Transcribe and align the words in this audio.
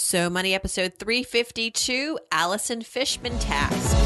So 0.00 0.30
Money 0.30 0.54
episode 0.54 0.94
352 0.94 2.20
Allison 2.30 2.82
Fishman 2.82 3.36
Task. 3.40 3.96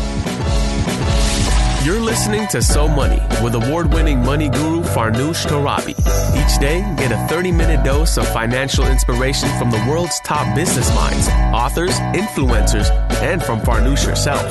You're 1.85 2.01
listening 2.01 2.49
to 2.49 2.63
So 2.63 2.89
Money 2.89 3.21
with 3.45 3.55
award 3.55 3.93
winning 3.93 4.25
money 4.25 4.49
guru 4.49 4.81
Farnoosh 4.81 5.45
Torabi. 5.45 5.91
Each 5.91 6.59
day, 6.59 6.81
get 6.97 7.13
a 7.13 7.19
30 7.29 7.53
minute 7.53 7.85
dose 7.85 8.17
of 8.17 8.27
financial 8.29 8.87
inspiration 8.87 9.51
from 9.59 9.71
the 9.71 9.85
world's 9.87 10.19
top 10.21 10.57
business 10.57 10.89
minds, 10.95 11.29
authors, 11.55 11.99
influencers, 12.17 12.89
and 13.21 13.43
from 13.43 13.61
Farnoosh 13.61 14.07
herself. 14.07 14.51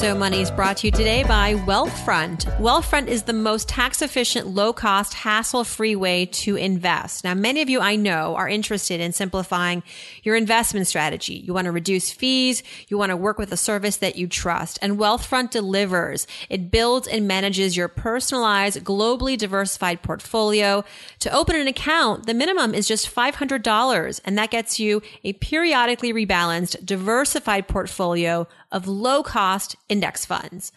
So 0.00 0.14
Money 0.14 0.40
is 0.40 0.50
brought 0.50 0.78
to 0.78 0.86
you 0.86 0.90
today 0.90 1.24
by 1.24 1.56
Wealthfront. 1.56 2.46
Wealthfront 2.56 3.08
is 3.08 3.24
the 3.24 3.34
most 3.34 3.68
tax 3.68 4.00
efficient, 4.00 4.46
low 4.46 4.72
cost, 4.72 5.12
hassle 5.12 5.62
free 5.62 5.94
way 5.94 6.24
to 6.24 6.56
invest. 6.56 7.22
Now, 7.22 7.34
many 7.34 7.60
of 7.60 7.68
you 7.68 7.80
I 7.80 7.96
know 7.96 8.34
are 8.34 8.48
interested 8.48 8.98
in 8.98 9.12
simplifying 9.12 9.82
your 10.22 10.36
investment 10.36 10.86
strategy. 10.86 11.34
You 11.34 11.52
want 11.52 11.66
to 11.66 11.70
reduce 11.70 12.10
fees. 12.10 12.62
You 12.88 12.96
want 12.96 13.10
to 13.10 13.16
work 13.16 13.36
with 13.36 13.52
a 13.52 13.58
service 13.58 13.98
that 13.98 14.16
you 14.16 14.26
trust 14.26 14.78
and 14.80 14.98
Wealthfront 14.98 15.50
delivers. 15.50 16.26
It 16.48 16.70
builds 16.70 17.06
and 17.06 17.28
manages 17.28 17.76
your 17.76 17.88
personalized, 17.88 18.82
globally 18.82 19.36
diversified 19.36 20.00
portfolio. 20.00 20.82
To 21.18 21.36
open 21.36 21.56
an 21.56 21.68
account, 21.68 22.24
the 22.24 22.32
minimum 22.32 22.74
is 22.74 22.88
just 22.88 23.14
$500 23.14 24.20
and 24.24 24.38
that 24.38 24.50
gets 24.50 24.80
you 24.80 25.02
a 25.24 25.34
periodically 25.34 26.14
rebalanced, 26.14 26.86
diversified 26.86 27.68
portfolio 27.68 28.48
of 28.72 28.86
low 28.86 29.22
cost 29.22 29.76
index 29.88 30.24
funds. 30.24 30.72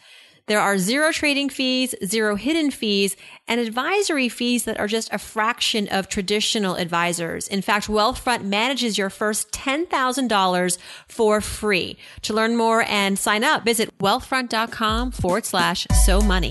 There 0.46 0.60
are 0.60 0.76
zero 0.76 1.10
trading 1.10 1.48
fees, 1.48 1.94
zero 2.04 2.36
hidden 2.36 2.70
fees, 2.70 3.16
and 3.48 3.58
advisory 3.58 4.28
fees 4.28 4.64
that 4.64 4.78
are 4.78 4.86
just 4.86 5.10
a 5.10 5.16
fraction 5.16 5.88
of 5.88 6.06
traditional 6.06 6.74
advisors. 6.74 7.48
In 7.48 7.62
fact, 7.62 7.86
Wealthfront 7.86 8.44
manages 8.44 8.98
your 8.98 9.08
first 9.08 9.52
$10,000 9.52 10.78
for 11.08 11.40
free. 11.40 11.96
To 12.22 12.34
learn 12.34 12.56
more 12.56 12.82
and 12.82 13.18
sign 13.18 13.42
up, 13.42 13.64
visit 13.64 13.96
wealthfront.com 13.98 15.12
forward 15.12 15.46
slash 15.46 15.86
so 16.04 16.20
money. 16.20 16.50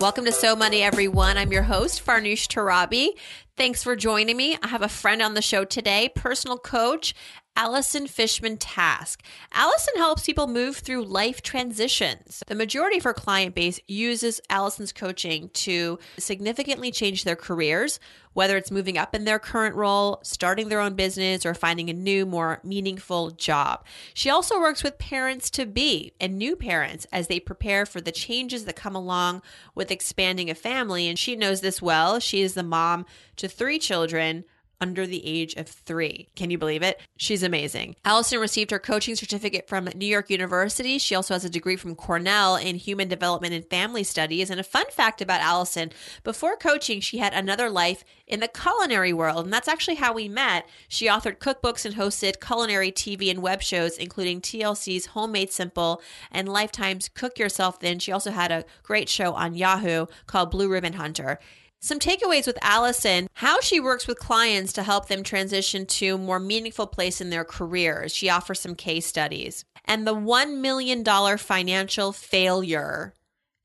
Welcome 0.00 0.26
to 0.26 0.32
So 0.32 0.54
Money, 0.54 0.82
everyone. 0.82 1.36
I'm 1.36 1.50
your 1.50 1.64
host, 1.64 2.06
Farnoosh 2.06 2.46
Torabi. 2.46 3.08
Thanks 3.56 3.82
for 3.82 3.96
joining 3.96 4.36
me. 4.36 4.56
I 4.62 4.68
have 4.68 4.82
a 4.82 4.88
friend 4.88 5.20
on 5.20 5.34
the 5.34 5.42
show 5.42 5.64
today, 5.64 6.08
personal 6.14 6.56
coach 6.56 7.16
Allison 7.58 8.06
Fishman 8.06 8.56
Task. 8.56 9.20
Allison 9.50 9.94
helps 9.96 10.24
people 10.24 10.46
move 10.46 10.76
through 10.76 11.04
life 11.04 11.42
transitions. 11.42 12.44
The 12.46 12.54
majority 12.54 12.98
of 12.98 13.02
her 13.02 13.12
client 13.12 13.56
base 13.56 13.80
uses 13.88 14.40
Allison's 14.48 14.92
coaching 14.92 15.50
to 15.54 15.98
significantly 16.20 16.92
change 16.92 17.24
their 17.24 17.34
careers, 17.34 17.98
whether 18.32 18.56
it's 18.56 18.70
moving 18.70 18.96
up 18.96 19.12
in 19.12 19.24
their 19.24 19.40
current 19.40 19.74
role, 19.74 20.20
starting 20.22 20.68
their 20.68 20.78
own 20.78 20.94
business, 20.94 21.44
or 21.44 21.52
finding 21.52 21.90
a 21.90 21.94
new, 21.94 22.24
more 22.24 22.60
meaningful 22.62 23.32
job. 23.32 23.84
She 24.14 24.30
also 24.30 24.60
works 24.60 24.84
with 24.84 24.96
parents 24.98 25.50
to 25.50 25.66
be 25.66 26.12
and 26.20 26.38
new 26.38 26.54
parents 26.54 27.08
as 27.10 27.26
they 27.26 27.40
prepare 27.40 27.84
for 27.86 28.00
the 28.00 28.12
changes 28.12 28.66
that 28.66 28.76
come 28.76 28.94
along 28.94 29.42
with 29.74 29.90
expanding 29.90 30.48
a 30.48 30.54
family. 30.54 31.08
And 31.08 31.18
she 31.18 31.34
knows 31.34 31.60
this 31.60 31.82
well. 31.82 32.20
She 32.20 32.40
is 32.40 32.54
the 32.54 32.62
mom 32.62 33.04
to 33.34 33.48
three 33.48 33.80
children 33.80 34.44
under 34.80 35.06
the 35.06 35.24
age 35.26 35.54
of 35.54 35.68
three. 35.68 36.28
Can 36.36 36.50
you 36.50 36.58
believe 36.58 36.82
it? 36.82 37.00
She's 37.16 37.42
amazing. 37.42 37.96
Allison 38.04 38.38
received 38.38 38.70
her 38.70 38.78
coaching 38.78 39.16
certificate 39.16 39.68
from 39.68 39.88
New 39.94 40.06
York 40.06 40.30
University. 40.30 40.98
She 40.98 41.14
also 41.14 41.34
has 41.34 41.44
a 41.44 41.50
degree 41.50 41.76
from 41.76 41.94
Cornell 41.94 42.56
in 42.56 42.76
human 42.76 43.08
development 43.08 43.54
and 43.54 43.64
family 43.64 44.04
studies. 44.04 44.50
And 44.50 44.60
a 44.60 44.64
fun 44.64 44.86
fact 44.90 45.20
about 45.20 45.40
Allison 45.40 45.90
before 46.22 46.56
coaching, 46.56 47.00
she 47.00 47.18
had 47.18 47.32
another 47.32 47.68
life 47.68 48.04
in 48.26 48.40
the 48.40 48.48
culinary 48.48 49.12
world. 49.12 49.44
And 49.44 49.52
that's 49.52 49.68
actually 49.68 49.96
how 49.96 50.12
we 50.12 50.28
met. 50.28 50.68
She 50.86 51.06
authored 51.06 51.38
cookbooks 51.38 51.84
and 51.84 51.96
hosted 51.96 52.40
culinary 52.40 52.92
TV 52.92 53.30
and 53.30 53.42
web 53.42 53.62
shows, 53.62 53.96
including 53.96 54.40
TLC's 54.40 55.06
Home 55.06 55.32
Made 55.32 55.50
Simple 55.50 56.00
and 56.30 56.48
Lifetime's 56.48 57.08
Cook 57.08 57.38
Yourself 57.38 57.80
Thin. 57.80 57.98
She 57.98 58.12
also 58.12 58.30
had 58.30 58.52
a 58.52 58.64
great 58.82 59.08
show 59.08 59.32
on 59.34 59.54
Yahoo 59.54 60.06
called 60.26 60.50
Blue 60.50 60.68
Ribbon 60.68 60.94
Hunter. 60.94 61.38
Some 61.80 62.00
takeaways 62.00 62.46
with 62.46 62.58
Allison, 62.60 63.28
how 63.34 63.60
she 63.60 63.78
works 63.78 64.08
with 64.08 64.18
clients 64.18 64.72
to 64.72 64.82
help 64.82 65.06
them 65.06 65.22
transition 65.22 65.86
to 65.86 66.16
a 66.16 66.18
more 66.18 66.40
meaningful 66.40 66.88
place 66.88 67.20
in 67.20 67.30
their 67.30 67.44
careers. 67.44 68.12
She 68.12 68.28
offers 68.28 68.58
some 68.58 68.74
case 68.74 69.06
studies. 69.06 69.64
And 69.84 70.06
the 70.06 70.14
$1 70.14 70.58
million 70.58 71.04
financial 71.38 72.12
failure 72.12 73.14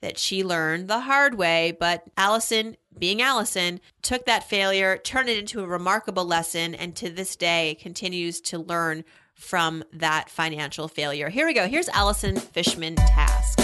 that 0.01 0.19
she 0.19 0.43
learned 0.43 0.89
the 0.89 1.01
hard 1.01 1.35
way, 1.35 1.75
but 1.79 2.03
Allison, 2.15 2.77
being 2.99 3.21
Allison, 3.21 3.79
took 4.01 4.25
that 4.25 4.47
failure, 4.47 4.97
turned 4.97 5.29
it 5.29 5.39
into 5.39 5.63
a 5.63 5.67
remarkable 5.67 6.25
lesson, 6.25 6.75
and 6.75 6.95
to 6.97 7.09
this 7.09 7.35
day 7.35 7.77
continues 7.81 8.41
to 8.41 8.59
learn 8.59 9.05
from 9.33 9.83
that 9.91 10.29
financial 10.29 10.87
failure. 10.87 11.29
Here 11.29 11.47
we 11.47 11.53
go. 11.53 11.67
Here's 11.67 11.89
Allison 11.89 12.35
Fishman 12.35 12.95
Task. 12.95 13.62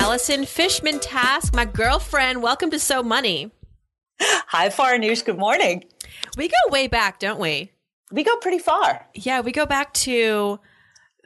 Allison 0.00 0.46
Fishman 0.46 0.98
Task, 0.98 1.54
my 1.54 1.66
girlfriend. 1.66 2.42
Welcome 2.42 2.70
to 2.70 2.78
So 2.78 3.02
Money. 3.02 3.52
Hi, 4.18 4.70
Farnoosh. 4.70 5.22
Good 5.22 5.36
morning. 5.36 5.84
We 6.38 6.48
go 6.48 6.56
way 6.70 6.86
back, 6.86 7.18
don't 7.18 7.38
we? 7.38 7.70
We 8.10 8.24
go 8.24 8.34
pretty 8.38 8.60
far. 8.60 9.06
Yeah, 9.14 9.40
we 9.42 9.52
go 9.52 9.66
back 9.66 9.92
to 9.92 10.58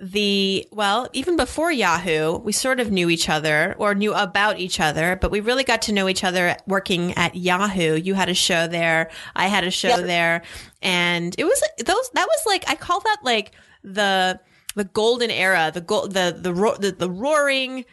the, 0.03 0.67
well, 0.73 1.09
even 1.13 1.37
before 1.37 1.71
Yahoo, 1.71 2.39
we 2.39 2.51
sort 2.51 2.81
of 2.81 2.91
knew 2.91 3.09
each 3.09 3.29
other 3.29 3.77
or 3.79 3.95
knew 3.95 4.13
about 4.13 4.59
each 4.59 4.81
other, 4.81 5.17
but 5.21 5.31
we 5.31 5.39
really 5.39 5.65
got 5.65 5.83
to 5.83 5.93
know 5.93 6.09
each 6.09 6.25
other 6.25 6.57
working 6.67 7.13
at 7.13 7.37
Yahoo. 7.37 7.95
You 7.95 8.15
had 8.15 8.29
a 8.29 8.35
show 8.35 8.67
there, 8.67 9.09
I 9.37 9.47
had 9.47 9.63
a 9.63 9.71
show 9.71 9.89
yep. 9.89 10.01
there, 10.01 10.43
and 10.83 11.33
it 11.39 11.45
was 11.45 11.63
those, 11.79 12.11
that 12.15 12.27
was 12.27 12.43
like, 12.45 12.69
I 12.69 12.75
call 12.75 12.99
that 12.99 13.19
like 13.23 13.53
the, 13.85 14.41
the 14.75 14.85
golden 14.85 15.31
era, 15.31 15.71
the 15.73 15.81
gold, 15.81 16.13
the, 16.13 16.37
the, 16.37 16.53
the, 16.81 16.91
the 16.91 17.11
roaring, 17.11 17.85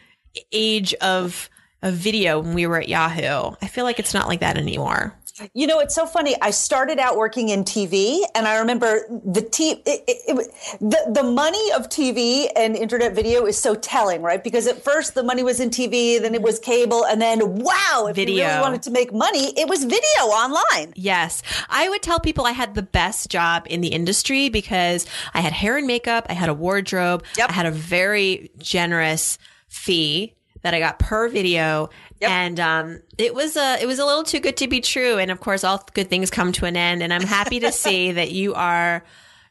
age 0.52 0.94
of 0.94 1.48
a 1.82 1.90
video 1.90 2.40
when 2.40 2.54
we 2.54 2.66
were 2.66 2.78
at 2.78 2.88
Yahoo. 2.88 3.54
I 3.60 3.66
feel 3.66 3.84
like 3.84 3.98
it's 3.98 4.14
not 4.14 4.28
like 4.28 4.40
that 4.40 4.56
anymore. 4.56 5.14
You 5.54 5.66
know, 5.66 5.80
it's 5.80 5.94
so 5.94 6.04
funny. 6.04 6.36
I 6.42 6.50
started 6.50 6.98
out 6.98 7.16
working 7.16 7.48
in 7.48 7.64
TV, 7.64 8.20
and 8.34 8.46
I 8.46 8.58
remember 8.58 9.06
the 9.08 9.40
t- 9.40 9.82
it, 9.86 10.04
it, 10.06 10.18
it, 10.28 10.54
the 10.80 11.10
the 11.10 11.22
money 11.22 11.72
of 11.72 11.88
TV 11.88 12.48
and 12.54 12.76
internet 12.76 13.14
video 13.14 13.46
is 13.46 13.58
so 13.58 13.74
telling, 13.74 14.20
right? 14.20 14.44
Because 14.44 14.66
at 14.66 14.84
first 14.84 15.14
the 15.14 15.22
money 15.22 15.42
was 15.42 15.58
in 15.58 15.70
TV, 15.70 16.20
then 16.20 16.34
it 16.34 16.42
was 16.42 16.58
cable, 16.58 17.06
and 17.06 17.20
then 17.20 17.56
wow, 17.56 18.08
if 18.10 18.16
video. 18.16 18.34
you 18.34 18.42
really 18.44 18.60
wanted 18.60 18.82
to 18.82 18.90
make 18.90 19.12
money, 19.12 19.58
it 19.58 19.68
was 19.68 19.84
video 19.84 20.24
online. 20.26 20.92
Yes, 20.96 21.42
I 21.70 21.88
would 21.88 22.02
tell 22.02 22.20
people 22.20 22.44
I 22.44 22.52
had 22.52 22.74
the 22.74 22.82
best 22.82 23.30
job 23.30 23.66
in 23.70 23.80
the 23.80 23.88
industry 23.88 24.50
because 24.50 25.06
I 25.32 25.40
had 25.40 25.54
hair 25.54 25.78
and 25.78 25.86
makeup, 25.86 26.26
I 26.28 26.34
had 26.34 26.50
a 26.50 26.54
wardrobe, 26.54 27.24
yep. 27.38 27.48
I 27.48 27.54
had 27.54 27.64
a 27.64 27.70
very 27.70 28.50
generous 28.58 29.38
fee 29.72 30.34
that 30.62 30.74
I 30.74 30.78
got 30.78 30.98
per 30.98 31.28
video. 31.28 31.90
Yep. 32.20 32.30
And 32.30 32.60
um, 32.60 33.02
it 33.18 33.34
was 33.34 33.56
a 33.56 33.82
it 33.82 33.86
was 33.86 33.98
a 33.98 34.04
little 34.04 34.22
too 34.22 34.38
good 34.38 34.56
to 34.58 34.68
be 34.68 34.80
true. 34.80 35.18
And 35.18 35.30
of 35.30 35.40
course, 35.40 35.64
all 35.64 35.84
good 35.94 36.08
things 36.08 36.30
come 36.30 36.52
to 36.52 36.66
an 36.66 36.76
end. 36.76 37.02
And 37.02 37.12
I'm 37.12 37.22
happy 37.22 37.60
to 37.60 37.72
see 37.72 38.12
that 38.12 38.30
you 38.30 38.54
are 38.54 39.02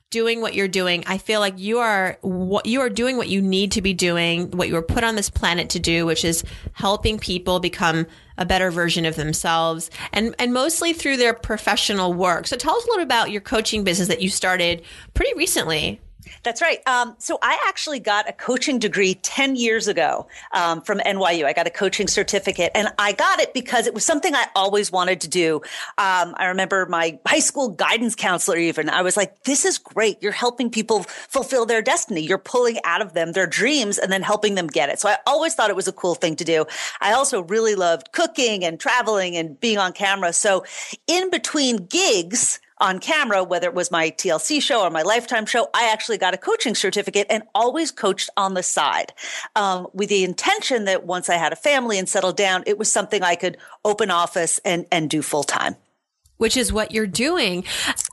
doing 0.10 0.42
what 0.42 0.54
you're 0.54 0.68
doing. 0.68 1.04
I 1.08 1.18
feel 1.18 1.40
like 1.40 1.58
you 1.58 1.80
are 1.80 2.18
what 2.22 2.66
you 2.66 2.82
are 2.82 2.90
doing 2.90 3.18
what 3.18 3.30
you 3.30 3.42
need 3.42 3.74
to 3.74 3.82
be 3.82 3.94
doing, 3.94 4.52
what 4.52 4.68
you 4.68 4.76
were 4.76 4.82
put 4.82 5.04
on 5.04 5.16
this 5.16 5.30
planet 5.30 5.70
to 5.72 5.80
do, 5.80 6.06
which 6.06 6.24
is 6.24 6.44
helping 6.74 7.18
people 7.18 7.60
become 7.60 8.06
a 8.38 8.46
better 8.46 8.72
version 8.72 9.06
of 9.06 9.16
themselves 9.16 9.90
and 10.14 10.36
and 10.38 10.54
mostly 10.54 10.94
through 10.94 11.18
their 11.18 11.34
professional 11.34 12.14
work. 12.14 12.48
So 12.48 12.56
tell 12.56 12.76
us 12.76 12.86
a 12.86 12.88
little 12.88 13.04
about 13.04 13.32
your 13.32 13.42
coaching 13.42 13.84
business 13.84 14.08
that 14.08 14.22
you 14.22 14.30
started 14.30 14.84
pretty 15.14 15.34
recently. 15.36 16.00
That's 16.44 16.62
right. 16.62 16.86
Um, 16.88 17.16
so 17.18 17.38
I 17.42 17.60
actually 17.68 18.00
got 18.00 18.28
a 18.30 18.34
coaching 18.34 18.80
degree 18.80 19.16
10 19.16 19.56
years 19.56 19.88
ago 19.88 20.28
um, 20.54 20.82
from 20.82 21.00
NYU. 21.00 21.46
I 21.46 21.54
got 21.54 21.68
a 21.68 21.72
coaching 21.72 22.08
certificate 22.08 22.72
and 22.76 22.90
I 22.98 23.14
got 23.14 23.40
it 23.40 23.54
because 23.54 23.88
it 23.88 23.94
was 23.94 24.06
something 24.06 24.34
I 24.36 24.46
always 24.56 24.92
wanted 24.92 25.22
to 25.22 25.28
do. 25.28 25.58
Um, 25.98 26.36
I 26.38 26.46
remember 26.48 26.86
my 26.88 27.20
high 27.26 27.40
school 27.40 27.70
guidance 27.70 28.16
counselor 28.16 28.58
even, 28.58 28.90
I 28.90 29.02
was 29.02 29.18
like, 29.18 29.44
this 29.44 29.66
is 29.66 29.78
great. 29.78 30.22
You're 30.22 30.32
helping 30.32 30.70
people 30.70 31.04
fulfill 31.04 31.66
their 31.66 31.82
destiny. 31.82 32.22
You're 32.22 32.38
pulling 32.38 32.80
out 32.84 33.02
of 33.02 33.14
them 33.14 33.34
their 33.34 33.48
dreams 33.48 33.98
and 33.98 34.12
then 34.12 34.22
helping 34.22 34.56
them 34.56 34.68
get 34.68 34.90
it. 34.90 35.00
So 35.00 35.10
I 35.10 35.18
always 35.28 35.54
thought 35.54 35.70
it 35.70 35.76
was 35.76 35.88
a 35.88 35.94
cool 35.94 36.16
thing 36.16 36.36
to 36.38 36.44
do. 36.44 36.66
I 37.00 37.14
also 37.14 37.44
really 37.44 37.76
loved 37.76 38.12
cooking 38.12 38.64
and 38.64 38.80
traveling 38.80 39.36
and 39.36 39.60
being 39.60 39.78
on 39.78 39.94
camera. 39.94 40.34
So 40.34 40.66
in 41.08 41.30
between 41.30 41.86
gigs, 41.86 42.60
on 42.82 43.00
camera, 43.00 43.44
whether 43.44 43.68
it 43.68 43.74
was 43.74 43.92
my 43.92 44.10
TLC 44.12 44.62
show 44.62 44.82
or 44.82 44.90
my 44.90 45.04
Lifetime 45.04 45.46
show, 45.46 45.70
I 45.74 45.90
actually 45.92 46.18
got 46.18 46.34
a 46.34 46.38
coaching 46.38 46.76
certificate 46.76 47.28
and 47.30 47.44
always 47.56 47.92
coached 47.92 48.30
on 48.36 48.56
the 48.56 48.64
side 48.64 49.14
um, 49.56 49.88
with 49.94 50.10
the 50.10 50.24
intention 50.24 50.86
that 50.86 51.06
once 51.06 51.30
I 51.30 51.36
had 51.36 51.54
a 51.54 51.56
family 51.56 51.98
and 52.00 52.10
settled 52.10 52.36
down, 52.36 52.64
it 52.66 52.78
was 52.78 52.92
something 52.92 53.24
I 53.24 53.36
could 53.36 53.58
open 53.86 54.12
office 54.12 54.60
and, 54.66 54.86
and 54.92 55.10
do 55.10 55.22
full 55.22 55.44
time. 55.44 55.76
which 56.38 56.58
is 56.58 56.74
what 56.74 56.92
you're 56.92 57.06
doing. 57.06 57.64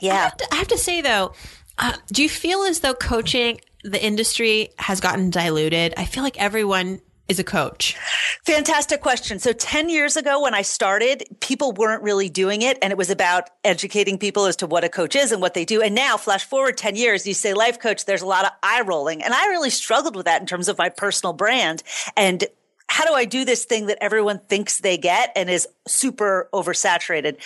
Yeah. 0.03 0.13
I 0.13 0.17
have 0.17 0.37
to, 0.37 0.47
I 0.53 0.57
have 0.57 0.69
to 0.69 0.79
say 0.79 1.01
though, 1.01 1.33
uh, 1.79 1.95
do 2.13 2.23
you 2.23 2.29
feel 2.29 2.63
as 2.63 2.81
though 2.81 2.93
coaching 2.93 3.61
the 3.85 4.05
industry 4.05 4.69
has 4.79 5.01
gotten 5.01 5.31
diluted? 5.31 5.95
I 5.97 6.05
feel 6.05 6.23
like 6.23 6.39
everyone 6.39 7.01
is 7.29 7.39
a 7.39 7.45
coach? 7.45 7.97
Fantastic 8.45 9.03
question. 9.03 9.39
So 9.39 9.53
10 9.53 9.91
years 9.91 10.17
ago 10.17 10.43
when 10.43 10.55
I 10.55 10.63
started, 10.63 11.25
people 11.41 11.73
weren't 11.73 12.03
really 12.03 12.29
doing 12.29 12.63
it 12.63 12.79
and 12.81 12.91
it 12.91 12.97
was 12.97 13.11
about 13.11 13.51
educating 13.65 14.19
people 14.19 14.47
as 14.47 14.57
to 14.57 14.67
what 14.67 14.83
a 14.83 14.89
coach 14.89 15.15
is 15.15 15.31
and 15.31 15.43
what 15.43 15.55
they 15.55 15.65
do. 15.65 15.83
And 15.83 15.95
now 15.95 16.17
flash 16.17 16.45
forward 16.45 16.79
10 16.79 16.97
years, 16.97 17.27
you 17.27 17.35
say 17.35 17.53
life 17.53 17.79
coach, 17.79 18.07
there's 18.07 18.23
a 18.23 18.27
lot 18.27 18.47
of 18.47 18.53
eye 18.63 18.81
rolling. 18.81 19.23
And 19.23 19.35
I 19.35 19.47
really 19.49 19.71
struggled 19.71 20.17
with 20.17 20.25
that 20.25 20.41
in 20.41 20.47
terms 20.47 20.69
of 20.69 20.79
my 20.79 20.89
personal 20.89 21.35
brand 21.35 21.83
and 22.17 22.45
how 22.89 23.05
do 23.07 23.13
I 23.13 23.27
do 23.27 23.45
this 23.45 23.65
thing 23.65 23.87
that 23.87 23.99
everyone 24.01 24.41
thinks 24.49 24.79
they 24.79 24.97
get 24.97 25.31
and 25.37 25.49
is 25.49 25.69
super 25.87 26.49
oversaturated? 26.53 27.37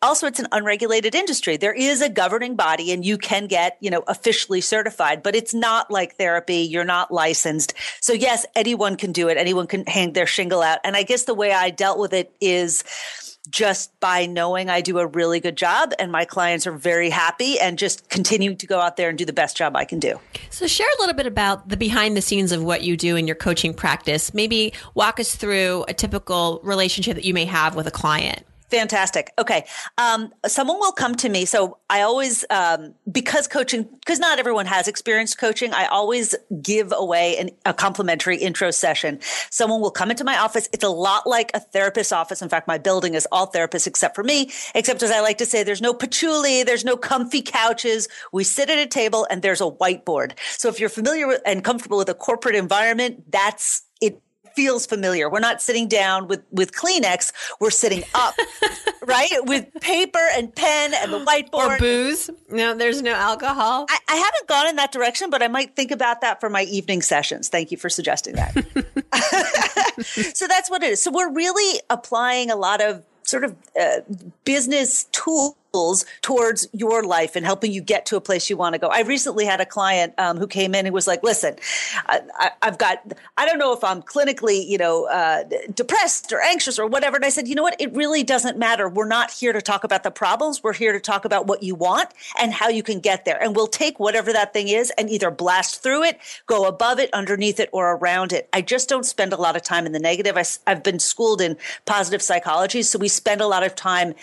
Also, 0.00 0.26
it's 0.26 0.38
an 0.38 0.46
unregulated 0.52 1.14
industry. 1.14 1.56
There 1.56 1.74
is 1.74 2.00
a 2.00 2.08
governing 2.08 2.56
body 2.56 2.92
and 2.92 3.04
you 3.04 3.18
can 3.18 3.46
get, 3.46 3.76
you 3.80 3.90
know, 3.90 4.04
officially 4.06 4.60
certified, 4.60 5.22
but 5.22 5.34
it's 5.34 5.52
not 5.52 5.90
like 5.90 6.16
therapy. 6.16 6.58
You're 6.58 6.84
not 6.84 7.12
licensed. 7.12 7.74
So 8.00 8.12
yes, 8.12 8.46
anyone 8.54 8.96
can 8.96 9.12
do 9.12 9.28
it. 9.28 9.36
Anyone 9.36 9.66
can 9.66 9.84
hang 9.86 10.12
their 10.12 10.26
shingle 10.26 10.62
out. 10.62 10.78
And 10.84 10.96
I 10.96 11.02
guess 11.02 11.24
the 11.24 11.34
way 11.34 11.52
I 11.52 11.70
dealt 11.70 11.98
with 11.98 12.12
it 12.12 12.34
is, 12.40 12.84
just 13.50 13.98
by 14.00 14.26
knowing 14.26 14.70
I 14.70 14.80
do 14.80 14.98
a 14.98 15.06
really 15.06 15.40
good 15.40 15.56
job 15.56 15.92
and 15.98 16.12
my 16.12 16.24
clients 16.24 16.66
are 16.66 16.72
very 16.72 17.10
happy 17.10 17.58
and 17.58 17.78
just 17.78 18.08
continuing 18.08 18.56
to 18.58 18.66
go 18.66 18.80
out 18.80 18.96
there 18.96 19.08
and 19.08 19.18
do 19.18 19.24
the 19.24 19.32
best 19.32 19.56
job 19.56 19.76
I 19.76 19.84
can 19.84 19.98
do. 19.98 20.20
So, 20.50 20.66
share 20.66 20.86
a 20.98 21.00
little 21.00 21.14
bit 21.14 21.26
about 21.26 21.68
the 21.68 21.76
behind 21.76 22.16
the 22.16 22.22
scenes 22.22 22.52
of 22.52 22.62
what 22.62 22.82
you 22.82 22.96
do 22.96 23.16
in 23.16 23.26
your 23.26 23.36
coaching 23.36 23.74
practice. 23.74 24.32
Maybe 24.32 24.72
walk 24.94 25.18
us 25.18 25.34
through 25.34 25.84
a 25.88 25.94
typical 25.94 26.60
relationship 26.62 27.16
that 27.16 27.24
you 27.24 27.34
may 27.34 27.44
have 27.46 27.74
with 27.74 27.86
a 27.86 27.90
client. 27.90 28.44
Fantastic. 28.72 29.34
Okay. 29.38 29.66
Um, 29.98 30.32
someone 30.46 30.78
will 30.78 30.92
come 30.92 31.14
to 31.16 31.28
me. 31.28 31.44
So 31.44 31.76
I 31.90 32.00
always, 32.00 32.42
um, 32.48 32.94
because 33.10 33.46
coaching, 33.46 33.82
because 34.00 34.18
not 34.18 34.38
everyone 34.38 34.64
has 34.64 34.88
experienced 34.88 35.36
coaching, 35.36 35.74
I 35.74 35.84
always 35.84 36.34
give 36.62 36.90
away 36.96 37.36
an, 37.36 37.50
a 37.66 37.74
complimentary 37.74 38.38
intro 38.38 38.70
session. 38.70 39.18
Someone 39.50 39.82
will 39.82 39.90
come 39.90 40.10
into 40.10 40.24
my 40.24 40.38
office. 40.38 40.70
It's 40.72 40.84
a 40.84 40.88
lot 40.88 41.26
like 41.26 41.50
a 41.52 41.60
therapist's 41.60 42.12
office. 42.12 42.40
In 42.40 42.48
fact, 42.48 42.66
my 42.66 42.78
building 42.78 43.12
is 43.12 43.28
all 43.30 43.46
therapists 43.46 43.86
except 43.86 44.14
for 44.14 44.24
me, 44.24 44.50
except 44.74 45.02
as 45.02 45.10
I 45.10 45.20
like 45.20 45.36
to 45.38 45.46
say, 45.46 45.62
there's 45.62 45.82
no 45.82 45.92
patchouli, 45.92 46.62
there's 46.62 46.82
no 46.82 46.96
comfy 46.96 47.42
couches. 47.42 48.08
We 48.32 48.42
sit 48.42 48.70
at 48.70 48.78
a 48.78 48.86
table 48.86 49.26
and 49.28 49.42
there's 49.42 49.60
a 49.60 49.64
whiteboard. 49.70 50.32
So 50.56 50.70
if 50.70 50.80
you're 50.80 50.88
familiar 50.88 51.26
with 51.26 51.42
and 51.44 51.62
comfortable 51.62 51.98
with 51.98 52.08
a 52.08 52.14
corporate 52.14 52.54
environment, 52.54 53.30
that's 53.30 53.82
feels 54.54 54.86
familiar. 54.86 55.30
We're 55.30 55.40
not 55.40 55.62
sitting 55.62 55.88
down 55.88 56.28
with, 56.28 56.42
with 56.50 56.72
Kleenex. 56.72 57.32
We're 57.60 57.70
sitting 57.70 58.04
up, 58.14 58.34
right? 59.06 59.30
With 59.42 59.72
paper 59.80 60.26
and 60.34 60.54
pen 60.54 60.92
and 60.94 61.12
the 61.12 61.24
whiteboard. 61.24 61.76
Or 61.76 61.78
booze. 61.78 62.30
No, 62.50 62.74
there's 62.74 63.02
no 63.02 63.12
alcohol. 63.12 63.86
I, 63.88 63.98
I 64.08 64.16
haven't 64.16 64.48
gone 64.48 64.68
in 64.68 64.76
that 64.76 64.92
direction, 64.92 65.30
but 65.30 65.42
I 65.42 65.48
might 65.48 65.76
think 65.76 65.90
about 65.90 66.20
that 66.20 66.40
for 66.40 66.50
my 66.50 66.62
evening 66.62 67.02
sessions. 67.02 67.48
Thank 67.48 67.70
you 67.70 67.76
for 67.76 67.88
suggesting 67.88 68.34
that. 68.34 68.52
so 70.34 70.46
that's 70.46 70.70
what 70.70 70.82
it 70.82 70.92
is. 70.92 71.02
So 71.02 71.10
we're 71.10 71.32
really 71.32 71.80
applying 71.90 72.50
a 72.50 72.56
lot 72.56 72.82
of 72.82 73.04
sort 73.24 73.44
of 73.44 73.56
uh, 73.80 74.00
business 74.44 75.04
tools 75.12 75.54
towards 76.20 76.68
your 76.72 77.02
life 77.02 77.34
and 77.34 77.46
helping 77.46 77.72
you 77.72 77.80
get 77.80 78.04
to 78.04 78.16
a 78.16 78.20
place 78.20 78.50
you 78.50 78.58
want 78.58 78.74
to 78.74 78.78
go. 78.78 78.88
I 78.88 79.00
recently 79.00 79.46
had 79.46 79.58
a 79.58 79.64
client 79.64 80.12
um, 80.18 80.36
who 80.36 80.46
came 80.46 80.74
in 80.74 80.84
and 80.84 80.92
was 80.92 81.06
like, 81.06 81.22
"Listen, 81.22 81.56
I, 82.06 82.50
have 82.62 82.76
got 82.76 83.00
I 83.38 83.46
don't 83.46 83.58
know 83.58 83.72
if 83.72 83.82
I'm 83.82 84.02
clinically, 84.02 84.66
you 84.68 84.76
know, 84.76 85.06
uh, 85.06 85.44
depressed 85.74 86.30
or 86.30 86.42
anxious 86.42 86.78
or 86.78 86.86
whatever." 86.86 87.16
And 87.16 87.24
I 87.24 87.30
said, 87.30 87.48
"You 87.48 87.54
know 87.54 87.62
what? 87.62 87.76
It 87.80 87.94
really 87.94 88.22
doesn't 88.22 88.58
matter. 88.58 88.86
We're 88.86 89.06
not 89.06 89.30
here 89.30 89.54
to 89.54 89.62
talk 89.62 89.82
about 89.82 90.02
the 90.02 90.10
problems. 90.10 90.62
We're 90.62 90.74
here 90.74 90.92
to 90.92 91.00
talk 91.00 91.24
about 91.24 91.46
what 91.46 91.62
you 91.62 91.74
want 91.74 92.10
and 92.38 92.52
how 92.52 92.68
you 92.68 92.82
can 92.82 93.00
get 93.00 93.24
there. 93.24 93.42
And 93.42 93.56
we'll 93.56 93.66
take 93.66 93.98
whatever 93.98 94.30
that 94.30 94.52
thing 94.52 94.68
is 94.68 94.92
and 94.98 95.08
either 95.08 95.30
blast 95.30 95.82
through 95.82 96.04
it, 96.04 96.18
go 96.46 96.66
above 96.66 96.98
it, 96.98 97.08
underneath 97.14 97.58
it, 97.58 97.70
or 97.72 97.92
around 97.92 98.34
it. 98.34 98.46
I 98.52 98.60
just 98.60 98.90
don't 98.90 99.06
spend 99.06 99.32
a 99.32 99.36
lot 99.36 99.56
of 99.56 99.62
time 99.62 99.86
in 99.86 99.92
the 99.92 99.98
negative. 99.98 100.36
I, 100.36 100.44
I've 100.66 100.82
been 100.82 100.98
schooled 100.98 101.40
in 101.40 101.56
positive 101.86 102.20
psychology, 102.20 102.82
so 102.82 102.98
we 102.98 103.08
spend 103.08 103.40
a 103.40 103.46
lot 103.46 103.62
of 103.62 103.74
time 103.74 104.14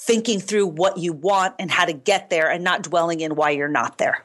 thinking 0.00 0.40
through 0.40 0.66
what 0.66 0.98
you 0.98 1.12
want 1.12 1.54
and 1.58 1.70
how 1.70 1.84
to 1.84 1.92
get 1.92 2.30
there 2.30 2.50
and 2.50 2.64
not 2.64 2.82
dwelling 2.82 3.20
in 3.20 3.34
why 3.34 3.50
you're 3.50 3.68
not 3.68 3.98
there. 3.98 4.24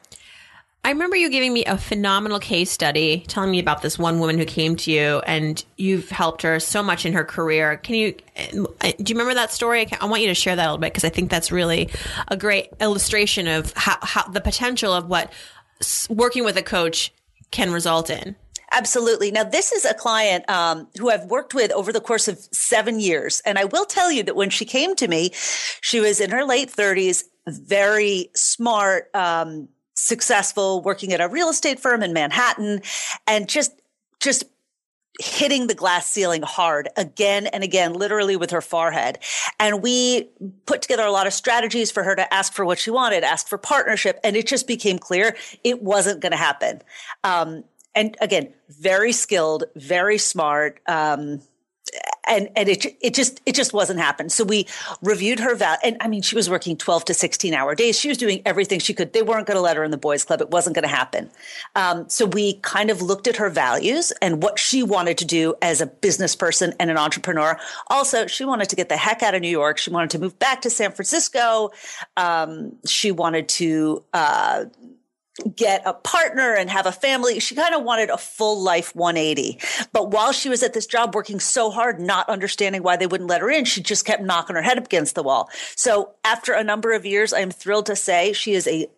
I 0.84 0.90
remember 0.90 1.16
you 1.16 1.28
giving 1.28 1.52
me 1.52 1.64
a 1.64 1.76
phenomenal 1.76 2.38
case 2.38 2.70
study 2.70 3.24
telling 3.28 3.50
me 3.50 3.58
about 3.58 3.82
this 3.82 3.98
one 3.98 4.20
woman 4.20 4.38
who 4.38 4.44
came 4.44 4.76
to 4.76 4.90
you 4.90 5.18
and 5.26 5.62
you've 5.76 6.08
helped 6.08 6.42
her 6.42 6.60
so 6.60 6.82
much 6.82 7.04
in 7.04 7.12
her 7.12 7.24
career. 7.24 7.76
Can 7.76 7.96
you, 7.96 8.14
uh, 8.80 8.92
do 8.96 9.12
you 9.12 9.14
remember 9.14 9.34
that 9.34 9.52
story? 9.52 9.86
I 10.00 10.06
want 10.06 10.22
you 10.22 10.28
to 10.28 10.34
share 10.34 10.56
that 10.56 10.62
a 10.62 10.68
little 10.68 10.78
bit 10.78 10.92
because 10.92 11.04
I 11.04 11.10
think 11.10 11.30
that's 11.30 11.52
really 11.52 11.90
a 12.28 12.36
great 12.36 12.70
illustration 12.80 13.48
of 13.48 13.72
how, 13.76 13.98
how 14.00 14.28
the 14.28 14.40
potential 14.40 14.94
of 14.94 15.08
what 15.08 15.32
working 16.08 16.44
with 16.44 16.56
a 16.56 16.62
coach 16.62 17.12
can 17.50 17.70
result 17.70 18.08
in. 18.08 18.36
Absolutely. 18.70 19.30
Now, 19.30 19.44
this 19.44 19.72
is 19.72 19.84
a 19.84 19.94
client 19.94 20.48
um, 20.48 20.88
who 20.98 21.10
I've 21.10 21.24
worked 21.24 21.54
with 21.54 21.72
over 21.72 21.92
the 21.92 22.00
course 22.00 22.28
of 22.28 22.38
seven 22.52 23.00
years. 23.00 23.40
And 23.46 23.58
I 23.58 23.64
will 23.64 23.86
tell 23.86 24.12
you 24.12 24.22
that 24.24 24.36
when 24.36 24.50
she 24.50 24.64
came 24.64 24.94
to 24.96 25.08
me, 25.08 25.30
she 25.80 26.00
was 26.00 26.20
in 26.20 26.30
her 26.30 26.44
late 26.44 26.70
30s, 26.70 27.24
very 27.46 28.30
smart, 28.34 29.14
um, 29.14 29.68
successful, 29.94 30.82
working 30.82 31.12
at 31.12 31.20
a 31.20 31.28
real 31.28 31.48
estate 31.48 31.80
firm 31.80 32.02
in 32.02 32.12
Manhattan, 32.12 32.82
and 33.26 33.48
just, 33.48 33.72
just 34.20 34.44
hitting 35.18 35.66
the 35.66 35.74
glass 35.74 36.06
ceiling 36.06 36.42
hard 36.42 36.88
again 36.96 37.46
and 37.48 37.64
again, 37.64 37.92
literally 37.92 38.36
with 38.36 38.50
her 38.50 38.60
forehead. 38.60 39.18
And 39.58 39.82
we 39.82 40.30
put 40.66 40.82
together 40.82 41.04
a 41.04 41.10
lot 41.10 41.26
of 41.26 41.32
strategies 41.32 41.90
for 41.90 42.04
her 42.04 42.14
to 42.14 42.32
ask 42.32 42.52
for 42.52 42.64
what 42.64 42.78
she 42.78 42.90
wanted, 42.90 43.24
ask 43.24 43.48
for 43.48 43.58
partnership. 43.58 44.20
And 44.22 44.36
it 44.36 44.46
just 44.46 44.66
became 44.66 44.98
clear 44.98 45.36
it 45.64 45.82
wasn't 45.82 46.20
going 46.20 46.32
to 46.32 46.38
happen. 46.38 46.82
Um, 47.24 47.64
and 47.98 48.16
again, 48.20 48.52
very 48.68 49.10
skilled, 49.10 49.64
very 49.74 50.18
smart. 50.18 50.80
Um, 50.86 51.42
and 52.28 52.50
and 52.54 52.68
it 52.68 52.84
it 53.00 53.14
just 53.14 53.40
it 53.46 53.54
just 53.54 53.72
wasn't 53.72 53.98
happening. 53.98 54.28
So 54.28 54.44
we 54.44 54.66
reviewed 55.02 55.40
her 55.40 55.54
val, 55.54 55.78
and 55.82 55.96
I 56.00 56.08
mean, 56.08 56.22
she 56.22 56.36
was 56.36 56.48
working 56.48 56.76
twelve 56.76 57.04
to 57.06 57.14
sixteen 57.14 57.54
hour 57.54 57.74
days. 57.74 57.98
She 57.98 58.08
was 58.08 58.18
doing 58.18 58.42
everything 58.44 58.78
she 58.78 58.92
could. 58.92 59.14
They 59.14 59.22
weren't 59.22 59.46
going 59.46 59.56
to 59.56 59.62
let 59.62 59.76
her 59.76 59.84
in 59.84 59.90
the 59.90 59.96
boys' 59.98 60.24
club. 60.24 60.40
It 60.42 60.50
wasn't 60.50 60.74
going 60.74 60.82
to 60.82 60.94
happen. 60.94 61.30
Um, 61.74 62.08
so 62.08 62.26
we 62.26 62.54
kind 62.60 62.90
of 62.90 63.00
looked 63.00 63.26
at 63.26 63.36
her 63.36 63.48
values 63.48 64.12
and 64.20 64.42
what 64.42 64.58
she 64.58 64.82
wanted 64.82 65.18
to 65.18 65.24
do 65.24 65.54
as 65.62 65.80
a 65.80 65.86
business 65.86 66.36
person 66.36 66.74
and 66.78 66.90
an 66.90 66.98
entrepreneur. 66.98 67.58
Also, 67.88 68.26
she 68.26 68.44
wanted 68.44 68.68
to 68.68 68.76
get 68.76 68.90
the 68.90 68.96
heck 68.96 69.22
out 69.22 69.34
of 69.34 69.40
New 69.40 69.48
York. 69.48 69.78
She 69.78 69.90
wanted 69.90 70.10
to 70.10 70.18
move 70.18 70.38
back 70.38 70.60
to 70.62 70.70
San 70.70 70.92
Francisco. 70.92 71.70
Um, 72.16 72.76
she 72.86 73.10
wanted 73.10 73.48
to. 73.48 74.04
Uh, 74.12 74.66
get 75.54 75.82
a 75.84 75.92
partner 75.92 76.54
and 76.54 76.70
have 76.70 76.86
a 76.86 76.92
family. 76.92 77.40
She 77.40 77.54
kind 77.54 77.74
of 77.74 77.82
wanted 77.82 78.10
a 78.10 78.18
full 78.18 78.60
life 78.60 78.94
180. 78.94 79.58
But 79.92 80.10
while 80.10 80.32
she 80.32 80.48
was 80.48 80.62
at 80.62 80.74
this 80.74 80.86
job 80.86 81.14
working 81.14 81.40
so 81.40 81.70
hard, 81.70 82.00
not 82.00 82.28
understanding 82.28 82.82
why 82.82 82.96
they 82.96 83.06
wouldn't 83.06 83.30
let 83.30 83.40
her 83.40 83.50
in, 83.50 83.64
she 83.64 83.82
just 83.82 84.04
kept 84.04 84.22
knocking 84.22 84.56
her 84.56 84.62
head 84.62 84.78
up 84.78 84.86
against 84.86 85.14
the 85.14 85.22
wall. 85.22 85.50
So 85.76 86.12
after 86.24 86.52
a 86.52 86.64
number 86.64 86.92
of 86.92 87.06
years, 87.06 87.32
I'm 87.32 87.50
thrilled 87.50 87.86
to 87.86 87.96
say 87.96 88.32
she 88.32 88.52
is 88.52 88.66
a 88.66 88.88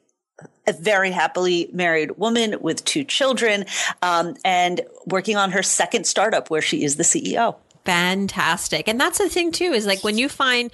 a 0.66 0.72
very 0.72 1.10
happily 1.10 1.68
married 1.72 2.12
woman 2.12 2.56
with 2.62 2.82
two 2.84 3.04
children 3.04 3.66
um, 4.00 4.34
and 4.42 4.80
working 5.06 5.36
on 5.36 5.50
her 5.50 5.62
second 5.62 6.06
startup 6.06 6.48
where 6.48 6.62
she 6.62 6.82
is 6.82 6.96
the 6.96 7.02
CEO. 7.02 7.56
Fantastic. 7.84 8.88
And 8.88 9.00
that's 9.00 9.18
the 9.18 9.28
thing, 9.28 9.52
too, 9.52 9.72
is 9.72 9.86
like 9.86 10.04
when 10.04 10.18
you 10.18 10.28
find 10.28 10.70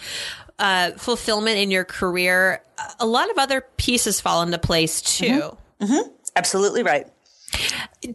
uh, 0.58 0.92
fulfillment 0.92 1.58
in 1.58 1.70
your 1.70 1.84
career, 1.84 2.62
a 2.98 3.06
lot 3.06 3.30
of 3.30 3.38
other 3.38 3.62
pieces 3.76 4.20
fall 4.20 4.42
into 4.42 4.58
place 4.58 5.00
too. 5.02 5.56
Mm-hmm. 5.80 5.84
Mm-hmm. 5.84 6.10
Absolutely 6.34 6.82
right. 6.82 7.06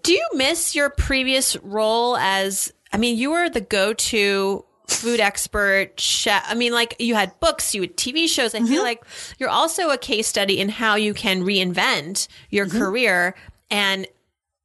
Do 0.03 0.13
you 0.13 0.27
miss 0.33 0.75
your 0.75 0.89
previous 0.89 1.55
role 1.57 2.17
as? 2.17 2.73
I 2.93 2.97
mean, 2.97 3.17
you 3.17 3.31
were 3.31 3.49
the 3.49 3.61
go-to 3.61 4.65
food 4.87 5.19
expert 5.19 5.99
chef. 5.99 6.43
I 6.47 6.55
mean, 6.55 6.73
like 6.73 6.95
you 6.99 7.15
had 7.15 7.39
books, 7.39 7.73
you 7.73 7.81
had 7.81 7.95
TV 7.95 8.27
shows. 8.27 8.53
I 8.53 8.59
mm-hmm. 8.59 8.67
feel 8.67 8.83
like 8.83 9.03
you're 9.39 9.49
also 9.49 9.89
a 9.89 9.97
case 9.97 10.27
study 10.27 10.59
in 10.59 10.69
how 10.69 10.95
you 10.95 11.13
can 11.13 11.43
reinvent 11.43 12.27
your 12.49 12.65
mm-hmm. 12.65 12.77
career. 12.77 13.35
And 13.69 14.07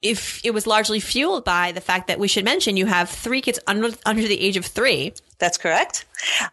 if 0.03 0.45
it 0.45 0.53
was 0.53 0.67
largely 0.67 1.01
fueled 1.01 1.45
by 1.45 1.73
the 1.73 1.81
fact 1.81 2.09
that 2.09 2.19
we 2.19 2.29
should 2.29 2.45
mention 2.45 2.77
you 2.77 2.87
have 2.87 3.09
three 3.09 3.41
kids 3.41 3.59
under, 3.67 3.91
under 4.05 4.23
the 4.23 4.41
age 4.41 4.57
of 4.57 4.65
three. 4.67 5.13
That's 5.39 5.59
correct. 5.59 6.05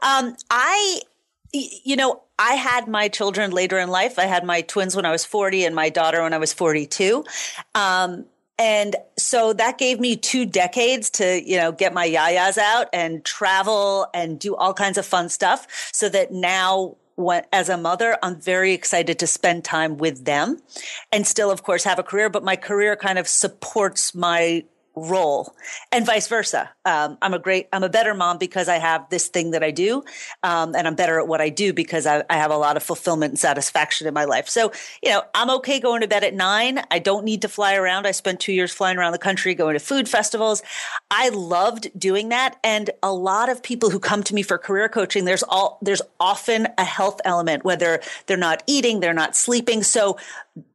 Um, 0.01 0.35
I 0.49 1.01
you 1.53 1.95
know, 1.95 2.23
I 2.39 2.55
had 2.55 2.87
my 2.87 3.07
children 3.07 3.51
later 3.51 3.77
in 3.77 3.89
life. 3.89 4.17
I 4.17 4.25
had 4.25 4.43
my 4.43 4.61
twins 4.61 4.95
when 4.95 5.05
I 5.05 5.11
was 5.11 5.23
40 5.23 5.65
and 5.65 5.75
my 5.75 5.89
daughter 5.89 6.23
when 6.23 6.33
I 6.33 6.39
was 6.39 6.51
42. 6.51 7.23
Um, 7.75 8.25
and 8.57 8.95
so 9.17 9.53
that 9.53 9.77
gave 9.77 9.99
me 9.99 10.15
two 10.15 10.45
decades 10.45 11.09
to, 11.11 11.43
you 11.43 11.57
know, 11.57 11.71
get 11.71 11.93
my 11.93 12.07
yayas 12.07 12.57
out 12.57 12.87
and 12.91 13.23
travel 13.23 14.07
and 14.13 14.39
do 14.39 14.55
all 14.55 14.73
kinds 14.73 14.97
of 14.97 15.05
fun 15.05 15.29
stuff 15.29 15.67
so 15.91 16.09
that 16.09 16.31
now 16.31 16.95
when, 17.15 17.43
as 17.51 17.69
a 17.69 17.77
mother, 17.77 18.17
I'm 18.23 18.39
very 18.39 18.73
excited 18.73 19.19
to 19.19 19.27
spend 19.27 19.63
time 19.63 19.97
with 19.97 20.25
them 20.25 20.59
and 21.11 21.25
still, 21.25 21.51
of 21.51 21.63
course, 21.63 21.83
have 21.83 21.99
a 21.99 22.03
career, 22.03 22.29
but 22.29 22.43
my 22.43 22.55
career 22.55 22.95
kind 22.95 23.19
of 23.19 23.27
supports 23.27 24.15
my 24.15 24.65
role 24.95 25.55
and 25.91 26.05
vice 26.05 26.27
versa. 26.27 26.69
Um, 26.85 27.17
I'm 27.21 27.33
a 27.33 27.39
great, 27.39 27.67
I'm 27.73 27.83
a 27.83 27.89
better 27.89 28.13
mom 28.13 28.37
because 28.37 28.67
I 28.67 28.77
have 28.77 29.09
this 29.09 29.27
thing 29.27 29.51
that 29.51 29.63
I 29.63 29.71
do. 29.71 30.03
Um, 30.43 30.75
and 30.75 30.87
I'm 30.87 30.95
better 30.95 31.19
at 31.19 31.27
what 31.27 31.41
I 31.41 31.49
do 31.49 31.73
because 31.73 32.05
I, 32.05 32.23
I, 32.29 32.37
have 32.37 32.51
a 32.51 32.57
lot 32.57 32.77
of 32.77 32.83
fulfillment 32.83 33.31
and 33.31 33.39
satisfaction 33.39 34.07
in 34.07 34.13
my 34.13 34.25
life. 34.25 34.47
So, 34.49 34.71
you 35.01 35.09
know, 35.09 35.23
I'm 35.33 35.49
okay 35.51 35.79
going 35.79 36.01
to 36.01 36.07
bed 36.07 36.23
at 36.23 36.33
nine. 36.33 36.81
I 36.91 36.99
don't 36.99 37.25
need 37.25 37.41
to 37.41 37.47
fly 37.47 37.75
around. 37.75 38.05
I 38.05 38.11
spent 38.11 38.39
two 38.39 38.53
years 38.53 38.73
flying 38.73 38.97
around 38.97 39.13
the 39.13 39.17
country, 39.17 39.55
going 39.55 39.73
to 39.73 39.79
food 39.79 40.07
festivals. 40.07 40.61
I 41.09 41.29
loved 41.29 41.87
doing 41.97 42.29
that. 42.29 42.59
And 42.63 42.91
a 43.01 43.13
lot 43.13 43.49
of 43.49 43.63
people 43.63 43.89
who 43.89 43.99
come 43.99 44.23
to 44.23 44.35
me 44.35 44.43
for 44.43 44.57
career 44.57 44.89
coaching, 44.89 45.25
there's 45.25 45.43
all, 45.43 45.79
there's 45.81 46.01
often 46.19 46.67
a 46.77 46.85
health 46.85 47.19
element, 47.25 47.63
whether 47.63 48.01
they're 48.27 48.37
not 48.37 48.61
eating, 48.67 48.99
they're 48.99 49.13
not 49.13 49.35
sleeping. 49.35 49.81
So 49.81 50.17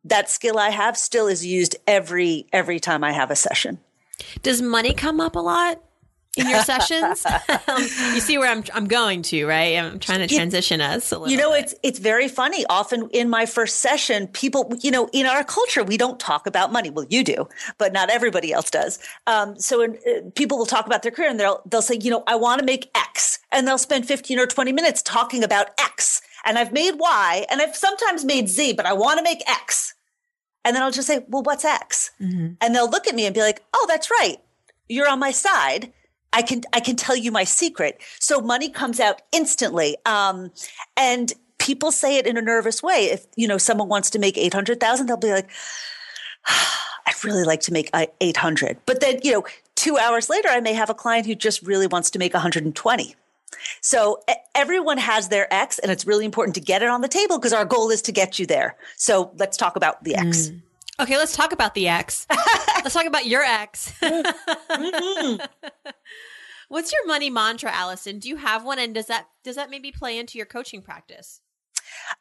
that 0.05 0.29
skill 0.29 0.59
I 0.59 0.71
have 0.71 0.97
still 0.97 1.29
is 1.29 1.47
used 1.47 1.77
every, 1.87 2.47
every 2.53 2.81
time 2.81 3.05
I 3.05 3.13
have 3.13 3.31
a 3.31 3.37
session. 3.37 3.79
Does 4.43 4.63
money 4.63 4.95
come 4.95 5.21
up 5.21 5.37
a 5.37 5.41
lot 5.41 5.83
in 6.37 6.49
your 6.49 6.63
sessions? 6.63 7.25
um, 7.69 7.83
you 7.83 8.21
see 8.21 8.39
where 8.39 8.51
I'm 8.51 8.65
I'm 8.75 8.87
going 8.87 9.23
to, 9.23 9.47
right? 9.47 9.77
I'm 9.77 9.99
trying 9.99 10.27
to 10.27 10.35
transition 10.35 10.81
us 10.81 11.13
You 11.27 11.37
know, 11.37 11.53
bit. 11.53 11.65
it's 11.65 11.75
it's 11.83 11.99
very 11.99 12.29
funny. 12.29 12.65
Often 12.69 13.11
in 13.11 13.29
my 13.29 13.47
first 13.47 13.77
session, 13.81 14.29
people, 14.29 14.73
you 14.81 14.91
know, 14.91 15.09
in 15.13 15.27
our 15.27 15.45
culture, 15.45 15.85
we 15.85 15.97
don't 15.97 16.19
talk 16.19 16.47
about 16.47 16.73
money. 16.73 16.91
Well, 16.91 17.07
you 17.09 17.25
do, 17.25 17.49
but 17.79 17.93
not 17.93 18.11
everybody 18.11 18.53
else 18.53 18.71
does. 18.71 18.99
Um, 19.27 19.59
so 19.59 19.83
in, 19.83 19.99
uh, 20.07 20.31
people 20.35 20.59
will 20.59 20.67
talk 20.67 20.87
about 20.87 21.03
their 21.03 21.13
career 21.13 21.31
and 21.31 21.39
they'll 21.39 21.63
they'll 21.67 21.83
say, 21.83 21.99
you 22.01 22.11
know, 22.11 22.25
I 22.27 22.37
want 22.37 22.61
to 22.61 22.65
make 22.65 22.91
X, 22.95 23.39
and 23.53 23.67
they'll 23.67 23.79
spend 23.79 24.07
15 24.07 24.39
or 24.39 24.47
20 24.47 24.73
minutes 24.73 25.03
talking 25.03 25.43
about 25.43 25.69
X. 25.81 26.23
And 26.45 26.57
I've 26.57 26.73
made 26.73 26.93
Y, 26.95 27.47
and 27.51 27.61
I've 27.61 27.77
sometimes 27.77 28.25
made 28.25 28.49
Z, 28.49 28.75
but 28.75 28.87
I 28.87 28.93
want 28.93 29.19
to 29.19 29.25
make 29.25 29.43
X. 29.49 29.95
And 30.65 30.75
then 30.75 30.83
I'll 30.83 30.91
just 30.91 31.07
say, 31.07 31.25
well, 31.29 31.43
what's 31.43 31.65
X? 31.65 32.11
Mm-hmm. 32.21 32.55
And 32.61 32.75
they'll 32.75 32.91
look 32.91 33.07
at 33.07 33.15
me 33.15 33.27
and 33.27 33.35
be 33.35 33.41
like, 33.41 33.63
oh, 33.73 33.87
that's 33.89 34.11
right. 34.11 34.37
You're 34.89 35.09
on 35.09 35.19
my 35.19 35.31
side. 35.31 35.93
I 36.33 36.43
can, 36.43 36.63
I 36.73 36.81
can 36.81 36.97
tell 36.97 37.17
you 37.17 37.33
my 37.33 37.45
secret. 37.45 38.01
So 38.19 38.41
money 38.41 38.69
comes 38.69 39.01
out 39.01 39.23
instantly. 39.33 39.97
Um, 40.05 40.51
and 40.97 41.33
people 41.59 41.91
say 41.91 42.17
it 42.17 42.27
in 42.27 42.37
a 42.37 42.43
nervous 42.43 42.83
way. 42.83 43.07
If, 43.07 43.27
you 43.37 43.49
know, 43.49 43.59
someone 43.59 43.89
wants 43.89 44.11
to 44.11 44.19
make 44.19 44.37
800,000, 44.37 45.07
they'll 45.07 45.17
be 45.17 45.33
like, 45.33 45.49
I'd 46.47 47.25
really 47.25 47.45
like 47.45 47.61
to 47.63 47.73
make 47.73 47.89
uh, 47.93 48.07
800. 48.21 48.79
But 48.85 49.01
then, 49.01 49.21
you 49.23 49.33
know, 49.33 49.45
two 49.75 49.97
hours 49.97 50.29
later, 50.29 50.49
I 50.49 50.61
may 50.61 50.75
have 50.75 50.91
a 50.91 50.95
client 50.95 51.27
who 51.27 51.35
just 51.35 51.63
really 51.63 51.87
wants 51.87 52.11
to 52.11 52.19
make 52.19 52.35
120. 52.35 53.17
So 53.81 54.23
everyone 54.55 54.99
has 54.99 55.29
their 55.29 55.53
X, 55.53 55.79
and 55.79 55.91
it's 55.91 56.07
really 56.07 56.25
important 56.25 56.55
to 56.57 56.61
get 56.61 56.83
it 56.83 56.89
on 56.89 57.01
the 57.01 57.09
table 57.09 57.39
because 57.39 57.53
our 57.53 57.65
goal 57.65 57.91
is 57.91 58.03
to 58.03 58.13
get 58.13 58.39
you 58.39 58.47
there. 58.47 58.77
So 58.97 59.33
let's 59.37 59.57
talk 59.57 59.77
about 59.77 60.05
the 60.05 60.15
X. 60.15 60.49
Mm. 60.49 60.63
Okay, 61.01 61.17
let's 61.17 61.37
talk 61.37 61.53
about 61.53 61.75
the 61.75 61.89
X. 61.89 62.27
let's 62.77 62.95
talk 62.95 63.07
about 63.07 63.27
your 63.27 63.43
X. 63.43 63.95
mm-hmm. 64.01 65.45
What's 66.69 66.93
your 66.93 67.07
money 67.07 67.31
mantra, 67.31 67.71
Allison? 67.73 68.19
Do 68.19 68.29
you 68.29 68.37
have 68.37 68.65
one, 68.65 68.79
and 68.79 68.95
does 68.95 69.07
that 69.07 69.27
does 69.43 69.57
that 69.57 69.71
maybe 69.71 69.91
play 69.91 70.19
into 70.19 70.37
your 70.37 70.47
coaching 70.47 70.83
practice? 70.83 71.41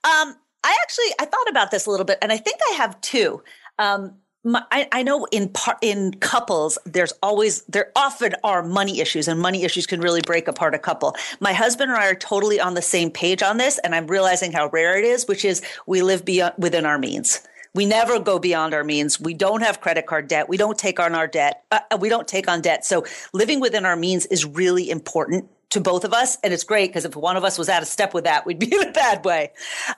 Um, 0.04 0.36
I 0.64 0.78
actually 0.82 1.14
I 1.20 1.26
thought 1.26 1.50
about 1.50 1.72
this 1.72 1.86
a 1.86 1.92
little 1.92 2.06
bit, 2.06 2.18
and 2.22 2.32
I 2.32 2.38
think 2.38 2.58
I 2.72 2.76
have 2.76 3.00
two. 3.02 3.44
Um, 3.78 4.16
my, 4.48 4.64
I, 4.72 4.88
I, 4.92 5.04
know 5.04 5.26
in 5.32 5.52
in 5.82 6.14
couples, 6.16 6.78
there's 6.86 7.12
always 7.22 7.64
there 7.64 7.92
often 7.96 8.34
are 8.46 8.64
money 8.64 9.02
issues, 9.02 9.28
and 9.28 9.40
money 9.40 9.64
issues 9.64 9.86
can 9.86 10.00
really 10.00 10.22
break 10.22 10.48
apart 10.48 10.74
a 10.74 10.80
couple. 10.80 11.16
My 11.42 11.52
husband 11.52 11.92
and 11.92 12.00
I 12.00 12.08
are 12.08 12.16
totally 12.16 12.60
on 12.60 12.74
the 12.74 12.82
same 12.82 13.12
page 13.12 13.44
on 13.44 13.58
this, 13.58 13.78
and 13.80 13.94
I'm 13.94 14.08
realizing 14.08 14.54
how 14.54 14.70
rare 14.70 14.98
it 14.98 15.04
is, 15.04 15.28
which 15.28 15.44
is 15.44 15.62
we 15.86 16.02
live 16.02 16.24
beyond 16.24 16.54
within 16.58 16.86
our 16.86 16.98
means. 16.98 17.46
We 17.76 17.86
never 17.86 18.20
go 18.20 18.40
beyond 18.40 18.74
our 18.74 18.86
means. 18.86 19.20
We 19.20 19.34
don't 19.34 19.62
have 19.62 19.82
credit 19.82 20.06
card 20.06 20.30
debt. 20.30 20.48
We 20.48 20.56
don't 20.56 20.78
take 20.78 21.00
on 21.00 21.14
our 21.14 21.28
debt. 21.28 21.64
Uh, 21.70 21.80
uh 21.92 21.98
we 22.00 22.08
don't 22.08 22.28
take 22.28 22.48
on 22.48 22.62
debt. 22.62 22.86
So 22.86 23.06
living 23.34 23.60
within 23.60 23.86
our 23.86 23.98
means 23.98 24.26
is 24.28 24.46
really 24.46 24.90
important 24.90 25.50
to 25.72 25.82
both 25.82 26.06
of 26.06 26.14
us, 26.14 26.38
and 26.42 26.54
it's 26.54 26.64
great 26.64 26.90
because 26.90 27.04
if 27.04 27.18
one 27.18 27.36
of 27.36 27.44
us 27.44 27.58
was 27.58 27.68
out 27.68 27.82
of 27.82 27.90
step 27.90 28.14
with 28.14 28.24
that, 28.24 28.46
we'd 28.46 28.60
be 28.60 28.74
in 28.74 28.88
a 28.88 28.94
bad 28.94 29.26
way. 29.26 29.52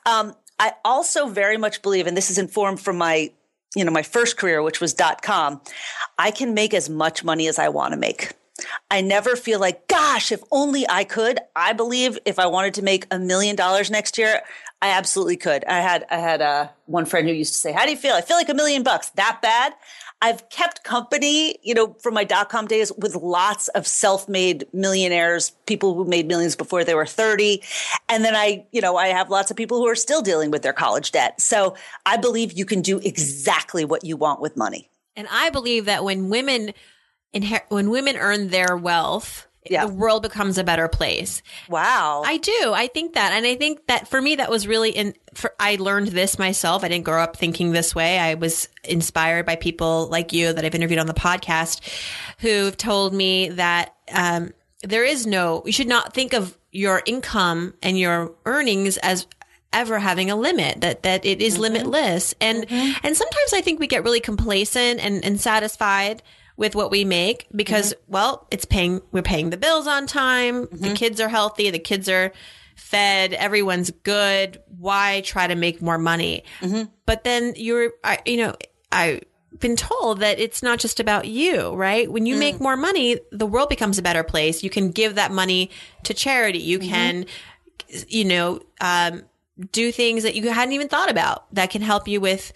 Um, 0.08 0.34
I 0.60 0.74
also 0.84 1.30
very 1.30 1.58
much 1.58 1.84
believe, 1.84 2.08
and 2.08 2.18
this 2.18 2.32
is 2.32 2.38
informed 2.38 2.82
from 2.82 2.98
my 2.98 3.32
you 3.76 3.86
know, 3.86 3.92
my 3.92 4.04
first 4.04 4.38
career, 4.38 4.62
which 4.62 4.82
was 4.82 4.94
dot 4.94 5.22
com, 5.22 5.62
I 6.18 6.32
can 6.32 6.54
make 6.54 6.74
as 6.74 6.90
much 6.90 7.24
money 7.24 7.48
as 7.48 7.60
I 7.60 7.70
want 7.70 7.94
to 7.94 8.00
make. 8.00 8.32
I 8.92 9.02
never 9.02 9.36
feel 9.36 9.60
like, 9.60 9.88
gosh, 9.88 10.32
if 10.32 10.42
only 10.52 10.86
I 10.90 11.06
could. 11.06 11.40
I 11.56 11.72
believe 11.74 12.20
if 12.26 12.40
I 12.40 12.48
wanted 12.48 12.74
to 12.76 12.82
make 12.82 13.06
a 13.10 13.18
million 13.18 13.56
dollars 13.56 13.90
next 13.90 14.18
year, 14.18 14.42
I 14.82 14.90
absolutely 14.90 15.38
could. 15.38 15.64
I 15.66 15.80
had 15.80 16.06
I 16.10 16.18
had 16.18 16.42
uh, 16.42 16.68
one 16.86 17.06
friend 17.06 17.28
who 17.28 17.34
used 17.34 17.54
to 17.54 17.60
say, 17.60 17.72
"How 17.72 17.86
do 17.86 17.92
you 17.92 17.98
feel?" 17.98 18.16
I 18.16 18.22
feel 18.22 18.38
like 18.38 18.50
a 18.50 18.54
million 18.54 18.84
bucks. 18.84 19.10
That 19.12 19.40
bad? 19.42 19.74
I've 20.22 20.50
kept 20.50 20.84
company, 20.84 21.58
you 21.64 21.74
know, 21.74 21.96
from 22.02 22.14
my 22.14 22.24
dot 22.24 22.50
com 22.50 22.68
days 22.68 22.92
with 22.98 23.16
lots 23.16 23.70
of 23.70 23.88
self-made 23.88 24.66
millionaires, 24.74 25.52
people 25.66 25.96
who 25.96 26.06
made 26.06 26.28
millions 26.28 26.56
before 26.56 26.84
they 26.84 26.94
were 26.94 27.06
30. 27.06 27.64
And 28.10 28.26
then 28.26 28.36
I, 28.36 28.66
you 28.72 28.82
know, 28.82 28.98
I 28.98 29.08
have 29.08 29.30
lots 29.30 29.50
of 29.50 29.58
people 29.58 29.78
who 29.78 29.88
are 29.88 29.96
still 29.96 30.22
dealing 30.22 30.52
with 30.52 30.62
their 30.62 30.74
college 30.74 31.12
debt. 31.12 31.40
So 31.40 31.76
I 32.06 32.18
believe 32.18 32.52
you 32.52 32.66
can 32.66 32.82
do 32.82 33.00
exactly 33.00 33.86
what 33.86 34.04
you 34.04 34.18
want 34.18 34.42
with 34.42 34.58
money. 34.58 34.90
And 35.16 35.28
I 35.32 35.50
believe 35.50 35.86
that 35.86 36.04
when 36.04 36.30
women 36.30 36.74
inher- 37.34 37.64
when 37.70 37.90
women 37.90 38.16
earn 38.18 38.50
their 38.50 38.76
wealth, 38.76 39.48
yeah. 39.66 39.86
the 39.86 39.94
world 39.94 40.24
becomes 40.24 40.58
a 40.58 40.64
better 40.64 40.88
place. 40.88 41.42
Wow. 41.70 42.24
I 42.26 42.38
do. 42.38 42.74
I 42.74 42.88
think 42.88 43.14
that. 43.14 43.34
And 43.34 43.46
I 43.46 43.56
think 43.56 43.88
that 43.88 44.08
for 44.08 44.22
me, 44.22 44.36
that 44.36 44.50
was 44.50 44.68
really 44.68 44.92
in, 44.92 45.14
for, 45.34 45.54
I 45.60 45.76
learned 45.76 46.08
this 46.08 46.40
myself. 46.40 46.84
I 46.84 46.88
didn't 46.88 47.06
grow 47.06 47.22
up 47.22 47.38
thinking 47.38 47.72
this 47.72 47.94
way. 47.94 48.20
I 48.20 48.36
was 48.36 48.70
inspired 48.84 49.46
by 49.46 49.56
people 49.56 50.08
like 50.08 50.34
you 50.34 50.54
that 50.54 50.64
I've 50.64 50.76
interviewed 50.76 51.00
on 51.00 51.08
the 51.08 51.14
podcast 51.14 51.82
who've 52.40 52.76
told 52.76 53.14
me 53.14 53.50
that, 53.50 53.96
um, 54.12 54.54
there 54.82 55.04
is 55.04 55.28
no, 55.28 55.62
you 55.66 55.74
should 55.74 55.90
not 55.90 56.14
think 56.14 56.34
of 56.34 56.58
your 56.72 57.02
income 57.06 57.74
and 57.84 58.00
your 58.00 58.34
earnings 58.46 58.98
as 58.98 59.28
ever 59.72 60.00
having 60.00 60.32
a 60.32 60.36
limit 60.36 60.82
that 60.82 61.04
that 61.04 61.24
it 61.26 61.42
is 61.42 61.54
mm-hmm. 61.54 61.64
limitless 61.64 62.34
and 62.42 62.68
mm-hmm. 62.68 63.06
and 63.06 63.16
sometimes 63.16 63.54
i 63.54 63.62
think 63.62 63.80
we 63.80 63.86
get 63.86 64.04
really 64.04 64.20
complacent 64.20 65.00
and 65.00 65.24
and 65.24 65.40
satisfied 65.40 66.24
with 66.60 66.76
what 66.76 66.92
we 66.92 67.06
make 67.06 67.48
because, 67.56 67.94
mm-hmm. 67.94 68.12
well, 68.12 68.48
it's 68.52 68.66
paying, 68.66 69.02
we're 69.14 69.24
paying 69.24 69.50
the 69.50 69.58
bills 69.58 69.88
on 69.88 70.06
time. 70.06 70.68
Mm-hmm. 70.68 70.84
The 70.84 70.94
kids 70.94 71.22
are 71.22 71.30
healthy. 71.30 71.70
The 71.70 71.80
kids 71.80 72.10
are 72.10 72.34
fed. 72.76 73.32
Everyone's 73.34 73.92
good. 73.92 74.62
Why 74.78 75.22
try 75.22 75.48
to 75.48 75.56
make 75.56 75.82
more 75.82 75.98
money? 75.98 76.44
Mm-hmm. 76.60 76.92
But 77.06 77.24
then 77.24 77.54
you're, 77.56 77.94
I, 78.04 78.20
you 78.26 78.36
know, 78.36 78.56
I've 78.92 79.24
been 79.58 79.78
told 79.78 80.20
that 80.20 80.38
it's 80.38 80.62
not 80.62 80.80
just 80.80 81.00
about 81.00 81.30
you, 81.30 81.74
right? 81.74 82.12
When 82.12 82.26
you 82.26 82.36
mm. 82.36 82.40
make 82.40 82.60
more 82.60 82.76
money, 82.76 83.20
the 83.32 83.46
world 83.48 83.70
becomes 83.70 83.98
a 83.98 84.02
better 84.02 84.24
place. 84.24 84.62
You 84.62 84.70
can 84.70 84.92
give 84.92 85.16
that 85.16 85.32
money 85.32 85.72
to 86.04 86.14
charity. 86.14 86.60
You 86.60 86.80
mm-hmm. 86.80 86.90
can, 86.90 87.26
you 88.10 88.26
know, 88.26 88.60
um, 88.82 89.24
do 89.72 89.94
things 89.94 90.24
that 90.24 90.36
you 90.36 90.50
hadn't 90.52 90.74
even 90.74 90.90
thought 90.90 91.10
about 91.10 91.54
that 91.56 91.70
can 91.70 91.82
help 91.82 92.10
you 92.10 92.20
with 92.20 92.52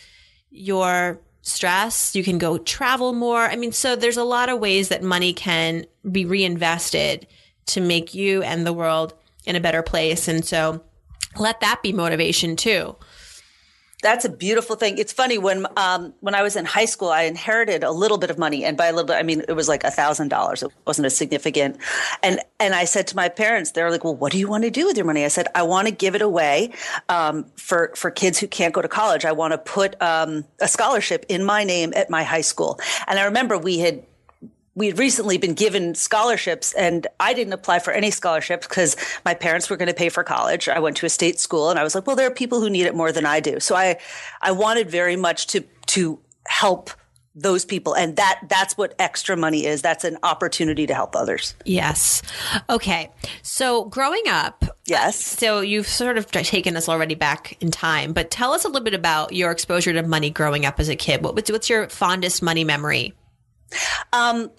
your 0.50 1.22
stress. 1.44 2.16
You 2.16 2.24
can 2.24 2.40
go 2.40 2.58
travel 2.58 3.14
more. 3.14 3.42
I 3.42 3.56
mean, 3.56 3.72
so 3.72 3.96
there's 3.96 4.18
a 4.18 4.24
lot 4.24 4.50
of 4.50 4.60
ways 4.60 4.90
that 4.90 5.04
money 5.04 5.34
can 5.34 5.86
be 6.10 6.26
reinvested 6.26 7.28
to 7.68 7.82
make 7.82 8.16
you 8.16 8.42
and 8.42 8.66
the 8.66 8.74
world 8.74 9.14
in 9.46 9.56
a 9.56 9.62
better 9.62 9.84
place. 9.84 10.28
And 10.28 10.44
so 10.44 10.84
let 11.38 11.60
that 11.60 11.84
be 11.84 11.94
motivation 11.94 12.56
too. 12.56 12.96
That's 14.04 14.26
a 14.26 14.30
beautiful 14.30 14.76
thing. 14.76 14.98
It's 14.98 15.14
funny 15.14 15.38
when 15.38 15.66
um, 15.78 16.14
when 16.20 16.36
I 16.36 16.44
was 16.44 16.58
in 16.58 16.66
high 16.66 16.86
school, 16.86 17.10
I 17.10 17.24
inherited 17.24 17.84
a 17.84 17.92
little 17.92 18.18
bit 18.18 18.30
of 18.30 18.38
money, 18.38 18.66
and 18.66 18.76
by 18.76 18.88
a 18.88 18.92
little 18.92 19.08
bit, 19.08 19.16
I 19.16 19.24
mean 19.24 19.44
it 19.48 19.54
was 19.54 19.70
like 19.70 19.86
a 19.86 19.92
thousand 19.92 20.28
dollars. 20.28 20.62
It 20.62 20.72
wasn't 20.86 21.08
a 21.08 21.10
significant. 21.10 21.78
And 22.22 22.42
and 22.60 22.76
I 22.76 22.84
said 22.84 23.08
to 23.08 23.16
my 23.16 23.30
parents, 23.30 23.72
they're 23.72 23.90
like, 23.90 24.04
"Well, 24.04 24.16
what 24.16 24.34
do 24.34 24.38
you 24.38 24.50
want 24.50 24.66
to 24.66 24.70
do 24.70 24.86
with 24.86 24.98
your 24.98 25.06
money?" 25.06 25.24
I 25.24 25.30
said, 25.30 25.48
"I 25.56 25.64
want 25.64 25.88
to 25.88 25.94
give 25.94 26.16
it 26.16 26.22
away 26.22 26.74
um, 27.08 27.46
for 27.56 27.94
for 27.96 28.12
kids 28.12 28.38
who 28.38 28.48
can't 28.48 28.74
go 28.74 28.82
to 28.82 28.90
college. 28.90 29.24
I 29.24 29.32
want 29.32 29.54
to 29.54 29.58
put 29.58 30.00
um, 30.02 30.44
a 30.60 30.68
scholarship 30.68 31.26
in 31.30 31.46
my 31.46 31.64
name 31.64 31.94
at 31.96 32.10
my 32.10 32.24
high 32.24 32.42
school." 32.42 32.80
And 33.08 33.18
I 33.18 33.24
remember 33.24 33.58
we 33.58 33.80
had 33.80 34.04
we 34.76 34.88
had 34.88 34.98
recently 34.98 35.38
been 35.38 35.54
given 35.54 35.94
scholarships 35.94 36.74
and 36.74 37.06
I 37.20 37.34
didn't 37.34 37.54
apply 37.54 37.80
for 37.80 37.94
any 37.94 38.10
scholarships 38.10 38.68
because 38.68 38.96
my 39.24 39.34
parents 39.34 39.70
were 39.70 39.78
going 39.78 39.88
to 39.88 39.94
pay 39.94 40.10
for 40.10 40.24
college. 40.24 40.68
I 40.68 40.80
went 40.80 40.98
to 40.98 41.06
a 41.06 41.10
state 41.10 41.40
school 41.40 41.70
and 41.70 41.78
I 41.78 41.84
was 41.84 41.94
like, 41.94 42.08
well, 42.08 42.16
there 42.16 42.28
are 42.28 42.34
people 42.34 42.60
who 42.60 42.70
need 42.70 42.86
it 42.86 42.96
more 42.96 43.12
than 43.12 43.26
I 43.26 43.40
do. 43.40 43.60
So 43.60 43.76
I, 43.76 44.00
I 44.42 44.52
wanted 44.52 44.90
very 44.90 45.16
much 45.16 45.48
to, 45.48 45.62
to 45.88 46.20
help 46.48 46.90
those 47.36 47.66
people 47.66 47.96
and 47.96 48.16
that 48.18 48.42
that's 48.48 48.78
what 48.78 48.94
extra 49.00 49.36
money 49.36 49.66
is. 49.66 49.82
That's 49.82 50.04
an 50.04 50.18
opportunity 50.22 50.86
to 50.86 50.94
help 50.94 51.16
others. 51.16 51.56
Yes. 51.66 52.22
Okay. 52.70 53.12
So 53.42 53.86
growing 53.86 54.24
up 54.28 54.64
yes. 54.86 55.16
so 55.16 55.62
you've 55.62 55.88
sort 55.88 56.18
of 56.18 56.30
taken 56.30 56.78
us 56.78 56.88
already 56.88 57.16
back 57.16 57.58
in 57.62 57.72
time 57.72 58.14
but 58.14 58.30
tell 58.30 58.54
us 58.54 58.66
a 58.66 58.68
little 58.68 58.84
bit 58.84 58.94
about 58.94 59.34
your 59.34 59.50
exposure 59.50 59.94
to 59.94 60.04
money 60.04 60.30
growing 60.30 60.66
up 60.66 60.80
as 60.80 60.90
a 60.90 60.96
kid. 60.96 61.24
What, 61.24 61.36
what's 61.36 61.70
your 61.70 61.90
fondest 61.90 62.44
money 62.44 62.64
memory? 62.64 63.14
Um, 64.12 64.52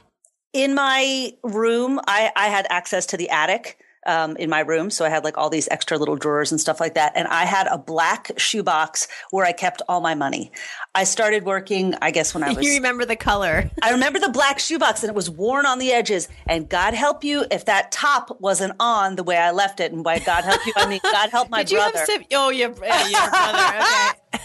in 0.55 0.75
my 0.75 1.35
room, 1.43 2.01
I, 2.07 2.33
I 2.35 2.49
had 2.49 2.67
access 2.71 3.05
to 3.07 3.17
the 3.19 3.29
attic. 3.29 3.79
Um, 4.07 4.37
in 4.37 4.51
my 4.51 4.61
room. 4.61 4.91
So 4.91 5.05
I 5.05 5.09
had 5.09 5.25
like 5.25 5.37
all 5.39 5.51
these 5.51 5.69
extra 5.69 5.99
little 5.99 6.17
drawers 6.17 6.53
and 6.53 6.61
stuff 6.61 6.81
like 6.81 6.95
that. 6.95 7.13
And 7.15 7.29
I 7.29 7.45
had 7.45 7.67
a 7.67 7.79
black 7.79 8.31
shoebox 8.37 9.09
where 9.31 9.45
I 9.45 9.53
kept 9.53 9.83
all 9.89 10.01
my 10.01 10.15
money. 10.15 10.53
I 10.95 11.05
started 11.05 11.45
working, 11.45 11.95
I 12.01 12.11
guess, 12.11 12.35
when 12.35 12.43
I 12.43 12.53
was. 12.55 12.65
You 12.65 12.75
remember 12.75 13.05
the 13.05 13.17
color. 13.17 13.71
I 13.83 13.91
remember 13.91 14.19
the 14.19 14.29
black 14.29 14.59
shoebox 14.59 15.03
and 15.03 15.11
it 15.11 15.15
was 15.15 15.31
worn 15.31 15.67
on 15.67 15.79
the 15.79 15.93
edges. 15.93 16.29
And 16.47 16.69
God 16.69 16.95
help 16.95 17.25
you 17.25 17.45
if 17.51 17.65
that 17.67 17.93
top 17.93 18.41
wasn't 18.41 18.75
on 18.81 19.17
the 19.17 19.23
way 19.23 19.37
I 19.37 19.51
left 19.51 19.81
it. 19.81 19.93
And 19.93 20.05
by 20.05 20.19
God 20.19 20.45
help 20.45 20.65
you, 20.67 20.73
I 20.77 20.89
mean 20.89 21.01
God 21.03 21.31
help 21.31 21.51
my 21.51 21.63
Did 21.65 21.77
brother. 21.77 21.99
Have 21.99 22.25
oh, 22.33 22.51
your, 22.51 22.71
uh, 22.71 23.09
your 23.09 23.31
brother. 23.31 23.85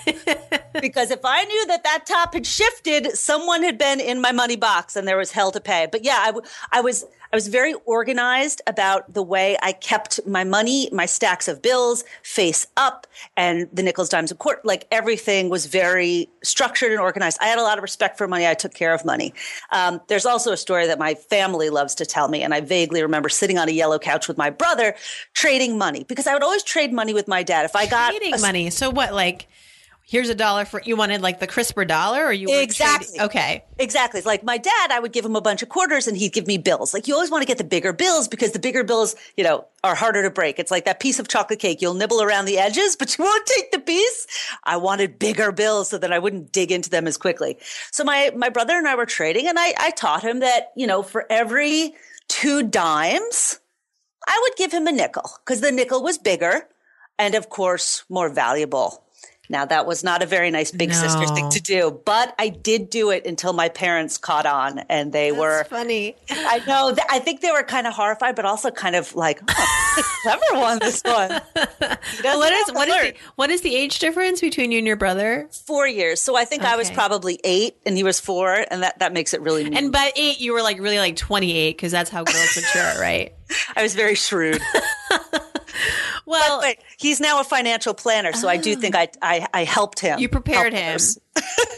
Okay. 0.10 0.60
because 0.82 1.12
if 1.12 1.22
I 1.24 1.44
knew 1.44 1.68
that 1.68 1.84
that 1.84 2.06
top 2.06 2.34
had 2.34 2.46
shifted, 2.46 3.18
someone 3.18 3.64
had 3.64 3.78
been 3.78 4.00
in 4.00 4.22
my 4.22 4.32
money 4.32 4.56
box 4.56 4.96
and 4.96 5.08
there 5.08 5.18
was 5.18 5.32
hell 5.32 5.52
to 5.52 5.60
pay. 5.60 5.88
But 5.92 6.04
yeah, 6.04 6.20
I, 6.20 6.28
w- 6.28 6.46
I 6.72 6.82
was 6.82 7.06
I 7.32 7.36
was 7.36 7.48
very 7.48 7.74
organized 7.86 8.62
about 8.66 9.14
the 9.14 9.22
way 9.22 9.58
I 9.62 9.72
kept 9.72 10.20
my 10.26 10.44
money, 10.44 10.90
my 10.92 11.06
stacks 11.06 11.48
of 11.48 11.62
bills 11.62 12.04
face 12.24 12.66
up, 12.76 13.06
and 13.38 13.68
the 13.72 13.84
nickels, 13.84 14.10
dimes, 14.10 14.32
and 14.32 14.40
quarters. 14.40 14.66
Like 14.66 14.88
everything 14.92 15.50
was 15.50 15.68
very 15.68 16.30
structured 16.44 16.92
and 16.92 17.00
organized. 17.00 17.38
I 17.40 17.46
had 17.46 17.60
a 17.60 17.64
lot 17.64 17.78
of 17.78 17.84
respect 17.84 18.18
for 18.18 18.28
money. 18.28 18.48
I 18.48 18.56
took 18.56 18.74
care 18.74 18.94
of 18.94 19.06
money. 19.06 19.34
Um, 19.72 20.02
there's 20.08 20.26
also 20.26 20.52
a 20.52 20.58
story 20.58 20.88
that 20.88 20.98
my 20.98 21.14
family 21.14 21.70
loves 21.70 21.94
to 21.96 22.06
tell 22.06 22.30
me, 22.30 22.42
and 22.42 22.54
I 22.54 22.62
vaguely 22.62 23.02
remember 23.04 23.30
sitting 23.30 23.58
on 23.58 23.70
a 23.70 23.74
yellow 23.74 24.00
couch 24.00 24.28
with 24.28 24.38
my 24.38 24.50
brother 24.50 24.96
trading 25.34 25.78
money 25.78 26.04
because 26.06 26.26
I 26.26 26.34
would 26.34 26.44
always 26.44 26.64
trade 26.64 26.92
money 26.92 27.14
with 27.14 27.28
my 27.28 27.44
dad. 27.44 27.66
If 27.66 27.76
I 27.76 27.86
got 27.86 28.12
trading 28.12 28.34
a, 28.34 28.40
money, 28.40 28.70
so 28.70 28.90
what? 28.90 29.14
Like 29.14 29.48
here's 30.10 30.28
a 30.28 30.36
dollar 30.36 30.66
for 30.66 30.82
you 30.84 30.96
wanted 30.96 31.22
like 31.22 31.40
the 31.40 31.46
crisper 31.46 31.86
dollar 31.86 32.26
or 32.26 32.34
you 32.34 32.48
exactly. 32.50 33.20
Okay. 33.22 33.64
Exactly. 33.78 34.22
Like 34.22 34.44
my 34.44 34.58
dad 34.58 34.92
i 34.92 35.00
would 35.00 35.14
give 35.14 35.24
him 35.24 35.36
a 35.36 35.42
bunch 35.42 35.62
of 35.62 35.70
quarters 35.70 36.08
and 36.08 36.18
he'd 36.18 36.34
give 36.34 36.48
me 36.48 36.58
bills. 36.58 36.94
Like 36.94 37.08
you 37.08 37.14
always 37.14 37.30
want 37.30 37.44
to 37.44 37.48
get 37.48 37.60
the 37.60 37.64
bigger 37.64 37.94
bills 37.94 38.28
because 38.28 38.52
the 38.52 38.60
bigger 38.60 38.84
bills 38.84 39.16
you 39.38 39.44
know 39.44 39.66
are 39.84 39.96
harder 39.96 40.24
to 40.24 40.32
break. 40.32 40.58
It's 40.58 40.72
like 40.72 40.86
that 40.86 41.00
piece 41.00 41.20
of 41.20 41.28
chocolate 41.28 41.60
cake. 41.60 41.82
You'll 41.82 41.94
nibble 41.94 42.22
around 42.22 42.46
the 42.46 42.58
edges 42.58 42.96
but 42.96 43.16
you 43.18 43.24
won't 43.24 43.46
take 43.46 43.72
the 43.72 43.80
piece. 43.80 44.28
I 44.64 44.78
wanted 44.78 45.20
bigger 45.20 45.52
bills 45.52 45.90
so 45.90 45.98
that 46.00 46.12
i 46.12 46.20
wouldn't 46.20 46.52
dig 46.52 46.72
into 46.72 46.90
them 46.90 47.08
as 47.08 47.18
quickly. 47.18 47.58
So 47.92 48.04
my 48.04 48.32
my 48.36 48.50
brother 48.50 48.76
and 48.76 48.88
i 48.88 48.96
were 48.96 49.06
trading 49.06 49.48
and 49.48 49.60
i 49.60 49.74
i 49.78 49.92
taught 49.92 50.24
him 50.24 50.40
that 50.40 50.72
you 50.76 50.88
know 50.88 51.04
for 51.04 51.26
every 51.30 51.94
two 52.28 52.64
dimes 52.64 53.60
i 54.28 54.40
would 54.42 54.58
give 54.58 54.72
him 54.72 54.88
a 54.88 54.92
nickel 54.92 55.30
because 55.46 55.62
the 55.62 55.72
nickel 55.72 56.02
was 56.04 56.18
bigger 56.18 56.68
and 57.18 57.36
of 57.36 57.50
course 57.50 58.04
more 58.10 58.30
valuable 58.30 59.04
now 59.50 59.66
that 59.66 59.88
was 59.88 60.04
not 60.04 60.22
a 60.22 60.28
very 60.28 60.52
nice 60.52 60.72
big 60.72 60.90
no. 60.90 60.96
sister 60.96 61.26
thing 61.34 61.50
to 61.50 61.62
do, 61.62 62.00
but 62.06 62.36
I 62.38 62.50
did 62.50 62.90
do 62.90 63.10
it 63.10 63.26
until 63.26 63.52
my 63.52 63.68
parents 63.70 64.18
caught 64.18 64.46
on 64.46 64.80
and 64.90 65.12
they 65.12 65.32
That's 65.32 65.40
were 65.40 65.64
funny. 65.66 66.16
I 66.30 66.62
know. 66.68 66.96
I 67.10 67.18
think 67.20 67.42
they 67.42 67.52
were 67.52 67.64
kind 67.64 67.88
of 67.88 67.94
horrified, 67.94 68.36
but 68.36 68.46
also 68.46 68.70
kind 68.70 68.96
of 68.96 69.16
like, 69.16 69.42
oh, 69.50 70.04
clever 70.22 70.62
one, 70.62 70.80
this 70.80 71.02
one. 71.04 71.42
what 72.22 72.54
is 72.54 72.74
what 72.74 72.88
is 72.88 72.96
the 72.96 73.14
what 73.36 73.50
is 73.50 73.62
the 73.62 73.76
age 73.76 74.00
difference 74.00 74.40
between 74.40 74.72
you 74.72 74.78
and 74.78 74.88
your 74.88 74.96
brother? 74.96 75.50
Four 75.66 75.88
years. 75.88 76.22
So 76.22 76.36
I 76.36 76.46
think 76.46 76.62
okay. 76.62 76.72
I 76.72 76.76
was 76.76 76.92
probably 76.92 77.40
eight 77.44 77.78
and 77.86 77.98
he 77.98 78.04
was 78.04 78.20
four, 78.20 78.66
and 78.70 78.84
that 78.84 79.00
that 79.00 79.14
makes 79.14 79.34
it 79.34 79.42
really. 79.42 79.64
Mean. 79.64 79.76
And 79.76 79.92
by 79.92 80.12
eight, 80.16 80.40
you 80.40 80.54
were 80.54 80.62
like 80.62 80.80
really 80.80 81.00
like 81.00 81.16
twenty 81.16 81.56
eight 81.56 81.76
because 81.76 81.92
that's 81.92 82.10
how 82.10 82.24
girls 82.24 82.56
mature, 82.56 83.02
right? 83.02 83.34
I 83.76 83.82
was 83.82 83.96
very 83.96 84.16
shrewd. 84.16 84.62
well, 86.30 86.62
but, 86.62 86.78
but, 86.78 86.86
he's 86.98 87.20
now 87.20 87.42
a 87.42 87.44
financial 87.44 87.94
planner, 87.94 88.34
so 88.34 88.48
I 88.48 88.58
do 88.58 88.76
think 88.76 88.96
I, 88.96 89.10
I, 89.22 89.48
I 89.54 89.64
helped 89.64 90.00
him. 90.00 90.20
You 90.20 90.30
prepared 90.30 90.74
him. 90.74 91.00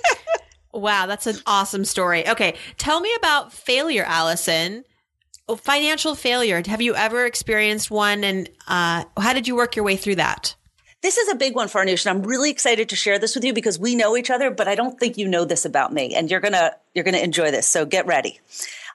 wow, 0.74 1.06
that's 1.06 1.26
an 1.26 1.38
awesome 1.46 1.86
story. 1.86 2.28
Okay, 2.28 2.56
tell 2.78 3.00
me 3.00 3.14
about 3.18 3.54
failure, 3.54 4.04
Allison. 4.06 4.84
Oh, 5.48 5.56
financial 5.56 6.16
failure. 6.16 6.62
Have 6.68 6.82
you 6.82 6.96
ever 6.96 7.26
experienced 7.26 7.90
one, 7.90 8.26
and 8.26 8.50
uh, 8.68 9.06
how 9.18 9.34
did 9.34 9.48
you 9.48 9.56
work 9.56 9.76
your 9.78 9.86
way 9.86 9.96
through 9.96 10.16
that? 10.16 10.54
This 11.02 11.18
is 11.18 11.30
a 11.30 11.36
big 11.36 11.56
one, 11.56 11.68
Farnoosh, 11.68 12.06
and 12.06 12.18
I'm 12.18 12.28
really 12.28 12.52
excited 12.52 12.90
to 12.90 12.96
share 12.96 13.18
this 13.18 13.34
with 13.34 13.44
you 13.44 13.54
because 13.54 13.80
we 13.80 13.96
know 13.96 14.16
each 14.16 14.30
other, 14.30 14.52
but 14.52 14.68
I 14.68 14.76
don't 14.76 15.00
think 15.00 15.18
you 15.18 15.28
know 15.28 15.46
this 15.46 15.66
about 15.66 15.94
me, 15.94 16.14
and 16.14 16.30
you're 16.30 16.42
gonna 16.42 16.76
you're 16.94 17.06
gonna 17.06 17.18
enjoy 17.20 17.52
this. 17.52 17.68
So 17.68 17.86
get 17.86 18.06
ready. 18.06 18.40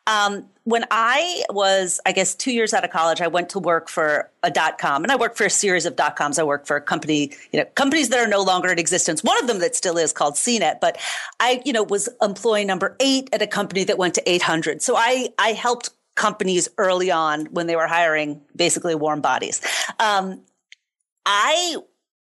Um, 0.06 0.46
when 0.64 0.84
I 0.90 1.44
was, 1.50 2.00
I 2.06 2.12
guess, 2.12 2.34
two 2.34 2.50
years 2.50 2.74
out 2.74 2.84
of 2.84 2.90
college, 2.90 3.20
I 3.20 3.28
went 3.28 3.50
to 3.50 3.60
work 3.60 3.88
for 3.88 4.30
a 4.42 4.50
dot 4.50 4.78
com, 4.78 5.04
and 5.04 5.12
I 5.12 5.16
worked 5.16 5.36
for 5.36 5.44
a 5.44 5.50
series 5.50 5.86
of 5.86 5.94
dot 5.94 6.16
coms. 6.16 6.38
I 6.38 6.42
worked 6.42 6.66
for 6.66 6.76
a 6.76 6.80
company, 6.80 7.30
you 7.52 7.60
know, 7.60 7.66
companies 7.76 8.08
that 8.08 8.18
are 8.18 8.26
no 8.26 8.42
longer 8.42 8.70
in 8.70 8.78
existence. 8.78 9.22
One 9.22 9.38
of 9.40 9.46
them 9.46 9.60
that 9.60 9.76
still 9.76 9.96
is 9.96 10.12
called 10.12 10.34
CNET, 10.34 10.80
but 10.80 10.98
I, 11.38 11.62
you 11.64 11.72
know, 11.72 11.84
was 11.84 12.08
employee 12.20 12.64
number 12.64 12.96
eight 13.00 13.28
at 13.32 13.42
a 13.42 13.46
company 13.46 13.84
that 13.84 13.96
went 13.96 14.14
to 14.14 14.30
800. 14.30 14.82
So 14.82 14.96
I, 14.96 15.28
I 15.38 15.52
helped 15.52 15.90
companies 16.16 16.68
early 16.78 17.10
on 17.10 17.46
when 17.46 17.66
they 17.68 17.76
were 17.76 17.86
hiring 17.86 18.40
basically 18.56 18.94
warm 18.94 19.20
bodies. 19.20 19.60
Um, 20.00 20.40
I 21.26 21.76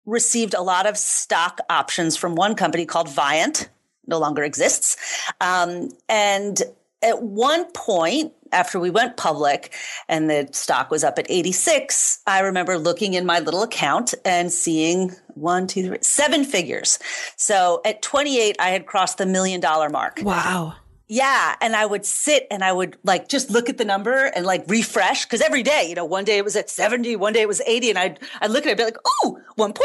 received 0.05 0.53
a 0.53 0.62
lot 0.62 0.86
of 0.86 0.97
stock 0.97 1.60
options 1.69 2.15
from 2.15 2.36
one 2.36 2.55
company 2.55 2.86
called 2.86 3.10
Viant, 3.10 3.69
no 4.05 4.19
longer 4.19 4.43
exists, 4.43 4.97
um, 5.41 5.89
and 6.07 6.62
at 7.05 7.21
one 7.21 7.65
point 7.71 8.33
after 8.51 8.79
we 8.79 8.89
went 8.89 9.15
public 9.15 9.73
and 10.09 10.29
the 10.29 10.49
stock 10.51 10.89
was 10.89 11.03
up 11.03 11.19
at 11.19 11.25
86 11.29 12.21
i 12.27 12.39
remember 12.39 12.77
looking 12.77 13.13
in 13.13 13.25
my 13.25 13.39
little 13.39 13.63
account 13.63 14.13
and 14.25 14.51
seeing 14.51 15.11
one 15.35 15.67
two 15.67 15.87
three 15.87 15.97
seven 16.01 16.43
figures 16.43 16.99
so 17.35 17.81
at 17.85 18.01
28 18.01 18.55
i 18.59 18.69
had 18.69 18.85
crossed 18.85 19.17
the 19.17 19.25
million 19.25 19.61
dollar 19.61 19.89
mark 19.89 20.19
wow 20.23 20.75
yeah. 21.07 21.55
And 21.61 21.75
I 21.75 21.85
would 21.85 22.03
sit 22.03 22.47
and 22.49 22.63
I 22.63 22.71
would 22.71 22.97
like 23.03 23.27
just 23.27 23.51
look 23.51 23.69
at 23.69 23.77
the 23.77 23.85
number 23.85 24.25
and 24.35 24.43
like 24.43 24.63
refresh. 24.67 25.25
Cause 25.25 25.39
every 25.39 25.61
day, 25.61 25.85
you 25.87 25.93
know, 25.93 26.03
one 26.03 26.23
day 26.23 26.37
it 26.37 26.43
was 26.43 26.55
at 26.55 26.67
70, 26.67 27.15
one 27.17 27.31
day 27.33 27.41
it 27.41 27.47
was 27.47 27.61
80. 27.61 27.91
And 27.91 27.99
I'd, 27.99 28.19
I'd 28.41 28.49
look 28.49 28.65
at 28.65 28.69
it 28.69 28.71
and 28.71 28.77
be 28.79 28.85
like, 28.85 28.97
oh, 29.05 29.39
1.2 29.55 29.75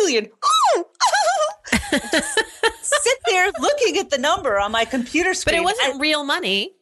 million. 0.00 0.28
Oh, 0.44 0.86
looking 3.86 4.00
at 4.00 4.10
the 4.10 4.18
number 4.18 4.58
on 4.58 4.72
my 4.72 4.84
computer 4.84 5.34
screen. 5.34 5.62
But 5.62 5.70
it 5.70 5.76
wasn't 5.76 6.00
real 6.00 6.24
money. 6.24 6.72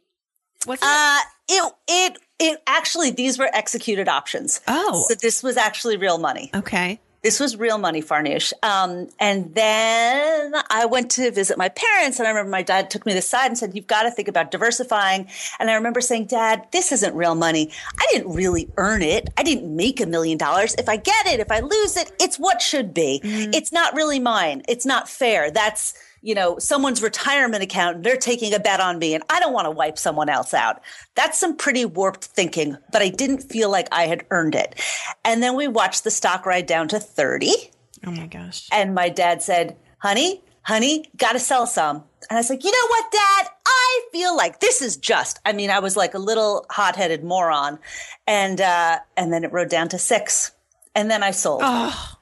Was 0.66 0.80
it? 0.80 0.86
Uh, 0.86 1.18
it, 1.48 1.72
it, 1.88 2.18
it 2.38 2.62
actually, 2.66 3.10
these 3.10 3.38
were 3.38 3.50
executed 3.52 4.08
options. 4.08 4.60
Oh. 4.66 5.04
So 5.08 5.14
this 5.14 5.42
was 5.42 5.56
actually 5.56 5.96
real 5.96 6.18
money. 6.18 6.50
Okay. 6.54 7.00
This 7.22 7.40
was 7.40 7.56
real 7.56 7.78
money, 7.78 8.02
Farnoosh. 8.02 8.52
Um, 8.62 9.08
and 9.18 9.54
then 9.54 10.52
I 10.68 10.84
went 10.84 11.10
to 11.12 11.30
visit 11.30 11.56
my 11.56 11.70
parents, 11.70 12.18
and 12.18 12.28
I 12.28 12.30
remember 12.30 12.50
my 12.50 12.62
dad 12.62 12.90
took 12.90 13.06
me 13.06 13.12
to 13.12 13.16
the 13.16 13.22
side 13.22 13.46
and 13.46 13.56
said, 13.56 13.74
You've 13.74 13.86
got 13.86 14.02
to 14.02 14.10
think 14.10 14.28
about 14.28 14.50
diversifying. 14.50 15.30
And 15.58 15.70
I 15.70 15.74
remember 15.74 16.02
saying, 16.02 16.26
Dad, 16.26 16.66
this 16.70 16.92
isn't 16.92 17.14
real 17.14 17.34
money. 17.34 17.70
I 17.98 18.06
didn't 18.12 18.34
really 18.34 18.70
earn 18.76 19.00
it. 19.00 19.30
I 19.38 19.42
didn't 19.42 19.74
make 19.74 20.02
a 20.02 20.06
million 20.06 20.36
dollars. 20.36 20.74
If 20.74 20.86
I 20.86 20.98
get 20.98 21.26
it, 21.26 21.40
if 21.40 21.50
I 21.50 21.60
lose 21.60 21.96
it, 21.96 22.12
it's 22.20 22.38
what 22.38 22.60
should 22.60 22.92
be. 22.92 23.22
Mm-hmm. 23.24 23.54
It's 23.54 23.72
not 23.72 23.94
really 23.94 24.20
mine. 24.20 24.62
It's 24.68 24.84
not 24.84 25.08
fair. 25.08 25.50
That's 25.50 25.94
you 26.24 26.34
know, 26.34 26.58
someone's 26.58 27.02
retirement 27.02 27.62
account, 27.62 28.02
they're 28.02 28.16
taking 28.16 28.54
a 28.54 28.58
bet 28.58 28.80
on 28.80 28.98
me 28.98 29.14
and 29.14 29.22
I 29.28 29.38
don't 29.40 29.52
want 29.52 29.66
to 29.66 29.70
wipe 29.70 29.98
someone 29.98 30.30
else 30.30 30.54
out. 30.54 30.80
That's 31.14 31.38
some 31.38 31.54
pretty 31.54 31.84
warped 31.84 32.24
thinking, 32.24 32.78
but 32.90 33.02
I 33.02 33.10
didn't 33.10 33.42
feel 33.42 33.70
like 33.70 33.88
I 33.92 34.06
had 34.06 34.24
earned 34.30 34.54
it. 34.54 34.80
And 35.22 35.42
then 35.42 35.54
we 35.54 35.68
watched 35.68 36.02
the 36.02 36.10
stock 36.10 36.46
ride 36.46 36.64
down 36.64 36.88
to 36.88 36.98
30. 36.98 37.52
Oh 38.06 38.10
my 38.10 38.26
gosh. 38.26 38.66
And 38.72 38.94
my 38.94 39.10
dad 39.10 39.42
said, 39.42 39.76
honey, 39.98 40.42
honey, 40.62 41.10
got 41.18 41.32
to 41.32 41.38
sell 41.38 41.66
some. 41.66 42.04
And 42.30 42.38
I 42.38 42.40
was 42.40 42.48
like, 42.48 42.64
you 42.64 42.70
know 42.70 42.88
what, 42.88 43.12
dad? 43.12 43.48
I 43.66 44.00
feel 44.10 44.34
like 44.34 44.60
this 44.60 44.80
is 44.80 44.96
just, 44.96 45.40
I 45.44 45.52
mean, 45.52 45.68
I 45.68 45.80
was 45.80 45.94
like 45.94 46.14
a 46.14 46.18
little 46.18 46.64
hot 46.70 46.96
headed 46.96 47.22
moron. 47.22 47.78
And, 48.26 48.62
uh, 48.62 49.00
and 49.18 49.30
then 49.30 49.44
it 49.44 49.52
rode 49.52 49.68
down 49.68 49.90
to 49.90 49.98
six. 49.98 50.52
And 50.94 51.10
then 51.10 51.22
I 51.22 51.32
sold. 51.32 51.60
Oh. 51.62 52.16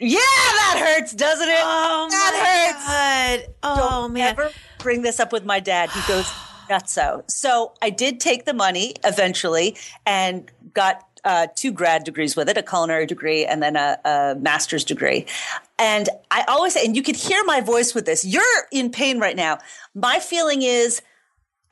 Yeah, 0.00 0.18
that 0.18 0.96
hurts, 0.98 1.12
doesn't 1.12 1.48
it? 1.48 1.60
Oh, 1.62 2.08
that 2.10 2.72
hurts. 2.74 3.46
God. 3.46 3.54
Oh 3.62 4.02
Don't 4.02 4.12
man. 4.12 4.32
Ever 4.32 4.50
bring 4.78 5.02
this 5.02 5.20
up 5.20 5.32
with 5.32 5.44
my 5.44 5.60
dad. 5.60 5.90
He 5.90 6.00
goes 6.08 6.30
nuts. 6.70 6.92
So, 6.92 7.24
so 7.28 7.72
I 7.80 7.90
did 7.90 8.20
take 8.20 8.44
the 8.44 8.54
money 8.54 8.94
eventually 9.04 9.76
and 10.04 10.50
got 10.72 11.04
uh, 11.24 11.46
two 11.54 11.72
grad 11.72 12.04
degrees 12.04 12.36
with 12.36 12.48
it, 12.48 12.58
a 12.58 12.62
culinary 12.62 13.06
degree 13.06 13.46
and 13.46 13.62
then 13.62 13.76
a, 13.76 13.98
a 14.04 14.34
master's 14.38 14.84
degree. 14.84 15.26
And 15.78 16.08
I 16.30 16.44
always 16.48 16.74
say, 16.74 16.84
and 16.84 16.96
you 16.96 17.02
could 17.02 17.16
hear 17.16 17.42
my 17.44 17.60
voice 17.60 17.94
with 17.94 18.04
this. 18.04 18.24
You're 18.24 18.42
in 18.72 18.90
pain 18.90 19.20
right 19.20 19.36
now. 19.36 19.58
My 19.94 20.18
feeling 20.18 20.62
is. 20.62 21.02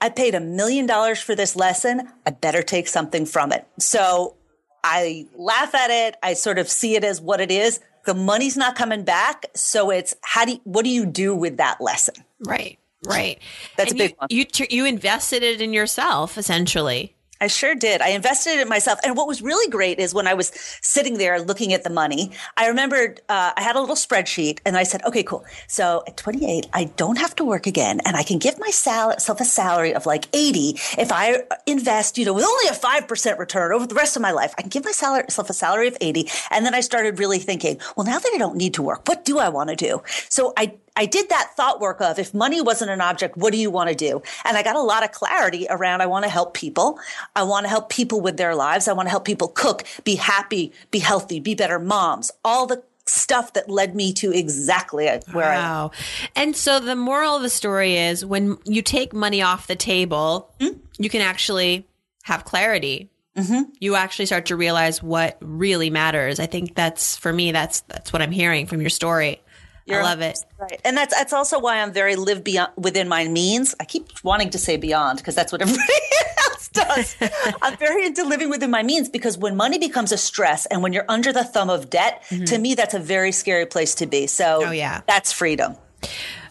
I 0.01 0.09
paid 0.09 0.35
a 0.35 0.41
million 0.41 0.87
dollars 0.87 1.23
for 1.23 1.37
this 1.37 1.55
lesson. 1.55 2.09
I 2.27 2.31
better 2.31 2.61
take 2.61 2.89
something 2.89 3.25
from 3.25 3.53
it. 3.53 3.65
So 3.79 4.35
I 4.83 5.29
laugh 5.37 5.77
at 5.77 5.91
it. 5.91 6.17
I 6.25 6.35
sort 6.35 6.59
of 6.59 6.69
see 6.69 6.97
it 6.97 7.05
as 7.05 7.21
what 7.21 7.41
it 7.41 7.53
is 7.53 7.79
the 8.05 8.15
money's 8.15 8.57
not 8.57 8.77
coming 8.77 9.05
back. 9.05 9.47
So 9.55 9.91
it's 9.91 10.15
how 10.23 10.45
do 10.45 10.53
you, 10.53 10.61
what 10.65 10.85
do 10.85 10.91
you 10.91 11.07
do 11.07 11.35
with 11.35 11.57
that 11.59 11.81
lesson? 11.81 12.15
Right. 12.41 12.79
Right. 13.05 13.41
That's 13.77 13.93
and 13.93 14.01
a 14.01 14.05
big 14.05 14.11
you, 14.11 14.17
one. 14.19 14.29
You, 14.31 14.67
you 14.71 14.87
invested 14.87 15.43
it 15.43 15.61
in 15.61 15.73
yourself 15.73 16.39
essentially. 16.39 17.15
I 17.43 17.49
sure 17.49 17.75
did. 17.75 18.01
I 18.01 18.11
invested 18.11 18.61
in 18.61 18.69
myself. 18.69 19.01
And 19.03 19.17
what 19.17 19.27
was 19.27 19.43
really 19.43 19.69
great 19.69 19.99
is 19.99 20.15
when 20.15 20.29
I 20.29 20.35
was 20.35 20.53
sitting 20.81 21.19
there 21.19 21.41
looking 21.41 21.73
at 21.73 21.83
the 21.83 21.91
money, 21.91 22.31
I 22.57 22.69
remembered 22.69 23.21
uh, 23.29 23.51
I 23.57 23.61
had 23.61 23.75
a 23.75 23.81
little 23.81 23.97
spreadsheet 23.97 24.61
and 24.65 24.77
I 24.77 24.85
said, 24.85 25.03
okay, 25.03 25.25
cool. 25.25 25.45
So 25.67 26.05
at 26.07 26.17
28, 26.17 26.69
I 26.73 26.85
don't 26.85 27.19
have 27.19 27.35
to 27.37 27.45
work 27.45 27.67
again 27.67 28.01
and 28.07 28.17
I 28.17 28.23
can 28.23 28.39
give 28.39 28.61
myself 28.61 29.41
a 29.41 29.45
salary 29.45 29.93
of 29.93 30.07
like 30.07 30.27
80 30.33 30.79
if 30.99 31.11
I 31.11 31.43
invest, 31.67 32.17
you 32.17 32.25
know, 32.25 32.33
with 32.33 32.45
only 32.45 32.69
a 32.69 32.79
5% 32.79 33.39
return 33.39 33.73
over 33.73 33.89
the 33.89 33.97
rest 33.97 34.15
of 34.15 34.23
my 34.23 34.31
life. 34.31 34.55
I 34.57 34.63
can 34.63 34.69
give 34.69 34.85
myself 34.85 35.51
a 35.51 35.53
salary 35.53 35.89
of 35.89 35.97
80. 36.01 36.29
And 36.53 36.65
then 36.65 36.77
I 36.77 36.81
started 36.81 37.19
really 37.19 37.41
thinking, 37.41 37.81
well, 37.97 38.07
now 38.07 38.21
that 38.21 38.31
I 38.33 38.39
don't 38.39 38.57
need 38.57 38.75
to 38.75 38.83
work, 38.83 39.09
what 39.09 39.25
do 39.25 39.41
I 39.41 39.49
want 39.49 39.71
to 39.71 39.75
do? 39.75 40.01
So 40.29 40.53
I 40.57 40.75
I 40.97 41.07
did 41.07 41.29
that 41.31 41.53
thought 41.57 41.81
work 41.81 42.01
of 42.01 42.19
if 42.19 42.35
money 42.35 42.61
wasn't 42.61 42.91
an 42.91 43.01
object, 43.01 43.37
what 43.37 43.53
do 43.53 43.59
you 43.59 43.71
want 43.71 43.89
to 43.89 43.95
do? 43.95 44.23
And 44.45 44.57
I 44.57 44.63
got 44.63 44.77
a 44.77 44.83
lot 44.83 45.05
of 45.05 45.13
clarity 45.13 45.67
around 45.71 46.03
I 46.03 46.07
want 46.07 46.25
to 46.25 46.31
help 46.31 46.55
people. 46.55 46.99
I 47.35 47.43
want 47.45 47.65
to 47.65 47.71
help 47.71 47.89
people 47.89 48.21
with 48.21 48.37
their 48.37 48.55
lives. 48.55 48.89
I 48.89 48.93
want 48.93 49.07
to 49.07 49.11
help 49.11 49.25
people 49.25 49.49
cook, 49.49 49.85
be 50.05 50.17
happy, 50.17 50.73
be 50.91 50.99
healthy, 50.99 51.41
be 51.41 51.55
better 51.55 51.79
moms, 51.79 52.31
all 52.45 52.67
the 52.67 52.83
stuff 53.07 53.53
that 53.55 53.69
led 53.69 53.95
me 53.95 54.13
to 54.13 54.33
exactly 54.33 55.07
where 55.33 55.47
wow. 55.47 55.91
I 55.93 55.97
am. 55.97 56.25
And 56.37 56.57
so 56.57 56.79
the 56.79 56.97
moral 56.97 57.37
of 57.37 57.43
the 57.43 57.51
story 57.51 57.97
is 57.97 58.25
when 58.25 58.59
you 58.65 58.83
take 58.83 59.13
money 59.13 59.43
off 59.43 59.67
the 59.67 59.77
table, 59.77 60.55
mm-hmm. 60.61 60.79
you 60.99 61.11
can 61.11 61.21
actually 61.21 61.87
have 62.25 62.45
clarity. 62.45 63.11
Mm-hmm. 63.37 63.71
You 63.81 63.97
actually 63.97 64.27
start 64.27 64.47
to 64.47 64.57
realize 64.57 65.03
what 65.03 65.39
really 65.41 65.91
matters. 65.91 66.39
I 66.39 66.47
think 66.47 66.75
that's 66.75 67.17
for 67.17 67.33
me. 67.33 67.51
That's 67.51 67.81
that's 67.83 68.13
what 68.13 68.21
I'm 68.21 68.31
hearing 68.31 68.67
from 68.67 68.81
your 68.81 68.91
story. 68.91 69.41
You're 69.87 70.01
I 70.01 70.05
love 70.05 70.21
it. 70.21 70.39
Right. 70.59 70.81
And 70.85 70.97
that's 70.97 71.17
that's 71.17 71.33
also 71.33 71.59
why 71.59 71.81
I'm 71.81 71.93
very 71.93 72.17
live 72.17 72.45
beyond 72.45 72.73
within 72.77 73.09
my 73.09 73.27
means. 73.29 73.75
I 73.81 73.85
keep 73.85 74.09
wanting 74.23 74.51
to 74.51 74.59
say 74.59 74.77
beyond 74.77 75.19
because 75.19 75.35
that's 75.35 75.53
what 75.53 75.61
everybody 75.61 75.93
else 76.49 76.69
does. 76.69 77.17
I'm 77.63 77.77
very 77.77 78.07
into 78.07 78.25
living 78.25 78.51
within 78.51 78.71
my 78.71 78.83
means 78.83 79.09
because 79.09 79.37
when 79.37 79.57
money 79.57 79.79
becomes 79.79 80.13
a 80.13 80.19
stress 80.19 80.67
and 80.67 80.83
when 80.83 80.93
you're 80.93 81.07
under 81.09 81.33
the 81.33 81.45
thumb 81.45 81.71
of 81.71 81.91
debt, 81.91 82.23
mm-hmm. 82.29 82.45
to 82.45 82.59
me 82.59 82.75
that's 82.75 82.95
a 82.95 83.01
very 83.01 83.33
scary 83.33 83.67
place 83.67 83.95
to 83.97 84.07
be. 84.07 84.27
So 84.27 84.67
oh, 84.67 84.71
yeah. 84.71 85.03
that's 85.07 85.33
freedom. 85.33 85.77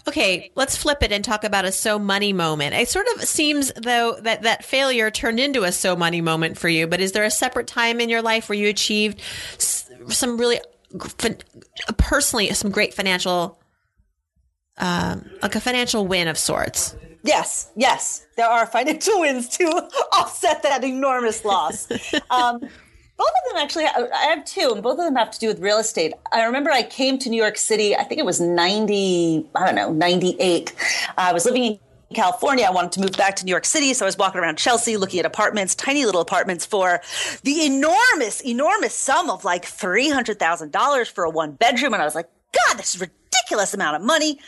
Okay, 0.08 0.52
let's 0.56 0.76
flip 0.76 1.04
it 1.04 1.12
and 1.12 1.24
talk 1.24 1.44
about 1.44 1.66
a 1.66 1.72
so 1.72 2.00
money 2.00 2.34
moment. 2.34 2.74
It 2.74 2.90
sort 2.90 3.06
of 3.16 3.24
seems 3.24 3.72
though 3.76 4.18
that 4.22 4.44
that 4.44 4.66
failure 4.66 5.12
turned 5.12 5.40
into 5.40 5.64
a 5.64 5.72
so 5.72 5.96
money 5.96 6.22
moment 6.22 6.58
for 6.58 6.70
you, 6.70 6.88
but 6.88 7.00
is 7.00 7.12
there 7.12 7.24
a 7.24 7.32
separate 7.32 7.68
time 7.68 8.02
in 8.02 8.10
your 8.10 8.22
life 8.22 8.50
where 8.50 8.58
you 8.58 8.68
achieved 8.68 9.22
some 9.60 10.38
really 10.38 10.60
personally 11.98 12.52
some 12.54 12.72
great 12.72 12.94
financial 12.94 13.62
um, 14.78 15.30
like 15.42 15.56
a 15.56 15.62
financial 15.62 16.08
win 16.08 16.28
of 16.28 16.38
sorts. 16.38 16.96
Yes, 17.24 17.72
yes, 17.76 18.26
there 18.36 18.48
are 18.48 18.66
financial 18.66 19.20
wins 19.20 19.48
to 19.50 19.66
offset 20.14 20.64
that 20.64 20.84
enormous 20.84 21.46
loss. 21.46 21.90
Um, 22.32 22.60
both 22.60 23.30
of 23.30 23.54
them 23.54 23.58
actually, 23.58 23.86
I 23.86 24.34
have 24.36 24.44
two, 24.46 24.72
and 24.74 24.82
both 24.82 24.98
of 24.98 25.06
them 25.06 25.16
have 25.16 25.30
to 25.30 25.40
do 25.40 25.48
with 25.48 25.60
real 25.60 25.78
estate. 25.78 26.14
I 26.32 26.44
remember 26.44 26.72
I 26.72 26.82
came 26.82 27.20
to 27.20 27.30
New 27.30 27.40
York 27.40 27.58
City, 27.58 27.96
I 27.96 28.04
think 28.04 28.20
it 28.20 28.26
was 28.26 28.42
90, 28.42 29.48
I 29.54 29.66
don't 29.66 29.76
know, 29.76 29.92
98. 29.92 30.74
I 31.18 31.32
was 31.32 31.46
living 31.46 31.64
in 31.64 31.80
California. 32.14 32.66
I 32.66 32.72
wanted 32.72 32.92
to 32.94 33.02
move 33.02 33.14
back 33.14 33.36
to 33.38 33.46
New 33.46 33.52
York 33.52 33.66
City. 33.66 33.94
So 33.94 34.06
I 34.06 34.08
was 34.08 34.18
walking 34.18 34.40
around 34.42 34.58
Chelsea 34.58 34.98
looking 34.98 35.20
at 35.20 35.26
apartments, 35.26 35.76
tiny 35.76 36.06
little 36.06 36.22
apartments 36.22 36.66
for 36.66 37.02
the 37.44 37.66
enormous, 37.66 38.42
enormous 38.42 38.94
sum 38.94 39.30
of 39.30 39.44
like 39.46 39.66
$300,000 39.66 41.12
for 41.12 41.24
a 41.24 41.30
one 41.30 41.54
bedroom. 41.54 41.94
And 41.94 42.02
I 42.02 42.06
was 42.06 42.16
like, 42.16 42.30
God, 42.54 42.78
this 42.78 42.96
is 42.96 43.02
ridiculous 43.02 43.74
amount 43.74 43.96
of 43.96 44.02
money. 44.02 44.40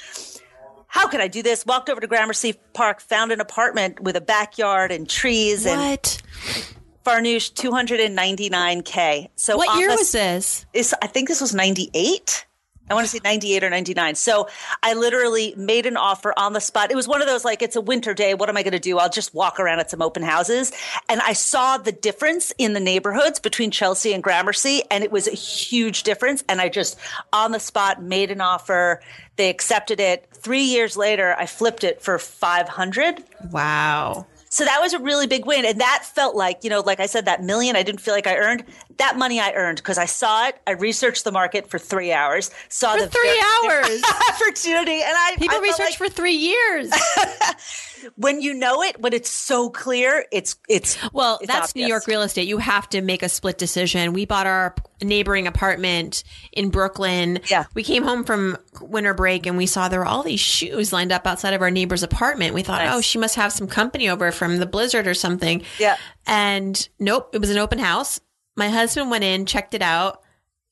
How 0.87 1.07
could 1.07 1.21
I 1.21 1.27
do 1.27 1.41
this? 1.41 1.65
Walked 1.65 1.89
over 1.89 1.99
to 1.99 2.07
Gramercy 2.07 2.53
Park, 2.73 3.01
found 3.01 3.31
an 3.31 3.41
apartment 3.41 3.99
with 4.01 4.15
a 4.15 4.21
backyard 4.21 4.91
and 4.91 5.09
trees. 5.09 5.65
What? 5.65 6.21
And 6.55 6.67
Farnoosh, 7.03 7.51
299K. 7.53 9.29
So 9.35 9.57
what 9.57 9.79
year 9.79 9.89
was 9.89 10.11
this? 10.11 10.65
I 11.01 11.07
think 11.07 11.27
this 11.27 11.41
was 11.41 11.53
98. 11.53 12.45
I 12.89 12.95
want 12.95 13.05
to 13.05 13.09
say 13.09 13.19
98 13.23 13.63
or 13.63 13.69
99. 13.69 14.15
So 14.15 14.49
I 14.81 14.93
literally 14.93 15.53
made 15.55 15.85
an 15.85 15.95
offer 15.95 16.33
on 16.37 16.53
the 16.53 16.59
spot. 16.59 16.91
It 16.91 16.95
was 16.95 17.07
one 17.07 17.21
of 17.21 17.27
those 17.27 17.45
like, 17.45 17.61
it's 17.61 17.75
a 17.75 17.81
winter 17.81 18.13
day. 18.13 18.33
What 18.33 18.49
am 18.49 18.57
I 18.57 18.63
going 18.63 18.73
to 18.73 18.79
do? 18.79 18.97
I'll 18.97 19.09
just 19.09 19.33
walk 19.33 19.59
around 19.59 19.79
at 19.79 19.89
some 19.89 20.01
open 20.01 20.21
houses. 20.21 20.73
And 21.07 21.21
I 21.21 21.33
saw 21.33 21.77
the 21.77 21.93
difference 21.93 22.51
in 22.57 22.73
the 22.73 22.79
neighborhoods 22.81 23.39
between 23.39 23.71
Chelsea 23.71 24.13
and 24.13 24.21
Gramercy. 24.21 24.83
And 24.91 25.03
it 25.03 25.11
was 25.11 25.27
a 25.27 25.31
huge 25.31 26.03
difference. 26.03 26.43
And 26.49 26.59
I 26.59 26.67
just 26.67 26.99
on 27.31 27.51
the 27.51 27.59
spot 27.59 28.03
made 28.03 28.31
an 28.31 28.41
offer. 28.41 29.01
They 29.37 29.49
accepted 29.49 29.99
it. 29.99 30.27
Three 30.33 30.63
years 30.63 30.97
later, 30.97 31.35
I 31.37 31.45
flipped 31.45 31.85
it 31.85 32.01
for 32.01 32.19
500. 32.19 33.23
Wow. 33.49 34.27
So 34.53 34.65
that 34.65 34.79
was 34.81 34.93
a 34.93 34.99
really 34.99 35.25
big 35.25 35.47
win. 35.47 35.65
And 35.65 35.81
that 35.81 36.05
felt 36.05 36.35
like, 36.35 36.63
you 36.63 36.69
know, 36.69 36.81
like 36.81 36.99
I 36.99 37.07
said, 37.07 37.25
that 37.25 37.41
million 37.41 37.75
I 37.75 37.81
didn't 37.81 38.01
feel 38.01 38.13
like 38.13 38.27
I 38.27 38.37
earned. 38.37 38.63
That 38.97 39.17
money 39.17 39.39
I 39.39 39.51
earned 39.53 39.77
because 39.77 39.97
I 39.97 40.05
saw 40.05 40.47
it. 40.47 40.61
I 40.67 40.73
researched 40.73 41.23
the 41.23 41.31
market 41.31 41.67
for 41.67 41.79
three 41.79 42.13
hours, 42.13 42.51
saw 42.69 42.93
for 42.93 43.01
the 43.01 43.07
three 43.07 43.43
hours 43.63 44.03
opportunity. 44.29 45.01
And 45.01 45.11
I 45.11 45.37
people 45.39 45.57
I 45.57 45.61
research 45.61 45.79
like, 45.79 45.93
for 45.95 46.07
three 46.07 46.35
years. 46.35 46.91
when 48.15 48.41
you 48.41 48.53
know 48.53 48.81
it, 48.83 48.99
when 48.99 49.13
it's 49.13 49.29
so 49.29 49.69
clear, 49.69 50.25
it's 50.31 50.55
it's 50.69 50.97
well, 51.13 51.39
it's 51.41 51.51
that's 51.51 51.71
obvious. 51.71 51.85
New 51.85 51.87
York 51.87 52.07
real 52.07 52.21
estate. 52.21 52.47
You 52.47 52.57
have 52.57 52.89
to 52.89 53.01
make 53.01 53.23
a 53.23 53.29
split 53.29 53.57
decision. 53.57 54.13
We 54.13 54.25
bought 54.25 54.47
our 54.47 54.75
neighboring 55.01 55.47
apartment 55.47 56.23
in 56.51 56.69
Brooklyn. 56.69 57.39
Yeah. 57.49 57.65
We 57.73 57.83
came 57.83 58.03
home 58.03 58.23
from 58.23 58.57
winter 58.81 59.13
break 59.13 59.45
and 59.45 59.57
we 59.57 59.65
saw 59.65 59.89
there 59.89 59.99
were 59.99 60.05
all 60.05 60.23
these 60.23 60.39
shoes 60.39 60.93
lined 60.93 61.11
up 61.11 61.27
outside 61.27 61.53
of 61.53 61.61
our 61.61 61.71
neighbor's 61.71 62.03
apartment. 62.03 62.53
We 62.53 62.63
thought, 62.63 62.83
nice. 62.83 62.93
oh, 62.93 63.01
she 63.01 63.17
must 63.17 63.35
have 63.35 63.51
some 63.51 63.67
company 63.67 64.09
over 64.09 64.31
from 64.31 64.57
the 64.57 64.65
blizzard 64.65 65.07
or 65.07 65.13
something. 65.13 65.63
Yeah. 65.79 65.97
And 66.25 66.87
nope, 66.99 67.29
it 67.33 67.41
was 67.41 67.49
an 67.49 67.57
open 67.57 67.79
house. 67.79 68.19
My 68.55 68.69
husband 68.69 69.09
went 69.09 69.23
in, 69.23 69.45
checked 69.45 69.73
it 69.73 69.81
out, 69.81 70.21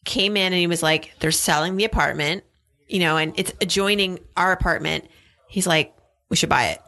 came 0.05 0.37
in, 0.37 0.53
and 0.53 0.59
he 0.59 0.67
was 0.67 0.83
like, 0.83 1.11
they're 1.19 1.31
selling 1.31 1.77
the 1.77 1.85
apartment, 1.85 2.43
you 2.87 2.99
know, 2.99 3.17
and 3.17 3.33
it's 3.37 3.53
adjoining 3.59 4.19
our 4.37 4.51
apartment. 4.51 5.05
He's 5.47 5.67
like, 5.67 5.95
we 6.29 6.35
should 6.35 6.49
buy 6.49 6.67
it. 6.67 6.81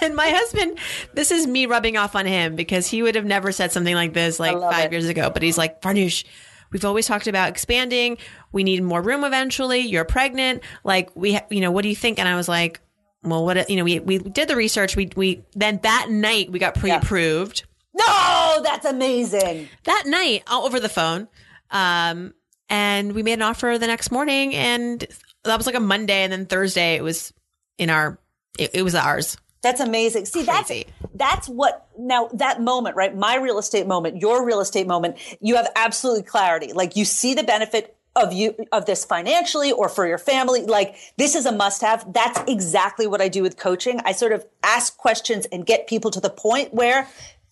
and 0.02 0.14
my 0.14 0.28
husband, 0.28 0.78
this 1.14 1.30
is 1.30 1.46
me 1.46 1.66
rubbing 1.66 1.96
off 1.96 2.16
on 2.16 2.26
him 2.26 2.56
because 2.56 2.86
he 2.86 3.02
would 3.02 3.14
have 3.14 3.24
never 3.24 3.52
said 3.52 3.72
something 3.72 3.94
like 3.94 4.12
this 4.12 4.40
like 4.40 4.58
five 4.58 4.86
it. 4.86 4.92
years 4.92 5.08
ago. 5.08 5.30
But 5.30 5.42
he's 5.42 5.58
like, 5.58 5.80
Farnoosh, 5.80 6.24
we've 6.72 6.84
always 6.84 7.06
talked 7.06 7.26
about 7.26 7.48
expanding. 7.48 8.18
We 8.52 8.64
need 8.64 8.82
more 8.82 9.02
room 9.02 9.24
eventually. 9.24 9.80
You're 9.80 10.04
pregnant. 10.04 10.62
Like 10.84 11.14
we, 11.14 11.34
ha- 11.34 11.46
you 11.50 11.60
know, 11.60 11.70
what 11.70 11.82
do 11.82 11.88
you 11.88 11.96
think? 11.96 12.18
And 12.18 12.28
I 12.28 12.36
was 12.36 12.48
like, 12.48 12.80
well, 13.22 13.44
what, 13.44 13.68
you 13.68 13.76
know, 13.76 13.84
we, 13.84 13.98
we 14.00 14.18
did 14.18 14.48
the 14.48 14.56
research. 14.56 14.96
We, 14.96 15.10
we, 15.14 15.44
then 15.54 15.80
that 15.82 16.08
night 16.10 16.50
we 16.50 16.58
got 16.58 16.74
pre-approved. 16.74 17.64
Yeah. 17.94 18.04
No, 18.06 18.62
that's 18.62 18.86
amazing. 18.86 19.68
That 19.84 20.04
night 20.06 20.44
over 20.50 20.80
the 20.80 20.88
phone. 20.88 21.28
Um, 21.70 22.34
and 22.68 23.12
we 23.14 23.22
made 23.22 23.34
an 23.34 23.42
offer 23.42 23.76
the 23.78 23.86
next 23.86 24.10
morning 24.10 24.54
and 24.54 25.06
that 25.44 25.56
was 25.56 25.66
like 25.66 25.74
a 25.74 25.80
Monday. 25.80 26.22
And 26.22 26.32
then 26.32 26.46
Thursday 26.46 26.94
it 26.94 27.02
was 27.02 27.32
in 27.78 27.90
our, 27.90 28.18
it, 28.58 28.70
it 28.74 28.82
was 28.82 28.94
ours. 28.94 29.36
That's 29.62 29.80
amazing. 29.80 30.24
See, 30.24 30.44
Crazy. 30.44 30.86
that's 30.86 31.10
that's 31.14 31.48
what 31.48 31.88
now 31.98 32.28
that 32.34 32.62
moment, 32.62 32.96
right? 32.96 33.14
My 33.14 33.36
real 33.36 33.58
estate 33.58 33.86
moment, 33.86 34.16
your 34.16 34.44
real 34.44 34.60
estate 34.60 34.86
moment, 34.86 35.18
you 35.40 35.56
have 35.56 35.70
absolutely 35.76 36.22
clarity. 36.22 36.72
Like 36.72 36.96
you 36.96 37.04
see 37.04 37.34
the 37.34 37.42
benefit 37.42 37.96
of 38.16 38.32
you 38.32 38.54
of 38.72 38.86
this 38.86 39.04
financially 39.04 39.70
or 39.70 39.88
for 39.88 40.06
your 40.06 40.18
family. 40.18 40.62
Like 40.62 40.96
this 41.18 41.34
is 41.34 41.46
a 41.46 41.52
must 41.52 41.82
have. 41.82 42.10
That's 42.12 42.40
exactly 42.48 43.06
what 43.06 43.20
I 43.20 43.28
do 43.28 43.42
with 43.42 43.58
coaching. 43.58 44.00
I 44.04 44.12
sort 44.12 44.32
of 44.32 44.46
ask 44.62 44.96
questions 44.96 45.46
and 45.52 45.66
get 45.66 45.86
people 45.86 46.10
to 46.12 46.20
the 46.20 46.30
point 46.30 46.72
where 46.72 47.06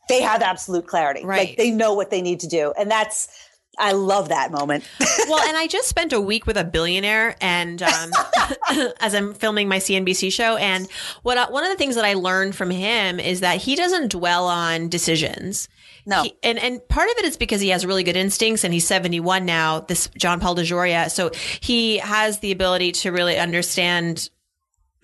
they 0.09 0.23
have 0.23 0.41
absolute 0.41 0.87
clarity. 0.87 1.25
Right. 1.25 1.49
Like 1.49 1.59
they 1.59 1.71
know 1.71 1.93
what 1.93 2.11
they 2.11 2.23
need 2.23 2.41
to 2.41 2.49
do. 2.49 2.73
And 2.79 2.91
that's 2.91 3.29
I 3.79 3.93
love 3.93 4.31
that 4.31 4.51
moment. 4.51 4.85
well, 5.29 5.47
and 5.47 5.57
I 5.57 5.67
just 5.67 5.89
spent 5.89 6.13
a 6.13 6.21
week 6.21 6.47
with 6.47 6.57
a 6.57 6.65
billionaire, 6.65 7.37
and 7.41 7.81
um, 7.83 8.11
as 9.01 9.15
I'm 9.15 9.35
filming 9.35 9.69
my 9.69 9.79
CNBC 9.79 10.33
show, 10.33 10.57
and 10.57 10.89
what 11.23 11.53
one 11.53 11.65
of 11.65 11.71
the 11.71 11.77
things 11.77 11.95
that 11.95 12.05
I 12.05 12.15
learned 12.15 12.55
from 12.55 12.71
him 12.71 13.21
is 13.21 13.41
that 13.41 13.59
he 13.59 13.77
doesn't 13.77 14.13
dwell 14.13 14.47
on 14.47 14.89
decisions. 14.89 15.69
No, 16.07 16.23
he, 16.23 16.35
and 16.43 16.59
and 16.59 16.87
part 16.89 17.11
of 17.11 17.19
it 17.19 17.25
is 17.25 17.37
because 17.37 17.61
he 17.61 17.69
has 17.69 17.85
really 17.85 18.05
good 18.05 18.17
instincts, 18.17 18.65
and 18.65 18.73
he's 18.73 18.87
71 18.87 19.45
now. 19.45 19.81
This 19.81 20.09
John 20.17 20.41
Paul 20.41 20.57
DeJoria, 20.57 21.11
so 21.11 21.31
he 21.61 21.99
has 21.99 22.41
the 22.41 22.53
ability 22.53 22.93
to 22.93 23.13
really 23.13 23.39
understand 23.39 24.31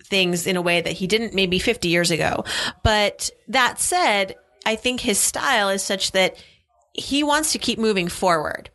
things 0.03 0.47
in 0.47 0.55
a 0.55 0.61
way 0.61 0.81
that 0.81 0.93
he 0.93 1.07
didn't 1.07 1.33
maybe 1.33 1.59
50 1.59 1.87
years 1.87 2.11
ago. 2.11 2.43
But 2.83 3.29
that 3.47 3.79
said, 3.79 4.35
I 4.65 4.75
think 4.75 5.01
his 5.01 5.19
style 5.19 5.69
is 5.69 5.83
such 5.83 6.11
that 6.11 6.35
he 6.93 7.23
wants 7.23 7.51
to 7.51 7.59
keep 7.59 7.79
moving 7.79 8.07
forward. 8.07 8.69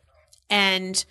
And 0.49 1.03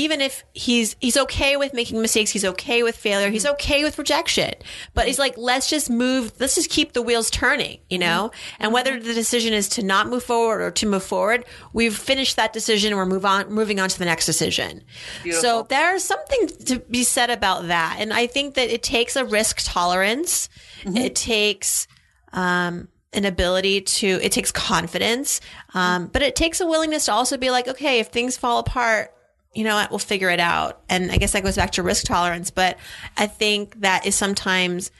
even 0.00 0.22
if 0.22 0.44
he's 0.54 0.96
he's 0.98 1.16
okay 1.16 1.58
with 1.58 1.74
making 1.74 2.00
mistakes, 2.00 2.30
he's 2.30 2.44
okay 2.44 2.82
with 2.82 2.96
failure, 2.96 3.28
he's 3.28 3.44
okay 3.44 3.84
with 3.84 3.98
rejection. 3.98 4.54
But 4.94 5.06
he's 5.06 5.18
like, 5.18 5.34
let's 5.36 5.68
just 5.68 5.90
move, 5.90 6.32
let's 6.40 6.54
just 6.54 6.70
keep 6.70 6.94
the 6.94 7.02
wheels 7.02 7.30
turning, 7.30 7.80
you 7.90 7.98
know? 7.98 8.30
And 8.58 8.72
whether 8.72 8.98
the 8.98 9.12
decision 9.12 9.52
is 9.52 9.68
to 9.70 9.82
not 9.82 10.08
move 10.08 10.22
forward 10.22 10.62
or 10.62 10.70
to 10.70 10.86
move 10.86 11.02
forward, 11.02 11.44
we've 11.74 11.96
finished 11.96 12.36
that 12.36 12.54
decision 12.54 12.96
we're 12.96 13.04
move 13.04 13.26
on 13.26 13.52
moving 13.52 13.78
on 13.78 13.90
to 13.90 13.98
the 13.98 14.06
next 14.06 14.24
decision. 14.24 14.82
Beautiful. 15.22 15.42
So 15.42 15.66
there's 15.68 16.02
something 16.02 16.48
to 16.66 16.78
be 16.78 17.04
said 17.04 17.28
about 17.28 17.68
that. 17.68 17.96
And 17.98 18.12
I 18.12 18.26
think 18.26 18.54
that 18.54 18.70
it 18.70 18.82
takes 18.82 19.16
a 19.16 19.24
risk 19.24 19.58
tolerance. 19.60 20.48
Mm-hmm. 20.82 20.96
It 20.96 21.14
takes 21.14 21.86
um 22.32 22.88
an 23.12 23.24
ability 23.24 23.80
to, 23.80 24.06
it 24.22 24.30
takes 24.30 24.52
confidence, 24.52 25.40
um, 25.74 26.06
but 26.06 26.22
it 26.22 26.36
takes 26.36 26.60
a 26.60 26.66
willingness 26.66 27.06
to 27.06 27.12
also 27.12 27.36
be 27.36 27.50
like, 27.50 27.66
okay, 27.66 27.98
if 27.98 28.06
things 28.06 28.36
fall 28.36 28.60
apart, 28.60 29.12
you 29.54 29.64
know 29.64 29.74
what, 29.74 29.90
we'll 29.90 29.98
figure 29.98 30.30
it 30.30 30.40
out. 30.40 30.80
And 30.88 31.10
I 31.10 31.16
guess 31.16 31.32
that 31.32 31.42
goes 31.42 31.56
back 31.56 31.72
to 31.72 31.82
risk 31.82 32.04
tolerance, 32.04 32.50
but 32.50 32.78
I 33.16 33.26
think 33.26 33.80
that 33.80 34.06
is 34.06 34.14
sometimes 34.14 34.90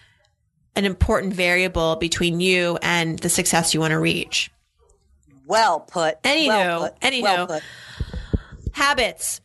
an 0.76 0.84
important 0.84 1.34
variable 1.34 1.96
between 1.96 2.40
you 2.40 2.78
and 2.82 3.18
the 3.18 3.28
success 3.28 3.74
you 3.74 3.80
want 3.80 3.92
to 3.92 3.98
reach. 3.98 4.50
Well 5.46 5.80
put. 5.80 6.22
Anywho, 6.22 6.48
well 6.48 6.80
put. 6.90 7.00
anywho. 7.00 7.22
Well 7.22 7.46
put. 7.46 7.62
Habits. 8.72 9.40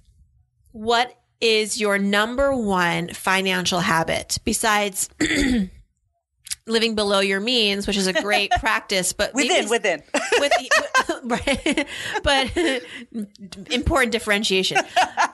What 0.72 1.16
is 1.42 1.80
your 1.80 1.98
number 1.98 2.56
one 2.56 3.10
financial 3.10 3.80
habit 3.80 4.38
besides 4.44 5.10
living 6.68 6.96
below 6.96 7.20
your 7.20 7.40
means, 7.40 7.88
which 7.88 7.98
is 7.98 8.08
a 8.08 8.14
great 8.14 8.52
practice, 8.60 9.14
but 9.14 9.34
Within, 9.34 9.70
within. 9.70 10.04
with 10.40 10.52
right, 11.24 11.88
but 12.24 12.52
important 13.72 14.12
differentiation. 14.12 14.78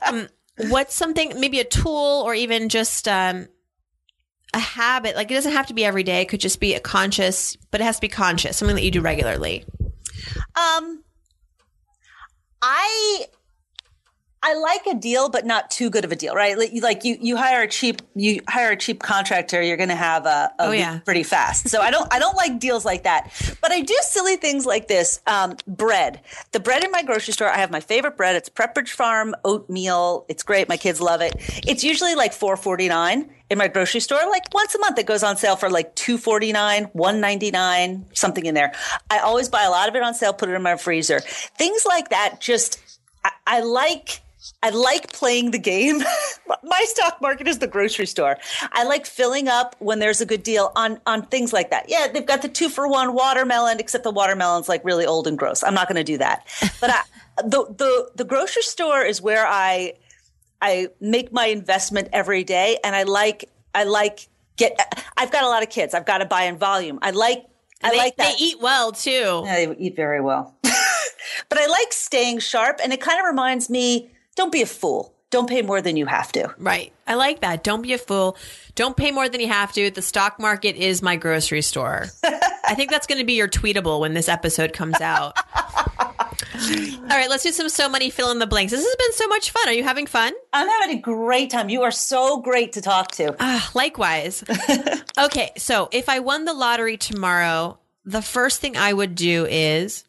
Um, 0.08 0.28
what's 0.70 0.94
something, 0.94 1.40
maybe 1.40 1.60
a 1.60 1.64
tool 1.64 2.24
or 2.26 2.34
even 2.34 2.70
just 2.70 3.08
um, 3.08 3.48
a 4.54 4.60
habit? 4.60 5.16
Like 5.16 5.32
it 5.32 5.36
doesn't 5.36 5.54
have 5.54 5.68
to 5.68 5.74
be 5.74 5.86
every 5.86 6.04
day; 6.04 6.22
it 6.22 6.30
could 6.30 6.42
just 6.42 6.60
be 6.60 6.74
a 6.74 6.80
conscious, 6.80 7.56
but 7.72 7.82
it 7.82 7.86
has 7.86 7.98
to 7.98 8.02
be 8.02 8.10
conscious, 8.10 8.58
something 8.58 8.76
that 8.76 8.84
you 8.84 8.92
do 8.92 9.02
regularly. 9.02 9.66
Um, 10.56 11.04
I 12.62 13.26
I 14.44 14.56
like 14.56 14.88
a 14.88 14.96
deal, 14.96 15.30
but 15.30 15.46
not 15.46 15.70
too 15.70 15.92
good 15.92 16.04
of 16.04 16.12
a 16.12 16.16
deal, 16.16 16.34
right? 16.34 16.58
Like 16.58 16.74
you, 16.74 16.82
like 16.82 17.04
you, 17.04 17.16
you 17.22 17.38
hire 17.38 17.62
a 17.62 17.68
cheap, 17.68 18.02
you 18.16 18.42
hire 18.50 18.72
a 18.72 18.76
cheap 18.76 19.00
contractor, 19.04 19.62
you're 19.62 19.78
going 19.78 19.90
to 19.90 19.96
have 19.96 20.26
a, 20.26 20.52
a 20.58 20.66
Oh, 20.66 20.72
yeah. 20.72 20.98
pretty 21.06 21.22
fast. 21.22 21.70
So 21.70 21.80
I 21.80 21.92
don't, 21.92 22.12
I 22.12 22.18
don't 22.18 22.36
like 22.36 22.60
deals 22.60 22.84
like 22.84 23.04
that. 23.04 23.32
But 23.62 23.72
I 23.72 23.82
do 23.82 23.96
silly 24.02 24.38
things 24.38 24.66
like 24.66 24.88
this. 24.88 25.22
Um, 25.28 25.58
bread, 25.68 26.22
the 26.54 26.60
bread 26.60 26.84
in 26.84 26.90
my 26.90 27.04
grocery 27.04 27.34
store, 27.34 27.50
I 27.50 27.58
have 27.58 27.70
my 27.70 27.82
favorite 27.82 28.18
bread. 28.18 28.36
It's 28.36 28.50
Pepperidge 28.50 28.90
Farm 28.90 29.36
oatmeal. 29.46 30.26
It's 30.28 30.42
great. 30.42 30.68
My 30.68 30.78
kids 30.78 31.00
love 31.00 31.22
it. 31.22 31.34
It's 31.68 31.84
usually 31.84 32.16
like 32.16 32.34
four 32.34 32.58
forty 32.58 32.88
nine 32.88 33.30
in 33.52 33.60
my 33.60 33.68
grocery 33.68 34.00
store. 34.00 34.22
Like 34.30 34.52
once 34.56 34.74
a 34.74 34.80
month, 34.80 34.98
it 34.98 35.06
goes 35.06 35.22
on 35.22 35.38
sale 35.38 35.56
for 35.56 35.70
like 35.70 35.94
two 35.94 36.18
forty 36.18 36.52
nine, 36.52 36.86
one 36.94 37.22
ninety 37.22 37.52
nine, 37.52 38.08
something 38.14 38.46
in 38.48 38.56
there. 38.56 38.72
I 39.12 39.20
always 39.20 39.50
buy 39.50 39.64
a 39.66 39.70
lot 39.70 39.88
of 39.88 39.96
it 39.96 40.02
on 40.02 40.16
sale, 40.16 40.34
put 40.34 40.50
it 40.50 40.54
in 40.54 40.64
my 40.64 40.78
freezer. 40.78 41.20
Things 41.20 41.86
like 41.86 42.10
that. 42.10 42.40
Just 42.42 42.80
I, 43.24 43.30
I 43.46 43.60
like. 43.62 44.22
I 44.64 44.70
like 44.70 45.14
playing 45.14 45.52
the 45.52 45.60
game. 45.60 46.00
My 46.64 46.84
stock 46.86 47.22
market 47.22 47.48
is 47.48 47.60
the 47.60 47.68
grocery 47.68 48.06
store. 48.06 48.38
I 48.72 48.84
like 48.84 49.06
filling 49.06 49.48
up 49.48 49.76
when 49.80 50.00
there's 50.00 50.22
a 50.22 50.26
good 50.26 50.44
deal 50.44 50.72
on 50.76 51.00
on 51.06 51.26
things 51.28 51.54
like 51.54 51.70
that. 51.70 51.86
Yeah, 51.88 52.08
they've 52.08 52.26
got 52.26 52.42
the 52.42 52.50
two 52.50 52.70
for 52.70 52.88
one 52.88 53.14
watermelon, 53.14 53.80
except 53.80 54.04
the 54.04 54.12
watermelon's 54.12 54.68
like 54.68 54.84
really 54.84 55.06
old 55.06 55.28
and 55.28 55.38
gross. 55.38 55.64
I'm 55.64 55.74
not 55.74 55.88
going 55.88 55.98
to 55.98 56.04
do 56.04 56.18
that. 56.18 56.48
But 56.82 56.90
I, 56.90 57.02
the 57.44 57.66
the 57.78 58.12
the 58.16 58.24
grocery 58.24 58.64
store 58.64 59.02
is 59.04 59.22
where 59.22 59.46
I 59.46 59.94
I 60.62 60.88
make 61.00 61.32
my 61.32 61.46
investment 61.46 62.10
every 62.12 62.44
day, 62.44 62.80
and 62.84 62.96
I 62.96 63.04
like 63.04 63.46
I 63.76 63.84
like 63.84 64.28
get. 64.58 64.80
I've 65.18 65.32
got 65.32 65.44
a 65.44 65.48
lot 65.48 65.62
of 65.62 65.70
kids. 65.70 65.94
I've 65.94 66.06
got 66.06 66.20
to 66.20 66.26
buy 66.26 66.44
in 66.44 66.58
volume. 66.58 66.98
I 67.04 67.12
like 67.12 67.46
I 67.84 67.92
they, 67.92 67.98
like 67.98 68.16
that. 68.18 68.36
They 68.38 68.44
eat 68.44 68.58
well 68.62 68.92
too. 68.92 69.44
Yeah, 69.46 69.66
they 69.66 69.76
eat 69.78 69.96
very 69.96 70.22
well. 70.22 70.56
but 70.64 71.60
I 71.60 71.68
like 71.68 71.94
staying 71.94 72.40
sharp, 72.40 72.80
and 72.84 72.92
it 72.92 73.02
kind 73.02 73.20
of 73.20 73.26
reminds 73.26 73.70
me 73.70 74.10
don't 74.36 74.52
be 74.52 74.62
a 74.62 74.66
fool. 74.66 75.14
Don't 75.30 75.48
pay 75.48 75.62
more 75.62 75.82
than 75.82 75.96
you 75.96 76.06
have 76.06 76.30
to. 76.34 76.54
Right. 76.58 76.92
I 77.08 77.14
like 77.16 77.40
that. 77.40 77.64
Don't 77.64 77.82
be 77.82 77.94
a 77.94 77.98
fool. 77.98 78.38
Don't 78.76 78.98
pay 78.98 79.12
more 79.12 79.30
than 79.30 79.40
you 79.40 79.48
have 79.48 79.72
to. 79.74 79.90
The 79.90 80.02
stock 80.02 80.40
market 80.40 80.76
is 80.76 81.02
my 81.02 81.16
grocery 81.16 81.62
store. 81.62 82.08
I 82.24 82.76
think 82.76 82.92
that's 82.92 83.08
going 83.08 83.20
to 83.20 83.26
be 83.26 83.34
your 83.34 83.48
tweetable 83.48 84.02
when 84.02 84.14
this 84.14 84.28
episode 84.28 84.74
comes 84.74 85.00
out. 85.00 85.38
All 86.62 87.18
right, 87.18 87.30
let's 87.30 87.44
do 87.44 87.52
some 87.52 87.70
so 87.70 87.88
money 87.88 88.10
fill 88.10 88.32
in 88.32 88.40
the 88.40 88.48
blanks. 88.48 88.72
This 88.72 88.84
has 88.84 88.96
been 88.96 89.14
so 89.14 89.28
much 89.28 89.52
fun. 89.52 89.68
Are 89.70 89.74
you 89.74 89.84
having 89.84 90.06
fun? 90.06 90.34
I'm 90.54 90.68
having 90.68 90.98
a 90.98 91.02
great 91.02 91.50
time. 91.50 91.70
You 91.70 91.84
are 91.84 91.92
so 91.92 92.42
great 92.42 92.74
to 92.74 92.82
talk 92.82 93.12
to. 93.14 93.36
Ah, 93.40 93.72
likewise. 93.74 94.44
okay, 95.18 95.52
so 95.58 95.88
if 95.92 96.10
I 96.10 96.20
won 96.20 96.46
the 96.46 96.54
lottery 96.54 96.98
tomorrow, 96.98 97.80
the 98.06 98.22
first 98.22 98.60
thing 98.60 98.76
I 98.78 98.92
would 98.92 99.16
do 99.16 99.46
is 99.50 100.04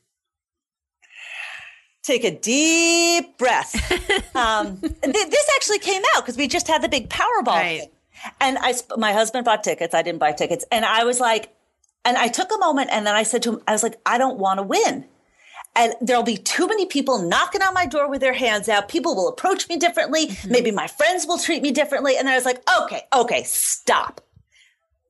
Take 2.02 2.24
a 2.24 2.36
deep 2.36 3.38
breath. 3.38 3.74
um, 4.36 4.78
th- 4.78 5.00
this 5.02 5.50
actually 5.56 5.78
came 5.78 6.02
out 6.14 6.22
because 6.24 6.36
we 6.36 6.48
just 6.48 6.66
had 6.66 6.82
the 6.82 6.88
big 6.88 7.08
Powerball. 7.08 7.46
Right. 7.46 7.80
thing. 7.80 7.90
And 8.40 8.58
I, 8.58 8.72
sp- 8.74 8.98
my 8.98 9.12
husband 9.12 9.44
bought 9.44 9.62
tickets. 9.64 9.94
I 9.94 10.02
didn't 10.02 10.18
buy 10.18 10.32
tickets. 10.32 10.64
And 10.72 10.84
I 10.84 11.04
was 11.04 11.20
like, 11.20 11.54
and 12.04 12.16
I 12.16 12.28
took 12.28 12.52
a 12.52 12.58
moment 12.58 12.90
and 12.92 13.06
then 13.06 13.14
I 13.14 13.22
said 13.22 13.42
to 13.44 13.52
him, 13.52 13.62
I 13.68 13.72
was 13.72 13.82
like, 13.82 14.00
I 14.04 14.18
don't 14.18 14.38
want 14.38 14.58
to 14.58 14.62
win. 14.64 15.06
And 15.74 15.94
there'll 16.00 16.22
be 16.22 16.36
too 16.36 16.66
many 16.66 16.84
people 16.86 17.18
knocking 17.18 17.62
on 17.62 17.72
my 17.72 17.86
door 17.86 18.08
with 18.08 18.20
their 18.20 18.34
hands 18.34 18.68
out. 18.68 18.88
People 18.88 19.14
will 19.14 19.28
approach 19.28 19.68
me 19.68 19.76
differently. 19.76 20.36
Maybe 20.46 20.70
my 20.70 20.86
friends 20.86 21.26
will 21.26 21.38
treat 21.38 21.62
me 21.62 21.70
differently. 21.70 22.16
And 22.18 22.26
then 22.26 22.32
I 22.32 22.36
was 22.36 22.44
like, 22.44 22.62
okay, 22.82 23.02
okay, 23.14 23.42
stop. 23.44 24.20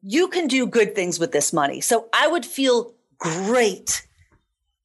You 0.03 0.29
can 0.29 0.47
do 0.47 0.67
good 0.67 0.95
things 0.95 1.19
with 1.19 1.33
this 1.33 1.53
money. 1.53 1.81
So 1.81 2.09
I 2.13 2.29
would 2.29 2.47
feel 2.47 2.95
great 3.19 4.07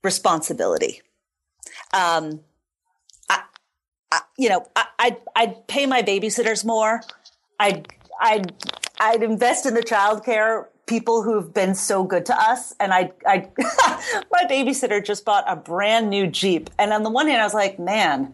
responsibility. 0.04 1.02
Um, 1.94 2.42
I, 4.12 4.22
you 4.38 4.50
know, 4.50 4.66
I, 4.76 4.86
I'd, 5.00 5.18
I'd 5.36 5.68
pay 5.68 5.86
my 5.86 6.02
babysitters 6.02 6.66
more. 6.66 7.02
I'd, 7.60 7.88
I'd, 8.20 8.54
I'd 9.00 9.24
invest 9.24 9.66
in 9.66 9.74
the 9.74 9.82
childcare 9.82 10.66
people 10.86 11.22
who've 11.22 11.54
been 11.54 11.76
so 11.76 12.04
good 12.04 12.26
to 12.28 12.40
us. 12.40 12.74
And 12.80 12.94
I, 12.94 13.12
I, 13.26 13.50
my 14.32 14.46
babysitter 14.50 15.04
just 15.04 15.26
bought 15.26 15.44
a 15.48 15.56
brand 15.56 16.10
new 16.10 16.28
Jeep. 16.28 16.70
And 16.80 16.94
on 16.94 17.04
the 17.04 17.10
one 17.10 17.28
hand, 17.28 17.42
I 17.42 17.46
was 17.46 17.54
like, 17.54 17.78
man, 17.78 18.34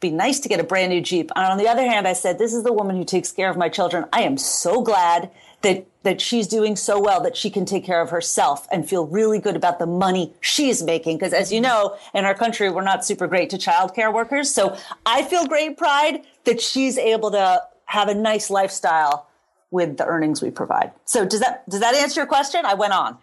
be 0.00 0.10
nice 0.10 0.40
to 0.40 0.48
get 0.48 0.58
a 0.58 0.64
brand 0.64 0.90
new 0.90 1.00
Jeep. 1.00 1.30
And 1.36 1.46
on 1.46 1.58
the 1.58 1.68
other 1.68 1.82
hand, 1.82 2.08
I 2.08 2.12
said, 2.12 2.38
this 2.38 2.52
is 2.52 2.64
the 2.64 2.72
woman 2.72 2.96
who 2.96 3.04
takes 3.04 3.30
care 3.30 3.48
of 3.48 3.56
my 3.56 3.68
children. 3.68 4.06
I 4.12 4.22
am 4.22 4.36
so 4.36 4.82
glad 4.82 5.30
that, 5.62 5.86
that 6.02 6.20
she's 6.20 6.46
doing 6.46 6.76
so 6.76 7.00
well 7.00 7.20
that 7.22 7.36
she 7.36 7.50
can 7.50 7.64
take 7.64 7.84
care 7.84 8.00
of 8.00 8.10
herself 8.10 8.66
and 8.70 8.88
feel 8.88 9.06
really 9.06 9.38
good 9.38 9.56
about 9.56 9.78
the 9.78 9.86
money 9.86 10.32
she's 10.40 10.82
making. 10.82 11.18
Because 11.18 11.32
as 11.32 11.52
you 11.52 11.60
mm-hmm. 11.60 11.70
know, 11.70 11.96
in 12.14 12.24
our 12.24 12.34
country, 12.34 12.70
we're 12.70 12.82
not 12.82 13.04
super 13.04 13.26
great 13.26 13.50
to 13.50 13.58
childcare 13.58 14.12
workers. 14.12 14.50
So 14.50 14.76
I 15.06 15.22
feel 15.22 15.46
great 15.46 15.76
pride 15.76 16.22
that 16.44 16.60
she's 16.60 16.98
able 16.98 17.30
to 17.32 17.62
have 17.86 18.08
a 18.08 18.14
nice 18.14 18.50
lifestyle 18.50 19.28
with 19.70 19.96
the 19.96 20.04
earnings 20.04 20.42
we 20.42 20.50
provide. 20.50 20.92
So 21.04 21.24
does 21.24 21.40
that, 21.40 21.68
does 21.68 21.80
that 21.80 21.94
answer 21.94 22.20
your 22.20 22.26
question? 22.26 22.64
I 22.64 22.74
went 22.74 22.92
on. 22.92 23.16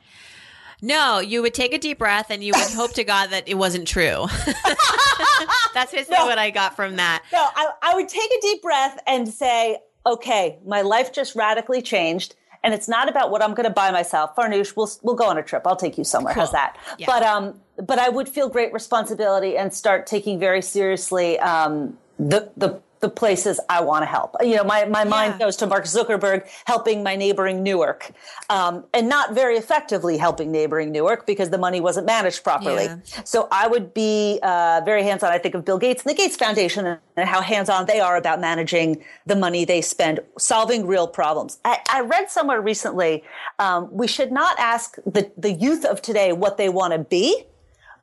no, 0.81 1.19
you 1.19 1.41
would 1.41 1.53
take 1.53 1.73
a 1.73 1.77
deep 1.77 1.99
breath 1.99 2.31
and 2.31 2.43
you 2.43 2.53
would 2.55 2.71
hope 2.71 2.93
to 2.93 3.03
God 3.03 3.31
that 3.31 3.47
it 3.47 3.55
wasn't 3.55 3.87
true. 3.87 4.27
That's 5.73 5.91
basically 5.91 6.15
No. 6.17 6.25
what 6.25 6.37
I 6.37 6.49
got 6.49 6.75
from 6.75 6.95
that. 6.95 7.23
No, 7.31 7.45
I, 7.55 7.69
I 7.81 7.95
would 7.95 8.07
take 8.09 8.31
a 8.31 8.41
deep 8.41 8.61
breath 8.61 8.99
and 9.05 9.27
say, 9.27 9.77
okay, 10.05 10.57
my 10.65 10.81
life 10.81 11.13
just 11.13 11.35
radically 11.35 11.81
changed. 11.81 12.35
And 12.61 12.73
it's 12.73 12.89
not 12.89 13.07
about 13.07 13.31
what 13.31 13.41
I'm 13.41 13.53
going 13.53 13.67
to 13.67 13.73
buy 13.73 13.89
myself. 13.91 14.35
Farnoosh, 14.35 14.75
we'll, 14.75 14.89
we'll 15.01 15.15
go 15.15 15.29
on 15.29 15.37
a 15.37 15.43
trip. 15.43 15.65
I'll 15.65 15.77
take 15.77 15.97
you 15.97 16.03
somewhere. 16.03 16.33
How's 16.33 16.51
that? 16.51 16.77
Yeah. 16.97 17.05
But, 17.05 17.23
um, 17.23 17.61
but 17.77 17.99
I 17.99 18.09
would 18.09 18.27
feel 18.27 18.49
great 18.49 18.73
responsibility 18.73 19.55
and 19.55 19.73
start 19.73 20.05
taking 20.05 20.39
very 20.39 20.61
seriously, 20.61 21.39
um, 21.39 21.97
the, 22.17 22.51
the, 22.57 22.81
the 22.99 23.09
places 23.09 23.59
I 23.69 23.81
want 23.81 24.01
to 24.03 24.05
help. 24.05 24.35
You 24.41 24.57
know, 24.57 24.63
my, 24.63 24.85
my 24.85 25.03
mind 25.03 25.35
Yeah. 25.39 25.45
goes 25.45 25.55
to 25.57 25.67
Mark 25.67 25.85
Zuckerberg 25.85 26.47
helping 26.65 27.01
my 27.01 27.15
neighboring 27.15 27.63
Newark, 27.63 28.11
um, 28.49 28.85
and 28.93 29.07
not 29.07 29.33
very 29.33 29.55
effectively 29.57 30.17
helping 30.17 30.51
neighboring 30.51 30.91
Newark 30.91 31.25
because 31.25 31.49
the 31.49 31.57
money 31.57 31.79
wasn't 31.79 32.05
managed 32.05 32.43
properly. 32.43 32.85
Yeah. 32.85 32.97
So 33.23 33.47
I 33.51 33.67
would 33.67 33.93
be 33.93 34.39
uh, 34.43 34.81
very 34.83 35.03
hands 35.03 35.23
on. 35.23 35.31
I 35.31 35.37
think 35.37 35.55
of 35.55 35.63
Bill 35.63 35.77
Gates 35.77 36.03
and 36.03 36.09
the 36.09 36.15
Gates 36.15 36.35
Foundation 36.35 36.97
and 37.15 37.29
how 37.29 37.41
hands 37.41 37.69
on 37.69 37.85
they 37.85 37.99
are 37.99 38.17
about 38.17 38.41
managing 38.41 39.03
the 39.25 39.35
money 39.35 39.65
they 39.65 39.81
spend, 39.81 40.19
solving 40.37 40.85
real 40.85 41.07
problems. 41.07 41.59
I, 41.63 41.79
I 41.89 42.01
read 42.01 42.29
somewhere 42.29 42.61
recently 42.61 43.23
um, 43.59 43.89
we 43.91 44.07
should 44.07 44.31
not 44.31 44.59
ask 44.59 44.95
the, 45.05 45.31
the 45.37 45.51
youth 45.51 45.85
of 45.85 46.01
today 46.01 46.33
what 46.33 46.57
they 46.57 46.69
want 46.69 46.93
to 46.93 46.99
be, 46.99 47.43